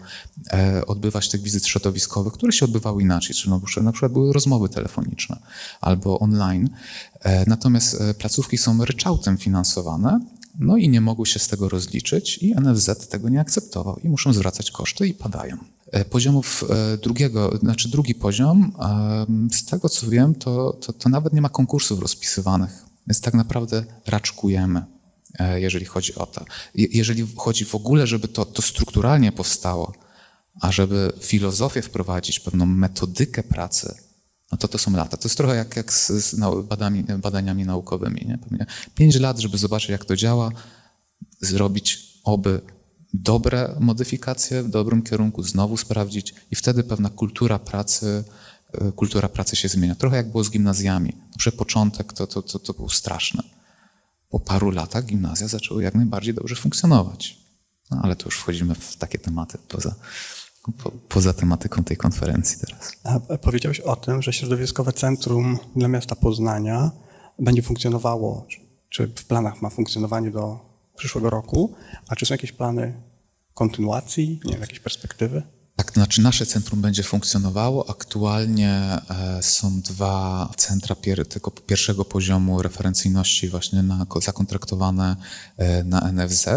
e, 0.52 0.86
odbywać 0.86 1.28
tych 1.28 1.42
wizyt 1.42 1.66
środowiskowych, 1.66 2.32
które 2.32 2.52
się 2.52 2.64
odbywały 2.64 3.02
inaczej, 3.02 3.36
czyli 3.36 3.54
na 3.82 3.92
przykład 3.92 4.12
były 4.12 4.32
rozmowy 4.32 4.68
telefoniczne 4.68 5.36
albo 5.80 6.18
online. 6.18 6.68
E, 7.20 7.50
natomiast 7.50 8.00
e, 8.00 8.14
placówki 8.14 8.58
są 8.58 8.84
ryczałtem 8.84 9.38
finansowane, 9.38 10.20
no 10.58 10.76
i 10.76 10.88
nie 10.88 11.00
mogły 11.00 11.26
się 11.26 11.38
z 11.38 11.48
tego 11.48 11.68
rozliczyć 11.68 12.38
i 12.38 12.54
NFZ 12.54 13.08
tego 13.08 13.28
nie 13.28 13.40
akceptował 13.40 13.96
i 13.96 14.08
muszą 14.08 14.32
zwracać 14.32 14.70
koszty 14.70 15.08
i 15.08 15.14
padają. 15.14 15.56
Poziomów 16.10 16.64
drugiego, 17.02 17.58
znaczy 17.62 17.88
drugi 17.88 18.14
poziom, 18.14 18.72
z 19.52 19.64
tego 19.64 19.88
co 19.88 20.10
wiem, 20.10 20.34
to, 20.34 20.72
to, 20.72 20.92
to 20.92 21.08
nawet 21.08 21.32
nie 21.32 21.40
ma 21.40 21.48
konkursów 21.48 22.00
rozpisywanych 22.00 22.85
więc 23.06 23.20
tak 23.20 23.34
naprawdę 23.34 23.84
raczkujemy, 24.06 24.84
e, 25.38 25.60
jeżeli 25.60 25.84
chodzi 25.84 26.14
o 26.14 26.26
to. 26.26 26.44
Jeżeli 26.74 27.26
chodzi 27.36 27.64
w 27.64 27.74
ogóle, 27.74 28.06
żeby 28.06 28.28
to, 28.28 28.44
to 28.44 28.62
strukturalnie 28.62 29.32
powstało, 29.32 29.92
a 30.60 30.72
żeby 30.72 31.12
filozofię 31.20 31.82
wprowadzić, 31.82 32.40
pewną 32.40 32.66
metodykę 32.66 33.42
pracy, 33.42 33.94
no 34.52 34.58
to 34.58 34.68
to 34.68 34.78
są 34.78 34.92
lata. 34.92 35.16
To 35.16 35.28
jest 35.28 35.36
trochę 35.36 35.56
jak, 35.56 35.76
jak 35.76 35.92
z, 35.92 36.06
z 36.06 36.34
badaniami, 36.68 37.04
badaniami 37.04 37.64
naukowymi. 37.64 38.26
Nie? 38.28 38.38
Pewnie 38.38 38.66
pięć 38.94 39.14
lat, 39.14 39.38
żeby 39.38 39.58
zobaczyć, 39.58 39.88
jak 39.88 40.04
to 40.04 40.16
działa, 40.16 40.50
zrobić 41.40 42.20
oby 42.24 42.60
dobre 43.14 43.76
modyfikacje 43.80 44.62
w 44.62 44.68
dobrym 44.68 45.02
kierunku, 45.02 45.42
znowu 45.42 45.76
sprawdzić 45.76 46.34
i 46.50 46.56
wtedy 46.56 46.84
pewna 46.84 47.10
kultura 47.10 47.58
pracy 47.58 48.24
kultura 48.96 49.28
pracy 49.28 49.56
się 49.56 49.68
zmienia. 49.68 49.94
Trochę 49.94 50.16
jak 50.16 50.30
było 50.30 50.44
z 50.44 50.50
gimnazjami. 50.50 51.12
Przy 51.38 51.52
początek 51.52 52.12
to, 52.12 52.26
to, 52.26 52.42
to, 52.42 52.58
to 52.58 52.72
był 52.72 52.88
straszne. 52.88 53.42
Po 54.28 54.40
paru 54.40 54.70
latach 54.70 55.04
gimnazja 55.04 55.48
zaczęły 55.48 55.82
jak 55.82 55.94
najbardziej 55.94 56.34
dobrze 56.34 56.56
funkcjonować. 56.56 57.38
No, 57.90 58.00
ale 58.02 58.16
to 58.16 58.24
już 58.24 58.38
wchodzimy 58.38 58.74
w 58.74 58.96
takie 58.96 59.18
tematy 59.18 59.58
poza, 59.68 59.94
po, 60.82 60.90
poza 60.90 61.32
tematyką 61.32 61.84
tej 61.84 61.96
konferencji 61.96 62.58
teraz. 62.66 62.92
A 63.04 63.38
powiedziałeś 63.38 63.80
o 63.80 63.96
tym, 63.96 64.22
że 64.22 64.32
Środowiskowe 64.32 64.92
Centrum 64.92 65.58
dla 65.76 65.88
Miasta 65.88 66.16
Poznania 66.16 66.90
będzie 67.38 67.62
funkcjonowało, 67.62 68.46
czy 68.88 69.06
w 69.06 69.24
planach 69.24 69.62
ma 69.62 69.70
funkcjonowanie 69.70 70.30
do 70.30 70.58
przyszłego 70.96 71.30
roku, 71.30 71.74
a 72.08 72.16
czy 72.16 72.26
są 72.26 72.34
jakieś 72.34 72.52
plany 72.52 73.02
kontynuacji, 73.54 74.40
nie 74.44 74.52
wiem, 74.52 74.60
jakieś 74.60 74.80
perspektywy? 74.80 75.42
Tak, 75.76 75.90
to 75.90 75.94
znaczy 75.94 76.22
nasze 76.22 76.46
centrum 76.46 76.80
będzie 76.80 77.02
funkcjonowało. 77.02 77.90
Aktualnie 77.90 78.70
e, 78.70 79.42
są 79.42 79.80
dwa 79.80 80.50
centra 80.56 80.96
tego 81.28 81.50
pierwszego 81.50 82.04
poziomu 82.04 82.62
referencyjności 82.62 83.48
właśnie 83.48 83.82
na, 83.82 84.06
zakontraktowane 84.22 85.16
e, 85.56 85.84
na 85.84 86.12
NFZ. 86.12 86.48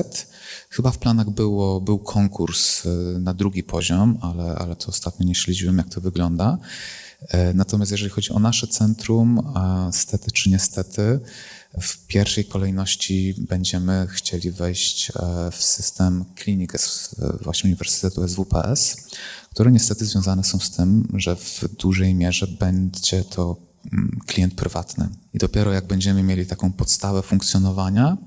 Chyba 0.70 0.92
w 0.92 0.98
planach 0.98 1.30
było, 1.30 1.82
był 1.82 2.00
konkurs 2.00 2.86
e, 2.86 2.90
na 3.20 3.34
drugi 3.34 3.64
poziom, 3.64 4.18
ale, 4.22 4.56
ale 4.56 4.76
to 4.76 4.88
ostatnio 4.88 5.26
nie 5.26 5.36
śledziłem, 5.36 5.78
jak 5.78 5.90
to 5.90 6.02
wygląda. 6.02 6.58
Natomiast 7.54 7.92
jeżeli 7.92 8.10
chodzi 8.12 8.32
o 8.32 8.40
nasze 8.40 8.68
centrum, 8.68 9.54
stety 9.92 10.32
czy 10.32 10.50
niestety, 10.50 11.20
w 11.78 12.08
pierwszej 12.08 12.46
kolejności 12.46 13.36
będziemy 13.38 14.08
chcieli 14.10 14.52
wejść 14.52 15.10
e, 15.10 15.52
w 15.52 15.64
system 15.64 16.26
klinik 16.36 16.74
właśnie 17.42 17.68
Uniwersytetu 17.68 18.28
SWPS, 18.28 18.98
które 19.52 19.72
niestety 19.72 20.06
związane 20.06 20.44
są 20.44 20.60
z 20.60 20.72
tym, 20.72 21.08
że 21.14 21.36
w 21.36 21.64
dużej 21.80 22.16
mierze 22.16 22.48
będzie 22.48 23.24
to 23.24 23.58
mm, 23.94 24.20
klient 24.26 24.54
prywatny. 24.54 25.10
I 25.34 25.38
dopiero 25.38 25.72
jak 25.72 25.88
będziemy 25.88 26.24
mieli 26.24 26.46
taką 26.46 26.74
podstawę 26.74 27.22
funkcjonowania, 27.22 28.18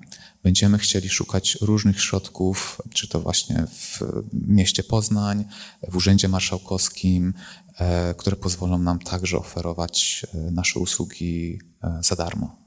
będziemy 0.43 0.79
chcieli 0.79 1.09
szukać 1.09 1.59
różnych 1.61 2.03
środków, 2.03 2.83
czy 2.91 3.09
to 3.09 3.21
właśnie 3.21 3.67
w 3.67 4.01
mieście 4.33 4.83
Poznań, 4.83 5.45
w 5.89 5.97
Urzędzie 5.97 6.29
Marszałkowskim, 6.29 7.35
e, 7.79 8.15
które 8.15 8.37
pozwolą 8.37 8.79
nam 8.79 8.99
także 8.99 9.39
oferować 9.39 10.27
e, 10.35 10.51
nasze 10.51 10.81
usługi 10.81 11.59
za 12.01 12.17
darmo. 12.17 12.62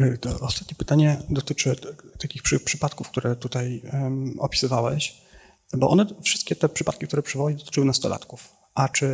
Y, 0.00 0.18
to 0.18 0.40
ostatnie 0.40 0.76
pytanie 0.76 1.22
dotyczy 1.30 1.76
takich 2.18 2.42
przy, 2.42 2.60
przypadków, 2.60 3.08
które 3.08 3.36
tutaj 3.36 3.82
um, 3.92 4.34
opisywałeś, 4.40 5.22
bo 5.76 5.88
one, 5.90 6.06
wszystkie 6.22 6.56
te 6.56 6.68
przypadki, 6.68 7.06
które 7.06 7.22
przywołałeś, 7.22 7.56
dotyczyły 7.56 7.86
nastolatków. 7.86 8.56
A 8.74 8.88
czy 8.88 9.06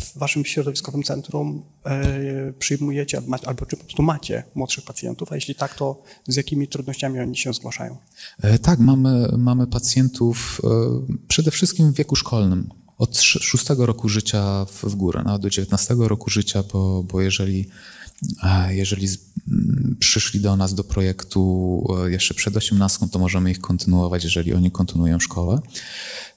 w 0.00 0.18
waszym 0.18 0.44
środowiskowym 0.44 1.02
centrum 1.02 1.62
y, 2.48 2.52
przyjmujecie 2.52 3.22
albo 3.46 3.66
czy 3.66 3.76
po 3.76 3.84
prostu 3.84 4.02
macie 4.02 4.44
młodszych 4.54 4.84
pacjentów, 4.84 5.32
a 5.32 5.34
jeśli 5.34 5.54
tak, 5.54 5.74
to 5.74 6.02
z 6.28 6.36
jakimi 6.36 6.68
trudnościami 6.68 7.20
oni 7.20 7.36
się 7.36 7.52
zgłaszają? 7.52 7.96
E, 8.42 8.58
tak, 8.58 8.78
mamy, 8.78 9.28
mamy 9.38 9.66
pacjentów 9.66 10.60
e, 10.64 10.68
przede 11.28 11.50
wszystkim 11.50 11.92
w 11.92 11.96
wieku 11.96 12.16
szkolnym. 12.16 12.68
Od 12.98 13.20
szóstego 13.20 13.86
roku 13.86 14.08
życia 14.08 14.66
w 14.82 14.94
górę, 14.94 15.22
nawet 15.24 15.42
do 15.42 15.50
19 15.50 15.94
roku 15.98 16.30
życia, 16.30 16.62
bo, 16.72 17.02
bo 17.02 17.20
jeżeli 17.20 17.68
jeżeli 18.68 19.08
przyszli 19.98 20.40
do 20.40 20.56
nas 20.56 20.74
do 20.74 20.84
projektu 20.84 21.84
e, 22.06 22.10
jeszcze 22.10 22.34
przed 22.34 22.56
18, 22.56 23.08
to 23.08 23.18
możemy 23.18 23.50
ich 23.50 23.60
kontynuować, 23.60 24.24
jeżeli 24.24 24.54
oni 24.54 24.70
kontynuują 24.70 25.20
szkołę. 25.20 25.60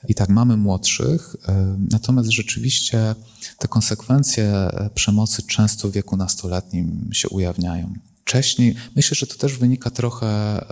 I 0.07 0.15
tak 0.15 0.29
mamy 0.29 0.57
młodszych, 0.57 1.35
e, 1.47 1.77
natomiast 1.91 2.29
rzeczywiście 2.29 3.15
te 3.57 3.67
konsekwencje 3.67 4.45
e, 4.45 4.89
przemocy 4.95 5.43
często 5.43 5.89
w 5.89 5.91
wieku 5.91 6.17
nastoletnim 6.17 7.09
się 7.13 7.29
ujawniają. 7.29 7.93
Wcześniej, 8.25 8.75
myślę, 8.95 9.15
że 9.15 9.27
to 9.27 9.35
też 9.35 9.57
wynika 9.57 9.89
trochę, 9.89 10.65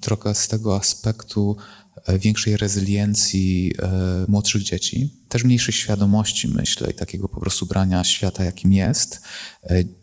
trochę 0.00 0.34
z 0.34 0.48
tego 0.48 0.76
aspektu 0.76 1.56
większej 2.18 2.56
rezyliencji 2.56 3.72
młodszych 4.28 4.62
dzieci, 4.62 5.10
też 5.28 5.44
mniejszej 5.44 5.74
świadomości, 5.74 6.48
myślę, 6.48 6.90
i 6.90 6.94
takiego 6.94 7.28
po 7.28 7.40
prostu 7.40 7.66
brania 7.66 8.04
świata, 8.04 8.44
jakim 8.44 8.72
jest 8.72 9.20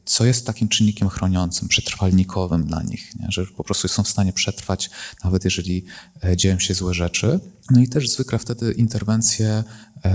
co 0.09 0.25
jest 0.25 0.45
takim 0.45 0.67
czynnikiem 0.67 1.09
chroniącym, 1.09 1.67
przetrwalnikowym 1.67 2.65
dla 2.65 2.83
nich, 2.83 3.15
nie? 3.19 3.27
że 3.29 3.45
po 3.45 3.63
prostu 3.63 3.87
są 3.87 4.03
w 4.03 4.07
stanie 4.07 4.33
przetrwać, 4.33 4.89
nawet 5.23 5.45
jeżeli 5.45 5.85
e, 6.23 6.37
dzieją 6.37 6.59
się 6.59 6.73
złe 6.73 6.93
rzeczy. 6.93 7.39
No 7.71 7.81
i 7.81 7.87
też 7.87 8.09
zwykle 8.09 8.39
wtedy 8.39 8.71
interwencje 8.71 9.47
e, 9.47 9.63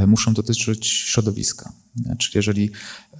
muszą 0.06 0.34
dotyczyć 0.34 0.86
środowiska. 0.86 1.72
Czyli 2.18 2.32
jeżeli 2.34 2.70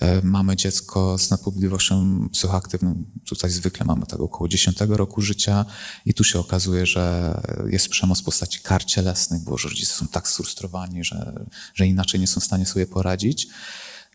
e, 0.01 0.23
mamy 0.23 0.57
dziecko 0.57 1.19
z 1.19 1.31
nadpobudliwością 1.31 2.29
psychoaktywną, 2.33 3.05
tutaj 3.25 3.51
zwykle 3.51 3.87
mamy 3.87 4.07
tak 4.07 4.21
około 4.21 4.49
10 4.49 4.79
roku 4.89 5.21
życia 5.21 5.65
i 6.07 6.15
tu 6.15 6.25
się 6.25 6.39
okazuje, 6.39 6.87
że 6.87 7.35
jest 7.67 7.89
przemoc 7.89 8.21
w 8.21 8.25
postaci 8.25 8.61
kar 8.61 8.85
cielesnych, 8.85 9.43
bo 9.43 9.57
rodzice 9.57 9.95
są 9.95 10.09
tak 10.09 10.29
sfrustrowani, 10.29 11.05
że, 11.05 11.47
że 11.75 11.87
inaczej 11.87 12.21
nie 12.21 12.27
są 12.27 12.41
w 12.41 12.45
stanie 12.45 12.67
sobie 12.67 12.87
poradzić, 12.87 13.49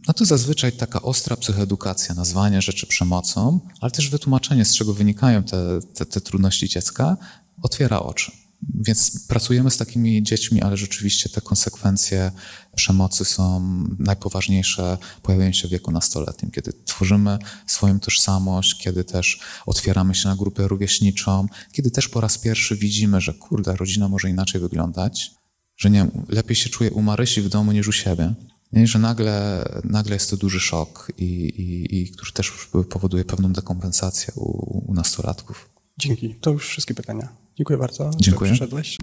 no 0.08 0.14
to 0.14 0.26
zazwyczaj 0.26 0.72
taka 0.72 1.02
ostra 1.02 1.36
psychoedukacja, 1.36 2.16
nazwanie 2.16 2.62
rzeczy 2.62 2.88
przemocą, 2.88 3.60
ale 3.82 3.91
też 3.91 4.10
wytłumaczenie, 4.10 4.66
z 4.66 4.76
czego 4.76 4.93
wynikają 4.93 5.43
te, 5.43 5.80
te, 5.93 6.06
te 6.06 6.22
trudności 6.22 6.70
dziecka, 6.70 7.18
otwiera 7.62 8.00
oczy. 8.00 8.32
Więc 8.62 9.28
pracujemy 9.28 9.72
z 9.72 9.78
takimi 9.78 10.24
dziećmi, 10.24 10.62
ale 10.62 10.78
rzeczywiście 10.78 11.30
te 11.30 11.41
konsekwencje 11.41 12.32
przemocy 12.76 13.26
są 13.26 13.60
najpoważniejsze, 13.99 14.97
pojawiają 15.24 15.51
się 15.51 15.68
w 15.68 15.72
wieku 15.72 15.91
nastoletnim, 15.91 16.51
kiedy 16.51 16.74
tworzymy 16.86 17.38
swoją 17.68 17.99
tożsamość, 17.99 18.78
kiedy 18.78 19.03
też 19.03 19.39
otwieramy 19.66 20.16
się 20.16 20.30
na 20.30 20.36
grupę 20.36 20.68
rówieśniczą, 20.68 21.47
kiedy 21.72 21.91
też 21.91 22.10
po 22.10 22.22
raz 22.22 22.38
pierwszy 22.38 22.76
widzimy, 22.76 23.22
że 23.22 23.34
kurde, 23.34 23.76
rodzina 23.76 24.07
może 24.07 24.30
inaczej 24.30 24.62
wyglądać, 24.62 25.32
że 25.78 25.89
nie, 25.89 26.07
lepiej 26.28 26.55
się 26.55 26.70
czuje 26.70 26.91
u 26.91 27.01
Marysi 27.01 27.41
w 27.41 27.49
domu 27.49 27.72
niż 27.72 27.88
u 27.88 27.91
siebie. 27.91 28.34
I 28.74 28.88
że 28.88 28.99
nagle, 28.99 29.66
nagle 29.84 30.14
jest 30.14 30.30
to 30.30 30.38
duży 30.38 30.60
szok, 30.60 31.12
i, 31.18 31.24
i, 31.24 32.01
i 32.01 32.12
który 32.12 32.32
też 32.32 32.51
powoduje 32.89 33.26
pewną 33.26 33.53
dekompensację 33.53 34.34
u, 34.36 34.91
u 34.91 34.93
nastolatków. 34.93 35.70
Dzięki. 35.97 36.36
To 36.41 36.51
już 36.51 36.68
wszystkie 36.68 36.93
pytania. 36.93 37.30
Dziękuję 37.60 37.80
bardzo, 37.80 38.10
Dziękuję. 38.18 38.49
że 38.49 38.55
przyszedłeś. 38.55 38.97